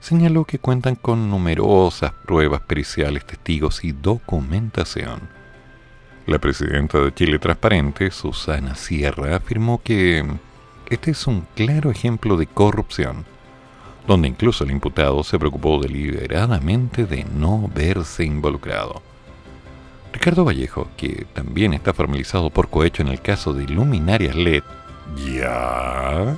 señaló 0.00 0.44
que 0.44 0.58
cuentan 0.58 0.96
con 0.96 1.30
numerosas 1.30 2.12
pruebas 2.26 2.62
periciales, 2.62 3.24
testigos 3.24 3.84
y 3.84 3.92
documentación. 3.92 5.28
La 6.26 6.38
presidenta 6.38 6.98
de 6.98 7.14
Chile 7.14 7.38
Transparente, 7.38 8.10
Susana 8.10 8.74
Sierra, 8.74 9.36
afirmó 9.36 9.80
que 9.82 10.24
este 10.88 11.12
es 11.12 11.26
un 11.26 11.46
claro 11.54 11.90
ejemplo 11.90 12.36
de 12.36 12.46
corrupción 12.46 13.24
donde 14.10 14.26
incluso 14.26 14.64
el 14.64 14.72
imputado 14.72 15.22
se 15.22 15.38
preocupó 15.38 15.78
deliberadamente 15.78 17.06
de 17.06 17.24
no 17.32 17.70
verse 17.72 18.24
involucrado. 18.24 19.02
Ricardo 20.12 20.44
Vallejo, 20.44 20.88
que 20.96 21.28
también 21.32 21.74
está 21.74 21.94
formalizado 21.94 22.50
por 22.50 22.70
cohecho 22.70 23.02
en 23.02 23.08
el 23.08 23.20
caso 23.20 23.52
de 23.52 23.68
Luminarias 23.68 24.34
LED, 24.34 24.64
ya 25.16 26.36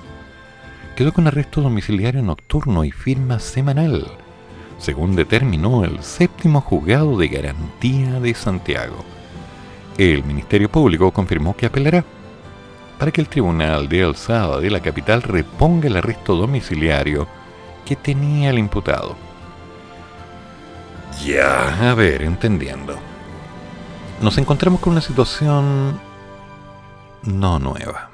quedó 0.96 1.14
con 1.14 1.26
arresto 1.26 1.62
domiciliario 1.62 2.20
nocturno 2.20 2.84
y 2.84 2.90
firma 2.90 3.38
semanal, 3.38 4.06
según 4.76 5.16
determinó 5.16 5.82
el 5.82 6.02
séptimo 6.02 6.60
juzgado 6.60 7.16
de 7.16 7.28
garantía 7.28 8.20
de 8.20 8.34
Santiago. 8.34 9.02
El 9.96 10.24
Ministerio 10.24 10.70
Público 10.70 11.10
confirmó 11.10 11.56
que 11.56 11.64
apelará 11.64 12.04
para 12.98 13.10
que 13.10 13.22
el 13.22 13.28
Tribunal 13.28 13.88
de 13.88 14.02
Alzada 14.02 14.60
de 14.60 14.68
la 14.68 14.80
capital 14.80 15.22
reponga 15.22 15.88
el 15.88 15.96
arresto 15.96 16.36
domiciliario 16.36 17.26
que 17.84 17.96
tenía 17.96 18.50
el 18.50 18.58
imputado. 18.58 19.16
Ya, 21.24 21.90
a 21.90 21.94
ver, 21.94 22.22
entendiendo. 22.22 22.98
Nos 24.20 24.38
encontramos 24.38 24.80
con 24.80 24.92
una 24.92 25.00
situación 25.00 26.00
no 27.24 27.58
nueva. 27.58 28.10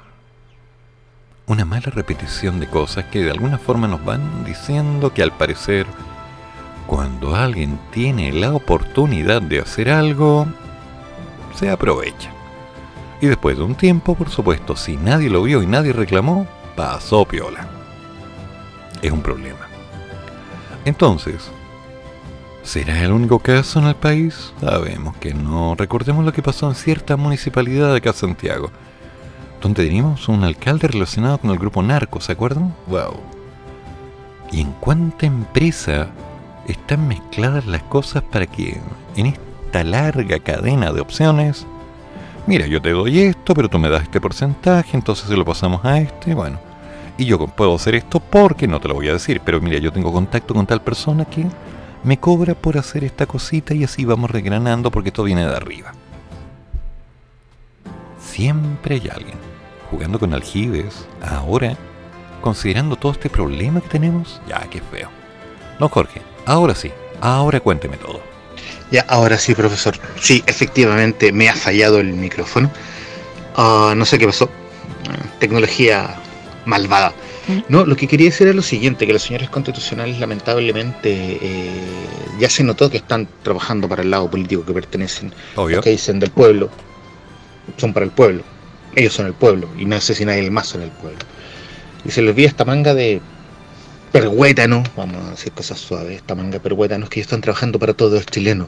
Una 1.47 1.65
mala 1.65 1.89
repetición 1.91 2.59
de 2.59 2.67
cosas 2.67 3.05
que 3.05 3.23
de 3.23 3.31
alguna 3.31 3.57
forma 3.57 3.87
nos 3.87 4.03
van 4.05 4.43
diciendo 4.43 5.13
que 5.13 5.23
al 5.23 5.31
parecer, 5.31 5.87
cuando 6.85 7.35
alguien 7.35 7.79
tiene 7.91 8.31
la 8.31 8.53
oportunidad 8.53 9.41
de 9.41 9.59
hacer 9.59 9.89
algo, 9.89 10.45
se 11.55 11.71
aprovecha. 11.71 12.31
Y 13.21 13.27
después 13.27 13.57
de 13.57 13.63
un 13.63 13.75
tiempo, 13.75 14.15
por 14.15 14.29
supuesto, 14.29 14.75
si 14.75 14.95
nadie 14.95 15.29
lo 15.29 15.43
vio 15.43 15.63
y 15.63 15.67
nadie 15.67 15.93
reclamó, 15.93 16.47
pasó 16.75 17.25
piola. 17.25 17.78
Es 19.01 19.11
un 19.11 19.21
problema. 19.21 19.67
Entonces, 20.85 21.51
¿será 22.63 23.03
el 23.03 23.11
único 23.11 23.39
caso 23.39 23.79
en 23.79 23.85
el 23.85 23.95
país? 23.95 24.53
Sabemos 24.59 25.15
que 25.17 25.33
no. 25.33 25.75
Recordemos 25.75 26.25
lo 26.25 26.33
que 26.33 26.41
pasó 26.41 26.67
en 26.69 26.75
cierta 26.75 27.17
municipalidad 27.17 27.91
de 27.91 27.97
acá 27.97 28.13
Santiago, 28.13 28.71
donde 29.61 29.85
teníamos 29.85 30.27
un 30.27 30.43
alcalde 30.43 30.87
relacionado 30.87 31.37
con 31.37 31.51
el 31.51 31.59
grupo 31.59 31.81
narco, 31.81 32.21
¿se 32.21 32.31
acuerdan? 32.31 32.73
¡Wow! 32.87 33.19
¿Y 34.51 34.61
en 34.61 34.71
cuánta 34.73 35.25
empresa 35.25 36.07
están 36.67 37.07
mezcladas 37.07 37.65
las 37.65 37.83
cosas 37.83 38.23
para 38.23 38.47
que 38.47 38.79
en 39.15 39.27
esta 39.27 39.83
larga 39.83 40.39
cadena 40.39 40.91
de 40.91 41.01
opciones 41.01 41.65
mira, 42.49 42.65
yo 42.65 42.81
te 42.81 42.89
doy 42.89 43.19
esto, 43.19 43.53
pero 43.53 43.69
tú 43.69 43.77
me 43.77 43.89
das 43.89 44.01
este 44.01 44.19
porcentaje, 44.19 44.97
entonces 44.97 45.29
se 45.29 45.37
lo 45.37 45.45
pasamos 45.45 45.85
a 45.85 45.99
este, 45.99 46.33
bueno. 46.33 46.68
Y 47.19 47.25
yo 47.25 47.37
puedo 47.47 47.75
hacer 47.75 47.95
esto 47.95 48.21
porque 48.21 48.65
no 48.65 48.79
te 48.79 48.87
lo 48.87 48.93
voy 48.93 49.09
a 49.09 49.13
decir, 49.13 49.41
pero 49.43 49.59
mira, 49.59 49.77
yo 49.77 49.91
tengo 49.91 50.13
contacto 50.13 50.53
con 50.53 50.65
tal 50.65 50.81
persona 50.81 51.25
que 51.25 51.45
me 52.01 52.17
cobra 52.17 52.53
por 52.53 52.77
hacer 52.77 53.03
esta 53.03 53.25
cosita 53.25 53.73
y 53.73 53.83
así 53.83 54.05
vamos 54.05 54.31
regranando 54.31 54.89
porque 54.89 55.11
todo 55.11 55.25
viene 55.25 55.45
de 55.45 55.53
arriba. 55.53 55.91
Siempre 58.21 58.95
hay 58.95 59.09
alguien 59.09 59.37
jugando 59.91 60.17
con 60.17 60.33
aljibes, 60.33 61.05
ahora, 61.21 61.75
considerando 62.39 62.95
todo 62.95 63.11
este 63.11 63.29
problema 63.29 63.81
que 63.81 63.89
tenemos, 63.89 64.39
ya 64.47 64.61
que 64.69 64.79
feo. 64.79 65.09
No, 65.77 65.89
Jorge, 65.89 66.21
ahora 66.45 66.73
sí, 66.73 66.89
ahora 67.19 67.59
cuénteme 67.59 67.97
todo. 67.97 68.21
Ya, 68.91 69.03
ahora 69.09 69.37
sí, 69.37 69.53
profesor. 69.55 69.99
Sí, 70.21 70.41
efectivamente 70.47 71.33
me 71.33 71.49
ha 71.49 71.53
fallado 71.53 71.99
el 71.99 72.13
micrófono. 72.13 72.71
Ah, 73.57 73.93
no 73.93 74.05
sé 74.05 74.17
qué 74.17 74.25
pasó. 74.25 74.49
Tecnología 75.39 76.15
malvada. 76.65 77.13
¿Mm? 77.47 77.59
No, 77.69 77.85
lo 77.85 77.95
que 77.95 78.07
quería 78.07 78.29
decir 78.29 78.47
es 78.47 78.55
lo 78.55 78.61
siguiente, 78.61 79.05
que 79.07 79.13
los 79.13 79.23
señores 79.23 79.49
constitucionales 79.49 80.19
lamentablemente 80.19 81.39
eh, 81.41 81.69
ya 82.39 82.49
se 82.49 82.63
notó 82.63 82.89
que 82.89 82.97
están 82.97 83.27
trabajando 83.43 83.87
para 83.87 84.01
el 84.03 84.11
lado 84.11 84.29
político 84.29 84.65
que 84.65 84.73
pertenecen, 84.73 85.33
Obvio. 85.55 85.77
los 85.77 85.83
que 85.83 85.91
dicen 85.91 86.19
del 86.19 86.31
pueblo, 86.31 86.69
son 87.77 87.93
para 87.93 88.05
el 88.05 88.11
pueblo, 88.11 88.43
ellos 88.95 89.13
son 89.13 89.25
el 89.25 89.33
pueblo, 89.33 89.69
y 89.77 89.85
no 89.85 89.99
sé 90.01 90.15
si 90.15 90.25
nadie 90.25 90.49
más 90.49 90.67
son 90.67 90.81
el 90.81 90.91
pueblo. 90.91 91.19
Y 92.05 92.11
se 92.11 92.21
les 92.21 92.31
olvida 92.31 92.47
esta 92.47 92.65
manga 92.65 92.93
de 92.93 93.21
perhuétanos, 94.11 94.87
vamos 94.95 95.23
a 95.23 95.31
decir 95.31 95.51
cosas 95.51 95.79
suaves, 95.79 96.17
esta 96.17 96.33
manga 96.33 96.53
de 96.53 96.59
perhuétanos 96.59 97.09
que 97.09 97.19
ellos 97.19 97.27
están 97.27 97.41
trabajando 97.41 97.77
para 97.77 97.93
todos 97.93 98.13
los 98.13 98.25
chilenos. 98.25 98.67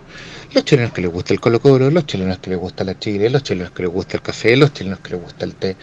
Los 0.53 0.65
chilenos 0.65 0.93
que 0.93 1.01
les 1.01 1.11
gusta 1.11 1.33
el 1.33 1.39
Colo 1.39 1.59
Colo, 1.59 1.89
los 1.89 2.05
chilenos 2.05 2.37
que 2.39 2.51
les 2.51 2.59
gusta 2.59 2.83
la 2.83 2.97
chile, 2.99 3.29
los 3.29 3.43
chilenos 3.43 3.71
que 3.71 3.83
les 3.83 3.91
gusta 3.91 4.17
el 4.17 4.21
café, 4.23 4.55
los 4.55 4.73
chilenos 4.73 4.99
que 4.99 5.11
les 5.11 5.21
gusta 5.21 5.45
el 5.45 5.55
té, 5.55 5.75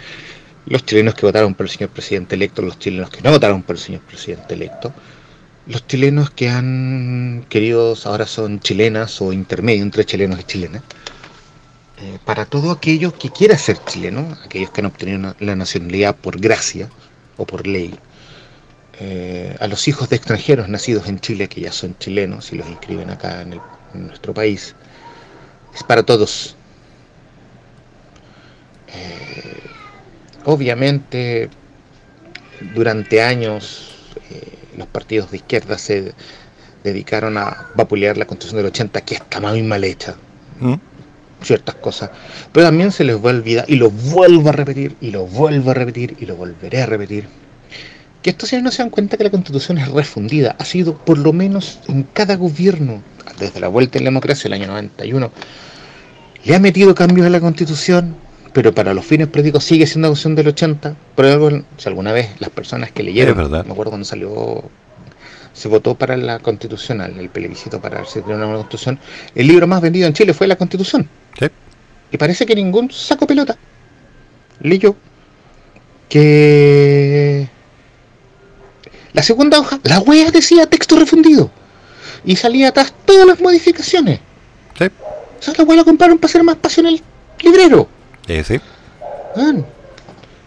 los 0.69 0.85
chilenos 0.85 1.15
que 1.15 1.25
votaron 1.25 1.55
por 1.55 1.67
el 1.67 1.71
señor 1.71 1.91
presidente 1.91 2.35
electo, 2.35 2.63
los 2.63 2.79
chilenos 2.79 3.11
que 3.11 3.23
no 3.23 3.31
votaron 3.31 3.63
por 3.63 3.77
el 3.77 3.81
señor 3.81 4.03
presidente 4.03 4.55
electo, 4.55 4.93
los 5.67 5.87
chilenos 5.87 6.31
que 6.31 6.49
han 6.49 7.47
querido, 7.49 7.95
ahora 8.05 8.27
son 8.27 8.61
chilenas 8.61 9.21
o 9.21 9.33
intermedio 9.33 9.83
entre 9.83 10.05
chilenos 10.05 10.41
y 10.41 10.45
chilenas, 10.45 10.83
eh, 11.99 12.19
para 12.25 12.45
todo 12.45 12.71
aquello 12.71 13.13
que 13.13 13.31
quiera 13.31 13.57
ser 13.59 13.79
chileno, 13.85 14.37
aquellos 14.45 14.71
que 14.71 14.81
han 14.81 14.87
obtenido 14.87 15.35
la 15.41 15.57
nacionalidad 15.57 16.15
por 16.17 16.39
gracia 16.39 16.89
o 17.37 17.47
por 17.47 17.67
ley, 17.67 17.99
eh, 19.01 19.57
a 19.61 19.67
los 19.69 19.89
hijos 19.89 20.09
de 20.09 20.17
extranjeros 20.17 20.69
nacidos 20.69 21.09
en 21.09 21.21
Chile 21.21 21.49
que 21.49 21.63
ya 21.63 21.73
son 21.73 21.97
chilenos 21.99 22.53
y 22.53 22.57
los 22.57 22.69
inscriben 22.69 23.11
acá 23.11 23.43
en 23.43 23.61
nuestro 23.95 24.35
país, 24.35 24.75
es 25.75 25.83
para 25.83 26.03
todos. 26.03 26.57
Eh, 28.89 29.78
obviamente, 30.49 31.51
durante 32.75 33.21
años 33.21 34.15
eh, 34.31 34.59
los 34.79 34.87
partidos 34.87 35.31
de 35.31 35.37
izquierda 35.37 35.77
se 35.77 36.15
dedicaron 36.83 37.37
a 37.37 37.69
vapulear 37.75 38.17
la 38.17 38.25
Constitución 38.25 38.57
del 38.57 38.67
80, 38.73 39.03
que 39.03 39.17
está 39.17 39.41
muy 39.41 39.63
mal 39.63 39.85
hecha, 39.85 40.17
¿Mm? 40.59 40.75
ciertas 41.43 41.75
cosas, 41.75 42.11
pero 42.51 42.65
también 42.65 42.93
se 42.93 43.05
les 43.05 43.17
va 43.17 43.31
a 43.31 43.35
olvidar, 43.35 43.67
y 43.69 43.77
lo 43.77 43.91
vuelvo 43.91 44.49
a 44.49 44.53
repetir, 44.53 44.97
y 45.03 45.11
lo 45.11 45.27
vuelvo 45.27 45.71
a 45.71 45.75
repetir, 45.75 46.17
y 46.19 46.25
lo 46.25 46.35
volveré 46.35 46.81
a 46.81 46.87
repetir, 46.87 47.29
que 48.23 48.31
estos 48.31 48.49
señores 48.49 48.65
no 48.65 48.71
se 48.71 48.83
dan 48.83 48.91
cuenta 48.91 49.19
que 49.19 49.25
la 49.25 49.31
constitución 49.31 49.77
es 49.77 49.89
refundida, 49.89 50.57
ha 50.59 50.65
sido 50.65 50.97
por 50.97 51.19
lo 51.19 51.35
menos 51.35 51.79
en 51.89 52.05
cada 52.05 52.37
gobierno, 52.37 53.03
desde 53.39 53.61
la 53.61 53.69
vuelta 53.69 53.99
en 53.99 54.05
la 54.05 54.11
democracia 54.11 54.49
el 54.49 54.55
año 54.55 54.69
91, 54.69 55.31
le 56.45 56.55
ha 56.55 56.59
metido 56.59 56.95
cambios 56.95 57.27
a 57.27 57.31
la 57.31 57.39
constitución, 57.41 58.17
pero 58.59 58.75
para 58.75 58.93
los 58.93 59.07
fines 59.07 59.29
prácticos 59.29 59.63
sigue 59.63 59.87
siendo 59.87 60.09
la 60.09 60.11
constitución 60.11 60.35
del 60.35 60.49
80, 60.49 60.97
por 61.15 61.27
algo, 61.27 61.63
si 61.77 61.89
alguna 61.89 62.11
vez 62.13 62.29
las 62.41 62.51
personas 62.51 62.91
que 62.91 63.05
leyeron, 63.05 63.37
me 63.49 63.59
acuerdo 63.61 63.93
cuando 63.93 64.05
salió 64.05 64.65
se 65.53 65.69
votó 65.69 65.95
para 65.95 66.17
la 66.17 66.41
constitucional, 66.41 67.17
el 67.21 67.29
plebiscito 67.29 67.81
para 67.81 67.99
ver 67.99 68.09
si 68.09 68.15
tenía 68.15 68.35
una 68.35 68.47
nueva 68.47 68.63
constitución, 68.63 68.99
el 69.37 69.47
libro 69.47 69.69
más 69.69 69.81
vendido 69.81 70.09
en 70.09 70.13
Chile 70.13 70.35
fue 70.35 70.49
la 70.49 70.57
constitución. 70.57 71.09
Sí. 71.39 71.47
Y 72.11 72.17
parece 72.17 72.47
que 72.47 72.57
ningún 72.57 72.91
saco 72.91 73.29
pelota 73.29 73.57
leyó 74.59 74.97
que 76.09 77.49
la 79.13 79.23
segunda 79.23 79.61
hoja, 79.61 79.79
la 79.85 80.01
wea 80.01 80.33
decía 80.33 80.67
texto 80.67 80.99
refundido. 80.99 81.49
Y 82.25 82.35
salía 82.35 82.71
atrás 82.71 82.93
todas 83.05 83.25
las 83.25 83.41
modificaciones. 83.41 84.19
Sí. 84.77 84.87
O 84.87 85.43
sea, 85.43 85.55
la 85.57 85.63
wea 85.63 85.77
la 85.77 85.85
compraron 85.85 86.19
para 86.19 86.27
hacer 86.29 86.43
más 86.43 86.57
espacio 86.57 86.81
en 86.81 86.87
el 86.89 87.03
librero. 87.41 87.98
Eh, 88.29 88.45
sí. 88.45 88.61
Weón. 89.37 89.67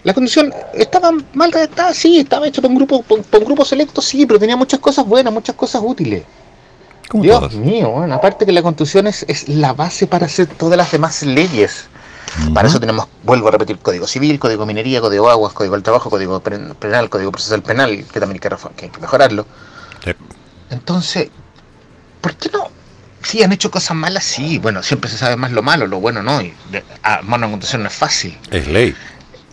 La 0.03 0.13
condición 0.15 0.51
estaba 0.73 1.11
mal 1.33 1.51
redactada, 1.51 1.93
sí, 1.93 2.19
estaba 2.19 2.47
hecho 2.47 2.61
por 2.61 2.71
un 2.71 2.77
grupo, 2.77 3.03
por, 3.03 3.21
por 3.21 3.39
un 3.39 3.45
grupo 3.45 3.63
selecto, 3.65 4.01
sí, 4.01 4.25
pero 4.25 4.39
tenía 4.39 4.55
muchas 4.55 4.79
cosas 4.79 5.05
buenas, 5.05 5.31
muchas 5.31 5.55
cosas 5.55 5.81
útiles. 5.85 6.23
Como 7.07 7.23
Dios 7.23 7.39
todas. 7.39 7.53
mío, 7.53 7.89
weón, 7.89 8.11
aparte 8.11 8.45
que 8.45 8.51
la 8.51 8.63
constitución 8.63 9.05
es, 9.05 9.23
es 9.27 9.47
la 9.47 9.73
base 9.73 10.07
para 10.07 10.25
hacer 10.25 10.47
todas 10.47 10.77
las 10.77 10.91
demás 10.91 11.21
leyes. 11.23 11.85
Para 12.53 12.67
eso 12.67 12.79
tenemos, 12.79 13.07
vuelvo 13.23 13.49
a 13.49 13.51
repetir, 13.51 13.77
código 13.77 14.07
civil, 14.07 14.39
código 14.39 14.65
minería, 14.65 15.01
código 15.01 15.29
aguas, 15.29 15.51
código 15.53 15.75
del 15.75 15.83
trabajo, 15.83 16.09
código 16.09 16.39
pen- 16.39 16.73
penal, 16.79 17.09
código 17.09 17.29
procesal 17.31 17.61
penal, 17.61 18.05
que 18.11 18.19
también 18.19 18.39
hay 18.41 18.49
que, 18.49 18.55
que 18.77 18.85
hay 18.85 18.91
que 18.91 19.01
mejorarlo. 19.01 19.45
Sí. 20.03 20.11
Entonces, 20.69 21.29
¿por 22.21 22.33
qué 22.37 22.49
no? 22.53 22.69
Sí, 23.23 23.43
han 23.43 23.51
hecho 23.51 23.69
cosas 23.71 23.95
malas, 23.95 24.23
sí, 24.23 24.57
bueno, 24.57 24.81
siempre 24.83 25.09
se 25.09 25.17
sabe 25.17 25.35
más 25.35 25.51
lo 25.51 25.61
malo, 25.61 25.87
lo 25.87 25.99
bueno 25.99 26.23
no, 26.23 26.41
y 26.41 26.53
de- 26.71 26.83
armar 27.03 27.39
una 27.39 27.47
constitución 27.49 27.83
no 27.83 27.89
es 27.89 27.93
fácil 27.95 28.37
Es 28.49 28.67
ley. 28.67 28.95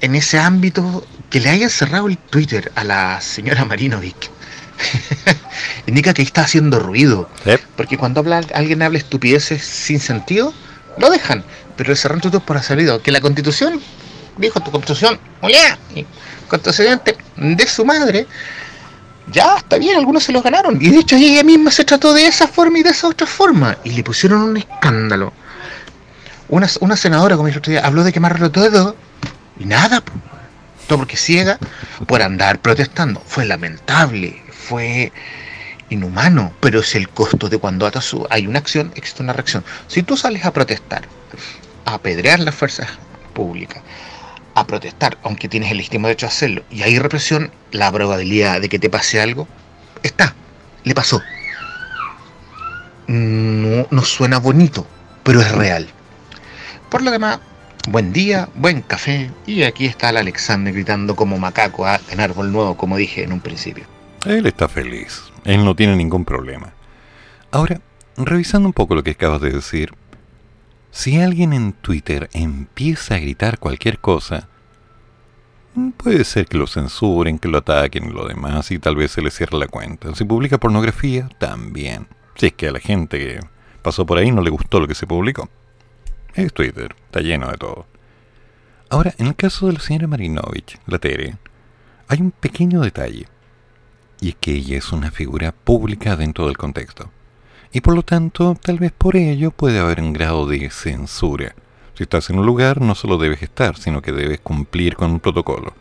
en 0.01 0.15
ese 0.15 0.39
ámbito 0.39 1.07
que 1.31 1.41
le 1.41 1.51
hayan 1.51 1.69
cerrado 1.71 2.07
el 2.09 2.17
Twitter 2.17 2.73
a 2.75 2.85
la 2.85 3.21
señora 3.21 3.65
Marinovic 3.67 4.31
indica 5.87 6.15
que 6.15 6.23
está 6.23 6.43
haciendo 6.43 6.79
ruido. 6.79 7.29
Sí. 7.45 7.51
Porque 7.77 7.99
cuando 7.99 8.21
habla, 8.21 8.41
alguien 8.55 8.81
habla 8.83 8.99
estupideces 8.99 9.63
sin 9.65 9.99
sentido, 10.01 10.55
lo 10.99 11.11
dejan. 11.11 11.45
Pero 11.77 11.91
le 11.91 11.97
cerran 11.97 12.21
Twitter 12.21 12.41
por 12.41 12.57
hacer 12.57 12.77
ruido. 12.79 13.03
Que 13.03 13.11
la 13.11 13.21
constitución, 13.21 13.81
dijo 14.37 14.61
tu 14.61 14.71
constitución, 14.71 15.19
y 15.95 16.07
constituyente 16.49 17.17
de 17.37 17.67
su 17.67 17.85
madre, 17.85 18.27
ya 19.33 19.57
está 19.57 19.79
bien, 19.79 19.97
algunos 19.97 20.25
se 20.25 20.33
los 20.33 20.43
ganaron. 20.43 20.79
Y 20.81 20.91
de 20.91 20.99
hecho 20.99 21.17
ella 21.17 21.43
misma 21.43 21.71
se 21.71 21.85
trató 21.85 22.13
de 22.13 22.27
esa 22.27 22.47
forma 22.47 22.79
y 22.79 22.83
de 22.83 22.91
esa 22.91 23.09
otra 23.09 23.27
forma. 23.27 23.79
Y 23.85 23.91
le 23.91 24.03
pusieron 24.03 24.43
un 24.43 24.57
escándalo. 24.57 25.33
Una, 26.49 26.69
una 26.81 26.97
senadora, 26.97 27.37
como 27.37 27.49
el 27.49 27.57
otro 27.57 27.71
día, 27.71 27.85
habló 27.85 28.05
de 28.05 28.13
quemarlo 28.13 28.51
todo 28.51 28.97
y 29.59 29.65
nada, 29.67 30.03
todo 30.87 30.99
porque 30.99 31.17
ciega 31.17 31.59
por 32.07 32.23
andar 32.23 32.61
protestando. 32.61 33.23
Fue 33.27 33.45
lamentable, 33.45 34.43
fue 34.51 35.13
inhumano, 35.91 36.53
pero 36.61 36.81
es 36.81 36.95
el 36.95 37.09
costo 37.09 37.49
de 37.49 37.59
cuando 37.59 37.91
hay 38.31 38.47
una 38.47 38.59
acción, 38.59 38.93
existe 38.95 39.23
una 39.23 39.33
reacción. 39.33 39.65
Si 39.87 40.03
tú 40.03 40.17
sales 40.17 40.45
a 40.45 40.53
protestar, 40.53 41.03
a 41.85 41.95
apedrear 41.95 42.41
las 42.41 42.55
fuerzas 42.55 42.89
públicas, 43.35 43.83
a 44.61 44.67
protestar, 44.67 45.19
aunque 45.23 45.49
tienes 45.49 45.71
el 45.71 45.79
legítimo 45.79 46.07
derecho 46.07 46.27
a 46.27 46.31
hacerlo, 46.31 46.63
y 46.71 46.83
hay 46.83 46.99
represión, 46.99 47.51
la 47.71 47.91
probabilidad 47.93 48.61
de 48.61 48.69
que 48.69 48.79
te 48.79 48.91
pase 48.91 49.21
algo 49.21 49.47
está, 50.03 50.35
le 50.85 50.95
pasó. 50.95 51.23
No, 53.07 53.87
no 53.91 54.03
suena 54.03 54.39
bonito, 54.39 54.87
pero 55.23 55.41
es 55.41 55.51
real. 55.53 55.89
Por 56.91 57.03
lo 57.03 57.11
demás, 57.11 57.41
buen 57.89 58.13
día, 58.13 58.49
buen 58.55 58.83
café, 58.83 59.31
y 59.47 59.63
aquí 59.63 59.87
está 59.87 60.11
el 60.11 60.19
Alexander 60.19 60.73
gritando 60.73 61.17
como 61.17 61.39
macaco 61.39 61.87
ah, 61.87 62.01
en 62.11 62.21
árbol 62.21 62.53
nuevo, 62.53 62.77
como 62.77 62.97
dije 62.97 63.25
en 63.25 63.33
un 63.33 63.41
principio. 63.41 63.85
Él 64.27 64.47
está 64.47 64.69
feliz. 64.69 65.23
Él 65.45 65.65
no 65.65 65.75
tiene 65.75 65.97
ningún 65.97 66.25
problema. 66.25 66.73
Ahora, 67.51 67.81
revisando 68.17 68.69
un 68.69 68.73
poco 68.73 68.95
lo 68.95 69.03
que 69.03 69.13
acabas 69.13 69.41
de 69.41 69.51
decir, 69.51 69.95
si 70.91 71.21
alguien 71.21 71.53
en 71.53 71.73
Twitter 71.73 72.29
empieza 72.33 73.15
a 73.15 73.19
gritar 73.19 73.59
cualquier 73.59 73.99
cosa, 73.99 74.49
puede 75.97 76.25
ser 76.25 76.47
que 76.47 76.59
lo 76.59 76.67
censuren, 76.67 77.39
que 77.39 77.49
lo 77.49 77.59
ataquen 77.59 78.09
y 78.09 78.13
lo 78.13 78.27
demás, 78.27 78.71
y 78.71 78.79
tal 78.79 78.97
vez 78.97 79.13
se 79.13 79.23
le 79.23 79.31
cierre 79.31 79.59
la 79.59 79.69
cuenta. 79.69 80.15
Si 80.15 80.25
publica 80.25 80.59
pornografía, 80.59 81.29
también. 81.39 82.09
Si 82.37 82.47
es 82.47 82.53
que 82.53 82.69
a 82.69 82.73
la 82.73 82.81
gente 82.81 83.19
que 83.19 83.41
pasó 83.83 84.07
por 84.07 84.19
ahí 84.19 84.31
no 84.31 84.43
le 84.43 84.51
gustó 84.51 84.81
lo 84.81 84.89
que 84.89 84.95
se 84.95 85.07
publicó. 85.07 85.49
Es 86.35 86.53
Twitter, 86.53 86.95
está 87.07 87.21
lleno 87.21 87.51
de 87.51 87.57
todo. 87.57 87.87
Ahora, 88.91 89.15
en 89.19 89.27
el 89.27 89.37
caso 89.37 89.67
de 89.67 89.75
la 89.75 89.81
señora 89.81 90.07
Marinovich, 90.07 90.79
la 90.87 90.99
Tere, 90.99 91.37
hay 92.09 92.21
un 92.21 92.31
pequeño 92.31 92.81
detalle. 92.81 93.27
Y 94.21 94.31
es 94.31 94.37
que 94.37 94.53
ella 94.53 94.79
es 94.79 94.93
una 94.93 95.11
figura 95.11 95.53
pública 95.53 96.17
dentro 96.17 96.47
del 96.47 96.57
contexto. 96.57 97.11
Y 97.73 97.81
por 97.81 97.95
lo 97.95 98.03
tanto, 98.03 98.57
tal 98.63 98.79
vez 98.79 98.93
por 98.93 99.17
ello 99.17 99.51
puede 99.51 99.79
haber 99.79 100.01
un 100.01 100.13
grado 100.13 100.47
de 100.47 100.71
censura. 100.71 101.55
Si 101.95 102.05
estás 102.05 102.31
en 102.31 102.39
un 102.39 102.47
lugar, 102.47 102.81
no 102.81 102.95
solo 102.95 103.19
debes 103.19 103.43
estar, 103.43 103.77
sino 103.77 104.01
que 104.03 104.13
debes 104.13 104.41
cumplir 104.41 104.97
con 104.97 105.11
un 105.11 105.21
protocolo. 105.21 105.75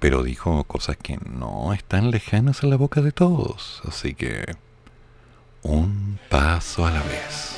Pero 0.00 0.22
dijo 0.22 0.64
cosas 0.64 0.96
que 0.96 1.18
no 1.18 1.72
están 1.72 2.10
lejanas 2.10 2.62
a 2.62 2.66
la 2.66 2.76
boca 2.76 3.00
de 3.00 3.12
todos, 3.12 3.82
así 3.88 4.14
que 4.14 4.56
un 5.62 6.18
paso 6.28 6.86
a 6.86 6.90
la 6.90 7.02
vez. 7.02 7.56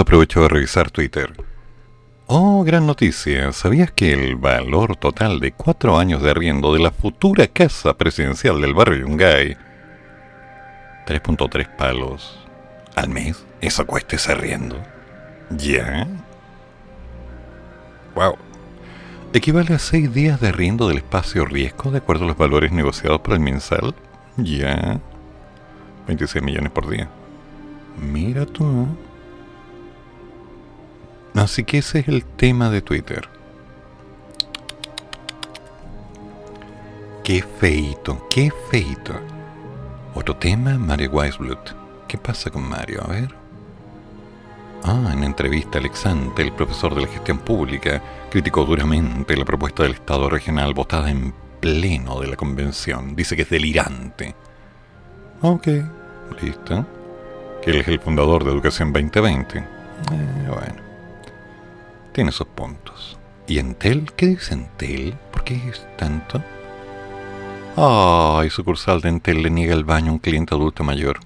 Aprovecho 0.00 0.42
de 0.42 0.48
revisar 0.48 0.90
Twitter. 0.90 1.32
Oh, 2.26 2.64
gran 2.64 2.86
noticia. 2.86 3.52
¿Sabías 3.52 3.92
que 3.92 4.12
el 4.12 4.34
valor 4.34 4.96
total 4.96 5.38
de 5.38 5.52
cuatro 5.52 5.96
años 5.98 6.22
de 6.22 6.30
arriendo 6.32 6.74
de 6.74 6.80
la 6.80 6.90
futura 6.90 7.46
casa 7.46 7.96
presidencial 7.96 8.60
del 8.60 8.74
barrio 8.74 9.06
Yungay, 9.06 9.56
3.3 11.06 11.76
palos 11.76 12.38
al 12.96 13.10
mes, 13.10 13.46
eso 13.60 13.86
cuesta 13.86 14.16
ese 14.16 14.32
arriendo? 14.32 14.82
¿Ya? 15.50 16.08
Wow. 18.16 18.36
Equivale 19.32 19.74
a 19.74 19.78
seis 19.78 20.12
días 20.12 20.40
de 20.40 20.48
arriendo 20.48 20.88
del 20.88 20.98
espacio 20.98 21.44
riesgo 21.44 21.92
de 21.92 21.98
acuerdo 21.98 22.24
a 22.24 22.28
los 22.28 22.36
valores 22.36 22.72
negociados 22.72 23.20
por 23.20 23.34
el 23.34 23.40
mensal. 23.40 23.94
¿Ya? 24.36 24.98
26 26.08 26.42
millones 26.42 26.72
por 26.72 26.88
día. 26.88 27.08
Mira 27.96 28.46
tú. 28.46 28.88
Así 31.36 31.64
que 31.64 31.78
ese 31.78 32.00
es 32.00 32.08
el 32.08 32.24
tema 32.24 32.70
de 32.70 32.80
Twitter. 32.80 33.28
Qué 37.22 37.42
feito, 37.42 38.26
qué 38.30 38.50
feito. 38.70 39.12
Otro 40.14 40.36
tema, 40.36 40.78
Mario 40.78 41.10
Weisblut. 41.10 41.58
¿Qué 42.08 42.16
pasa 42.16 42.50
con 42.50 42.66
Mario? 42.66 43.02
A 43.04 43.08
ver. 43.08 43.34
Ah, 44.82 45.10
en 45.12 45.24
entrevista 45.24 45.78
Alexante, 45.78 46.40
el 46.40 46.52
profesor 46.52 46.94
de 46.94 47.02
la 47.02 47.08
gestión 47.08 47.38
pública, 47.38 48.02
criticó 48.30 48.64
duramente 48.64 49.36
la 49.36 49.44
propuesta 49.44 49.82
del 49.82 49.92
Estado 49.92 50.30
regional 50.30 50.72
votada 50.72 51.10
en 51.10 51.34
pleno 51.60 52.18
de 52.20 52.28
la 52.28 52.36
convención. 52.36 53.14
Dice 53.14 53.36
que 53.36 53.42
es 53.42 53.50
delirante. 53.50 54.34
Ok, 55.42 55.68
listo. 56.40 56.86
Que 57.60 57.72
él 57.72 57.80
es 57.80 57.88
el 57.88 58.00
fundador 58.00 58.44
de 58.44 58.52
Educación 58.52 58.92
2020. 58.92 59.58
Eh, 59.58 59.64
bueno, 60.46 60.85
tiene 62.16 62.32
sus 62.32 62.46
puntos. 62.46 63.18
¿Y 63.46 63.58
Entel? 63.58 64.10
¿Qué 64.16 64.28
dice 64.28 64.54
Entel? 64.54 65.18
¿Por 65.30 65.44
qué 65.44 65.56
es 65.68 65.86
tanto? 65.98 66.42
Ay, 67.76 68.48
sucursal 68.48 69.02
de 69.02 69.10
Entel 69.10 69.42
le 69.42 69.50
niega 69.50 69.74
el 69.74 69.84
baño 69.84 70.08
a 70.08 70.14
un 70.14 70.18
cliente 70.18 70.54
adulto 70.54 70.82
mayor. 70.82 71.20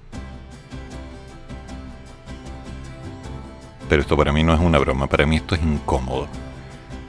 Pero 3.87 4.01
esto 4.01 4.17
para 4.17 4.33
mí 4.33 4.43
no 4.43 4.53
es 4.53 4.59
una 4.59 4.79
broma, 4.79 5.07
para 5.07 5.25
mí 5.25 5.37
esto 5.37 5.55
es 5.55 5.61
incómodo. 5.63 6.27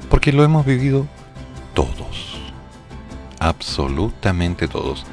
Porque 0.09 0.31
lo 0.31 0.45
hemos 0.45 0.65
vivido 0.65 1.09
todos. 1.75 2.41
Absolutamente 3.41 4.69
todos. 4.69 5.05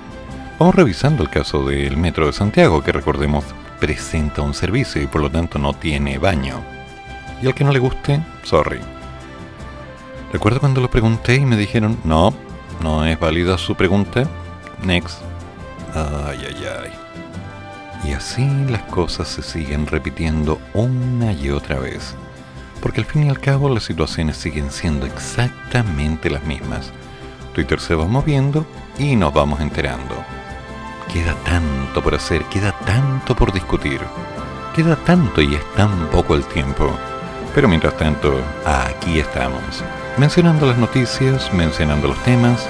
Vamos 0.60 0.76
revisando 0.76 1.24
el 1.24 1.32
caso 1.32 1.66
del 1.66 1.98
Metro 1.98 2.28
de 2.28 2.34
Santiago, 2.34 2.84
que 2.84 2.91
recordemos 2.91 3.46
presenta 3.80 4.44
un 4.44 4.54
servicio 4.54 5.02
y 5.02 5.08
por 5.08 5.22
lo 5.22 5.32
tanto 5.32 5.58
no 5.58 5.74
tiene 5.74 6.20
baño. 6.20 6.78
Y 7.41 7.48
al 7.48 7.53
que 7.53 7.64
no 7.64 7.72
le 7.72 7.80
guste, 7.80 8.22
sorry. 8.44 8.80
Recuerdo 10.32 10.60
cuando 10.60 10.82
lo 10.82 10.90
pregunté 10.90 11.36
y 11.36 11.45
me 11.45 11.57
dijeron, 11.57 11.98
no, 12.03 12.34
no 12.84 13.06
es 13.06 13.20
válida 13.20 13.57
su 13.57 13.76
pregunta. 13.76 14.24
Next. 14.84 15.20
Ay, 15.94 16.40
ay, 16.48 16.66
ay. 16.84 18.10
Y 18.10 18.14
así 18.14 18.48
las 18.70 18.84
cosas 18.84 19.28
se 19.28 19.41
siguen 19.41 19.88
repitiendo 19.88 20.60
una 20.74 21.34
y 21.34 21.49
otra 21.49 21.80
vez. 21.80 22.16
Porque 22.82 23.02
al 23.02 23.06
fin 23.06 23.26
y 23.26 23.30
al 23.30 23.40
cabo 23.40 23.70
las 23.70 23.84
situaciones 23.84 24.38
siguen 24.38 24.72
siendo 24.72 25.06
exactamente 25.06 26.30
las 26.30 26.44
mismas. 26.44 26.91
Twitter 27.53 27.80
se 27.80 27.95
va 27.95 28.06
moviendo 28.06 28.66
y 28.98 29.16
nos 29.16 29.34
vamos 29.34 29.60
enterando. 29.60 30.16
Queda 31.11 31.34
tanto 31.44 32.02
por 32.03 32.16
hacer, 32.16 32.44
queda 32.45 32.72
tanto 32.86 33.36
por 33.36 33.52
discutir. 33.52 33.99
Queda 34.76 34.95
tanto 34.95 35.41
y 35.41 35.56
es 35.56 35.74
tan 35.74 36.07
poco 36.07 36.36
el 36.36 36.45
tiempo. 36.45 36.90
Pero 37.54 37.68
mientras 37.68 37.98
tanto, 37.98 38.40
aquí 38.66 39.20
estamos, 39.20 39.84
mencionando 40.18 40.66
las 40.66 40.78
noticias, 40.78 41.52
mencionando 41.54 42.08
los 42.08 42.24
temas 42.24 42.68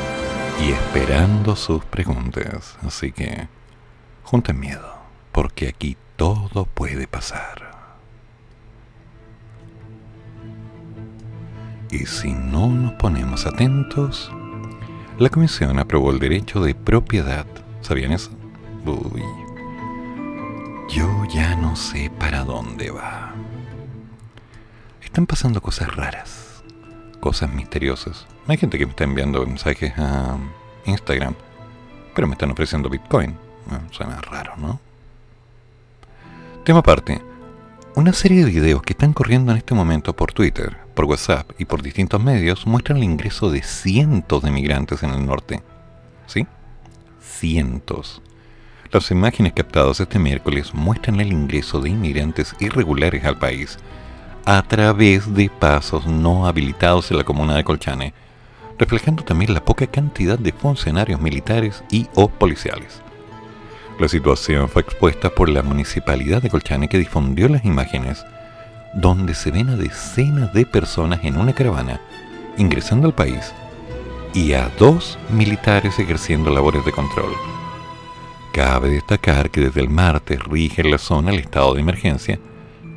y 0.66 0.72
esperando 0.72 1.56
sus 1.56 1.84
preguntas. 1.86 2.78
Así 2.86 3.12
que, 3.12 3.48
junten 4.24 4.60
miedo, 4.60 4.94
porque 5.32 5.68
aquí 5.68 5.98
todo 6.16 6.66
puede 6.66 7.08
pasar. 7.08 7.70
Y 11.92 12.06
si 12.06 12.32
no 12.34 12.68
nos 12.68 12.94
ponemos 12.94 13.46
atentos, 13.46 14.32
la 15.18 15.30
Comisión 15.30 15.80
aprobó 15.80 16.12
el 16.12 16.20
derecho 16.20 16.62
de 16.62 16.76
propiedad. 16.76 17.46
¿Sabían 17.82 18.12
eso? 18.12 18.32
Uy. 18.86 19.24
Yo 20.88 21.26
ya 21.26 21.56
no 21.56 21.76
sé 21.76 22.12
para 22.20 22.44
dónde 22.44 22.92
va. 22.92 23.29
Están 25.20 25.28
pasando 25.28 25.60
cosas 25.60 25.94
raras, 25.98 26.64
cosas 27.20 27.54
misteriosas. 27.54 28.26
Hay 28.48 28.56
gente 28.56 28.78
que 28.78 28.86
me 28.86 28.92
está 28.92 29.04
enviando 29.04 29.46
mensajes 29.46 29.92
a 29.98 30.38
Instagram, 30.86 31.36
pero 32.16 32.26
me 32.26 32.36
están 32.36 32.52
ofreciendo 32.52 32.88
Bitcoin. 32.90 33.36
suena 33.92 34.22
raro, 34.22 34.56
¿no? 34.56 34.80
Tema 36.64 36.80
aparte. 36.80 37.22
Una 37.96 38.14
serie 38.14 38.46
de 38.46 38.52
videos 38.52 38.82
que 38.82 38.94
están 38.94 39.12
corriendo 39.12 39.52
en 39.52 39.58
este 39.58 39.76
momento 39.76 40.16
por 40.16 40.32
Twitter, 40.32 40.78
por 40.94 41.04
WhatsApp 41.04 41.52
y 41.58 41.66
por 41.66 41.82
distintos 41.82 42.24
medios 42.24 42.66
muestran 42.66 43.00
el 43.00 43.04
ingreso 43.04 43.52
de 43.52 43.62
cientos 43.62 44.42
de 44.42 44.52
migrantes 44.52 45.04
en 45.04 45.10
el 45.10 45.26
norte. 45.26 45.62
¿Sí? 46.28 46.48
Cientos. 47.20 48.22
Las 48.90 49.12
imágenes 49.12 49.52
captadas 49.52 50.00
este 50.00 50.18
miércoles 50.18 50.74
muestran 50.74 51.20
el 51.20 51.34
ingreso 51.34 51.82
de 51.82 51.90
inmigrantes 51.90 52.56
irregulares 52.62 53.26
al 53.26 53.38
país 53.38 53.78
a 54.46 54.62
través 54.64 55.34
de 55.34 55.50
pasos 55.50 56.06
no 56.06 56.48
habilitados 56.48 57.12
en 57.12 57.18
la 57.18 57.24
comuna 57.24 57.56
de 57.56 57.64
Colchane, 57.64 58.14
reflejando 58.78 59.24
también 59.24 59.54
la 59.54 59.64
poca 59.64 59.88
cantidad 59.88 60.40
de 60.40 60.52
funcionarios 60.52 61.20
militares 61.22 61.84
y 61.92 62.08
o 62.16 62.30
policiales. 62.30 63.02
La 64.00 64.08
situación 64.08 64.70
fue 64.70 64.82
expuesta 64.82 65.30
por 65.30 65.50
la 65.50 65.62
municipalidad 65.62 66.42
de 66.42 66.50
Colchane 66.50 66.88
que 66.88 66.98
difundió 66.98 67.50
las 67.50 67.66
imágenes 67.66 68.26
donde 68.94 69.36
se 69.36 69.52
ven 69.52 69.70
a 69.70 69.76
decenas 69.76 70.54
de 70.54 70.66
personas 70.66 71.20
en 71.24 71.38
una 71.38 71.54
caravana 71.54 72.02
ingresando 72.58 73.08
al 73.08 73.14
país 73.14 73.54
y 74.34 74.54
a 74.54 74.70
dos 74.78 75.18
militares 75.30 75.98
ejerciendo 76.00 76.50
labores 76.50 76.86
de 76.86 76.92
control. 76.92 77.34
Cabe 78.54 78.90
destacar 78.90 79.50
que 79.50 79.62
desde 79.62 79.82
el 79.82 79.90
martes 79.90 80.44
rige 80.44 80.82
en 80.82 80.92
la 80.92 80.98
zona 80.98 81.32
el 81.32 81.40
estado 81.40 81.74
de 81.74 81.82
emergencia 81.82 82.40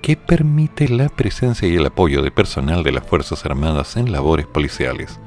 que 0.02 0.16
permite 0.16 0.88
la 0.88 1.08
presencia 1.08 1.68
y 1.68 1.76
el 1.76 1.86
apoyo 1.86 2.22
de 2.22 2.32
personal 2.32 2.82
de 2.82 2.90
las 2.90 3.06
Fuerzas 3.06 3.46
Armadas 3.46 3.96
en 3.96 4.10
labores 4.10 4.46
policiales, 4.46 5.20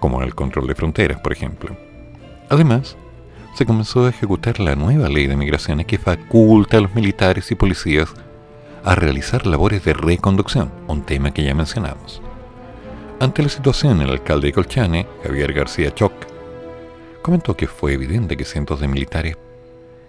como 0.00 0.20
el 0.22 0.34
control 0.34 0.66
de 0.66 0.74
fronteras, 0.74 1.20
por 1.20 1.32
ejemplo. 1.32 1.76
Además, 2.50 2.96
se 3.54 3.64
comenzó 3.64 4.04
a 4.04 4.10
ejecutar 4.10 4.58
la 4.58 4.74
nueva 4.74 5.08
ley 5.08 5.28
de 5.28 5.36
migraciones 5.36 5.86
que 5.86 5.98
faculta 5.98 6.76
a 6.76 6.80
los 6.80 6.94
militares 6.96 7.52
y 7.52 7.54
policías 7.54 8.12
a 8.84 8.96
realizar 8.96 9.46
labores 9.46 9.84
de 9.84 9.94
reconducción, 9.94 10.72
un 10.88 11.02
tema 11.02 11.32
que 11.32 11.44
ya 11.44 11.54
mencionamos. 11.54 12.20
Ante 13.20 13.44
la 13.44 13.48
situación, 13.48 14.02
el 14.02 14.10
alcalde 14.10 14.48
de 14.48 14.52
Colchane, 14.52 15.06
Javier 15.22 15.52
García 15.52 15.94
Choc, 15.94 16.12
comentó 17.22 17.56
que 17.56 17.68
fue 17.68 17.92
evidente 17.92 18.36
que 18.36 18.44
cientos 18.44 18.80
de 18.80 18.88
militares 18.88 19.38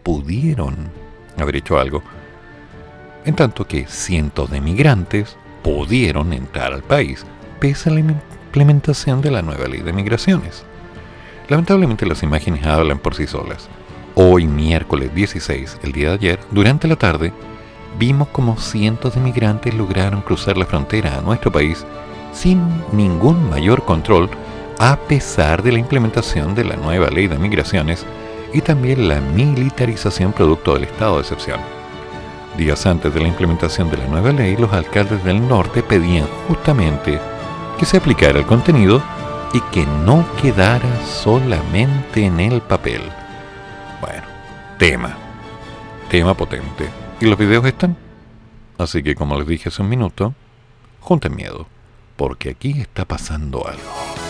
pudieron 0.01 0.89
haber 1.37 1.57
hecho 1.57 1.77
algo, 1.77 2.01
en 3.25 3.35
tanto 3.35 3.67
que 3.67 3.87
cientos 3.87 4.51
de 4.51 4.61
migrantes 4.61 5.37
pudieron 5.63 6.31
entrar 6.31 6.73
al 6.73 6.83
país, 6.83 7.25
pese 7.59 7.89
a 7.89 7.93
la 7.93 7.99
implementación 7.99 9.21
de 9.21 9.31
la 9.31 9.41
nueva 9.41 9.67
ley 9.67 9.81
de 9.81 9.93
migraciones. 9.93 10.63
Lamentablemente 11.47 12.05
las 12.05 12.23
imágenes 12.23 12.65
hablan 12.65 12.99
por 12.99 13.15
sí 13.15 13.27
solas. 13.27 13.67
Hoy, 14.13 14.47
miércoles 14.47 15.13
16, 15.13 15.79
el 15.83 15.91
día 15.91 16.09
de 16.09 16.15
ayer, 16.15 16.39
durante 16.51 16.87
la 16.87 16.95
tarde, 16.95 17.33
vimos 17.99 18.29
como 18.29 18.57
cientos 18.57 19.15
de 19.15 19.21
migrantes 19.21 19.73
lograron 19.73 20.21
cruzar 20.21 20.57
la 20.57 20.65
frontera 20.65 21.17
a 21.17 21.21
nuestro 21.21 21.51
país 21.51 21.85
sin 22.31 22.61
ningún 22.91 23.49
mayor 23.49 23.83
control, 23.85 24.29
a 24.77 24.97
pesar 24.97 25.63
de 25.63 25.71
la 25.71 25.79
implementación 25.79 26.53
de 26.53 26.65
la 26.65 26.75
nueva 26.75 27.09
ley 27.09 27.27
de 27.27 27.39
migraciones 27.39 28.05
y 28.53 28.61
también 28.61 29.07
la 29.07 29.21
militarización 29.21 30.33
producto 30.33 30.73
del 30.73 30.83
estado 30.83 31.15
de 31.15 31.21
excepción. 31.21 31.84
Días 32.57 32.85
antes 32.85 33.13
de 33.13 33.19
la 33.19 33.27
implementación 33.27 33.91
de 33.91 33.97
la 33.97 34.07
nueva 34.07 34.31
ley, 34.31 34.55
los 34.55 34.71
alcaldes 34.71 35.21
del 35.25 35.45
norte 35.45 35.83
pedían 35.83 36.27
justamente 36.47 37.19
que 37.77 37.85
se 37.85 37.97
aplicara 37.97 38.39
el 38.39 38.45
contenido 38.45 39.03
y 39.53 39.59
que 39.71 39.85
no 39.85 40.25
quedara 40.41 41.05
solamente 41.05 42.25
en 42.25 42.39
el 42.39 42.61
papel. 42.61 43.01
Bueno, 43.99 44.23
tema. 44.77 45.17
Tema 46.09 46.33
potente. 46.33 46.87
¿Y 47.19 47.25
los 47.25 47.37
videos 47.37 47.65
están? 47.65 47.97
Así 48.77 49.03
que 49.03 49.15
como 49.15 49.37
les 49.37 49.47
dije 49.47 49.67
hace 49.67 49.81
un 49.81 49.89
minuto, 49.89 50.33
junten 51.01 51.35
miedo, 51.35 51.67
porque 52.15 52.51
aquí 52.51 52.79
está 52.79 53.03
pasando 53.03 53.67
algo. 53.67 54.24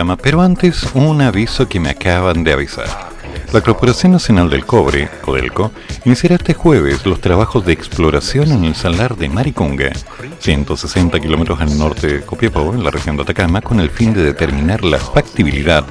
Programa, 0.00 0.16
pero 0.16 0.40
antes 0.40 0.86
un 0.94 1.20
aviso 1.20 1.68
que 1.68 1.78
me 1.78 1.90
acaban 1.90 2.42
de 2.42 2.54
avisar. 2.54 3.10
La 3.52 3.60
Corporación 3.60 4.12
Nacional 4.12 4.48
del 4.48 4.64
Cobre, 4.64 5.10
Codelco, 5.20 5.72
iniciará 6.06 6.36
este 6.36 6.54
jueves 6.54 7.04
los 7.04 7.20
trabajos 7.20 7.66
de 7.66 7.74
exploración 7.74 8.50
en 8.50 8.64
el 8.64 8.74
salar 8.74 9.14
de 9.18 9.28
Maricunga, 9.28 9.92
160 10.38 11.20
kilómetros 11.20 11.60
al 11.60 11.76
norte 11.76 12.06
de 12.06 12.20
Copiapó, 12.22 12.72
en 12.72 12.82
la 12.82 12.90
región 12.90 13.16
de 13.16 13.24
Atacama, 13.24 13.60
con 13.60 13.78
el 13.78 13.90
fin 13.90 14.14
de 14.14 14.22
determinar 14.22 14.82
la 14.84 14.96
factibilidad 14.96 15.84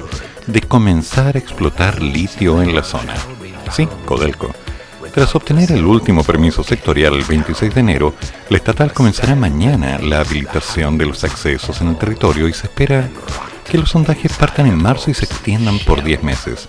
de 0.48 0.60
comenzar 0.60 1.36
a 1.36 1.38
explotar 1.38 2.02
litio 2.02 2.60
en 2.62 2.74
la 2.74 2.82
zona. 2.82 3.14
Sí, 3.70 3.86
Codelco. 4.06 4.50
Tras 5.14 5.36
obtener 5.36 5.70
el 5.70 5.84
último 5.84 6.24
permiso 6.24 6.64
sectorial 6.64 7.14
el 7.14 7.24
26 7.24 7.72
de 7.72 7.80
enero, 7.80 8.14
la 8.48 8.56
estatal 8.56 8.92
comenzará 8.92 9.36
mañana 9.36 9.98
la 9.98 10.20
habilitación 10.20 10.98
de 10.98 11.06
los 11.06 11.22
accesos 11.22 11.80
en 11.80 11.88
el 11.88 11.96
territorio 11.96 12.48
y 12.48 12.52
se 12.52 12.66
espera 12.66 13.08
que 13.70 13.78
los 13.78 13.90
sondajes 13.90 14.36
partan 14.36 14.66
en 14.66 14.82
marzo 14.82 15.10
y 15.10 15.14
se 15.14 15.24
extiendan 15.24 15.78
por 15.78 16.02
10 16.02 16.24
meses. 16.24 16.68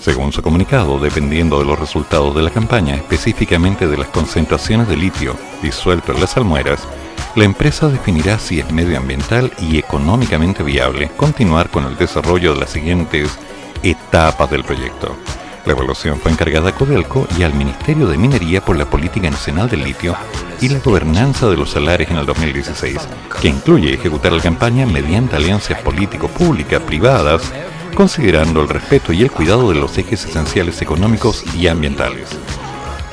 Según 0.00 0.32
su 0.32 0.42
comunicado, 0.42 1.00
dependiendo 1.00 1.58
de 1.58 1.64
los 1.64 1.78
resultados 1.78 2.36
de 2.36 2.42
la 2.42 2.50
campaña, 2.50 2.94
específicamente 2.94 3.88
de 3.88 3.96
las 3.96 4.08
concentraciones 4.08 4.86
de 4.86 4.96
litio 4.96 5.36
disuelto 5.60 6.12
en 6.12 6.20
las 6.20 6.36
almueras, 6.36 6.86
la 7.34 7.44
empresa 7.44 7.88
definirá 7.88 8.38
si 8.38 8.60
es 8.60 8.70
medioambiental 8.70 9.52
y 9.58 9.78
económicamente 9.78 10.62
viable 10.62 11.10
continuar 11.16 11.68
con 11.68 11.84
el 11.84 11.96
desarrollo 11.96 12.54
de 12.54 12.60
las 12.60 12.70
siguientes 12.70 13.36
etapas 13.82 14.48
del 14.48 14.62
proyecto. 14.62 15.16
La 15.64 15.72
evaluación 15.72 16.20
fue 16.20 16.30
encargada 16.30 16.68
a 16.68 16.74
Codelco 16.74 17.26
y 17.36 17.42
al 17.42 17.54
Ministerio 17.54 18.06
de 18.06 18.18
Minería 18.18 18.64
por 18.64 18.76
la 18.76 18.88
Política 18.88 19.28
Nacional 19.28 19.68
del 19.68 19.82
Litio 19.82 20.16
y 20.60 20.68
la 20.68 20.78
gobernanza 20.78 21.48
de 21.48 21.56
los 21.56 21.70
salares 21.70 22.10
en 22.10 22.16
el 22.16 22.26
2016, 22.26 22.96
que 23.40 23.48
incluye 23.48 23.94
ejecutar 23.94 24.32
la 24.32 24.42
campaña 24.42 24.86
mediante 24.86 25.36
alianzas 25.36 25.80
político-públicas 25.82 26.80
privadas, 26.82 27.52
considerando 27.94 28.60
el 28.60 28.68
respeto 28.68 29.12
y 29.12 29.22
el 29.22 29.30
cuidado 29.30 29.68
de 29.70 29.76
los 29.76 29.96
ejes 29.98 30.24
esenciales 30.24 30.80
económicos 30.82 31.44
y 31.54 31.66
ambientales. 31.68 32.28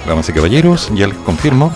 Damas 0.08 0.30
y 0.30 0.34
caballeros, 0.34 0.90
ya 0.94 1.08
les 1.08 1.18
confirmo, 1.18 1.74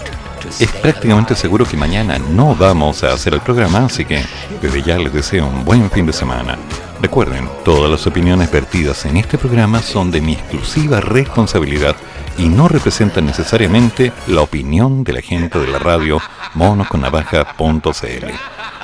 es 0.59 0.71
prácticamente 0.71 1.35
seguro 1.35 1.65
que 1.65 1.77
mañana 1.77 2.17
no 2.19 2.55
vamos 2.55 3.03
a 3.03 3.13
hacer 3.13 3.33
el 3.33 3.41
programa, 3.41 3.85
así 3.85 4.05
que 4.05 4.23
desde 4.61 4.81
ya 4.81 4.97
les 4.97 5.13
deseo 5.13 5.47
un 5.47 5.65
buen 5.65 5.89
fin 5.91 6.05
de 6.05 6.13
semana. 6.13 6.57
Recuerden, 7.01 7.47
todas 7.63 7.91
las 7.91 8.07
opiniones 8.07 8.49
vertidas 8.51 9.05
en 9.05 9.17
este 9.17 9.37
programa 9.37 9.81
son 9.81 10.09
de 10.09 10.21
mi 10.21 10.33
exclusiva 10.33 10.99
responsabilidad 10.99 11.95
y 12.37 12.49
no 12.49 12.67
representan 12.67 13.25
necesariamente 13.25 14.11
la 14.27 14.41
opinión 14.41 15.03
de 15.03 15.13
la 15.13 15.21
gente 15.21 15.59
de 15.59 15.67
la 15.67 15.79
radio 15.79 16.21
monosconnavaja.cl. 16.53 18.25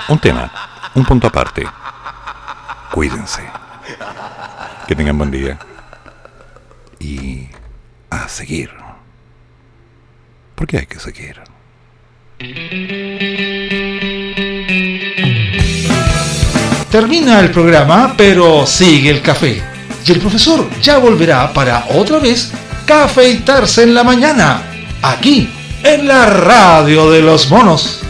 Un 0.09 0.19
tema, 0.19 0.51
un 0.95 1.05
punto 1.05 1.27
aparte. 1.27 1.65
Cuídense. 2.91 3.43
Que 4.88 4.95
tengan 4.95 5.17
buen 5.17 5.31
día. 5.31 5.57
Y 6.99 7.47
a 8.09 8.27
seguir. 8.27 8.71
Porque 10.55 10.77
hay 10.80 10.85
que 10.85 10.99
seguir. 10.99 11.41
Termina 16.91 17.39
el 17.39 17.51
programa, 17.51 18.13
pero 18.15 18.65
sigue 18.67 19.09
el 19.09 19.21
café. 19.21 19.63
Y 20.05 20.11
el 20.11 20.19
profesor 20.19 20.69
ya 20.81 20.97
volverá 20.97 21.51
para 21.53 21.85
otra 21.89 22.19
vez 22.19 22.51
cafeitarse 22.85 23.84
en 23.84 23.93
la 23.93 24.03
mañana, 24.03 24.61
aquí, 25.01 25.49
en 25.84 26.07
la 26.07 26.26
radio 26.26 27.11
de 27.11 27.22
los 27.22 27.49
monos. 27.49 28.02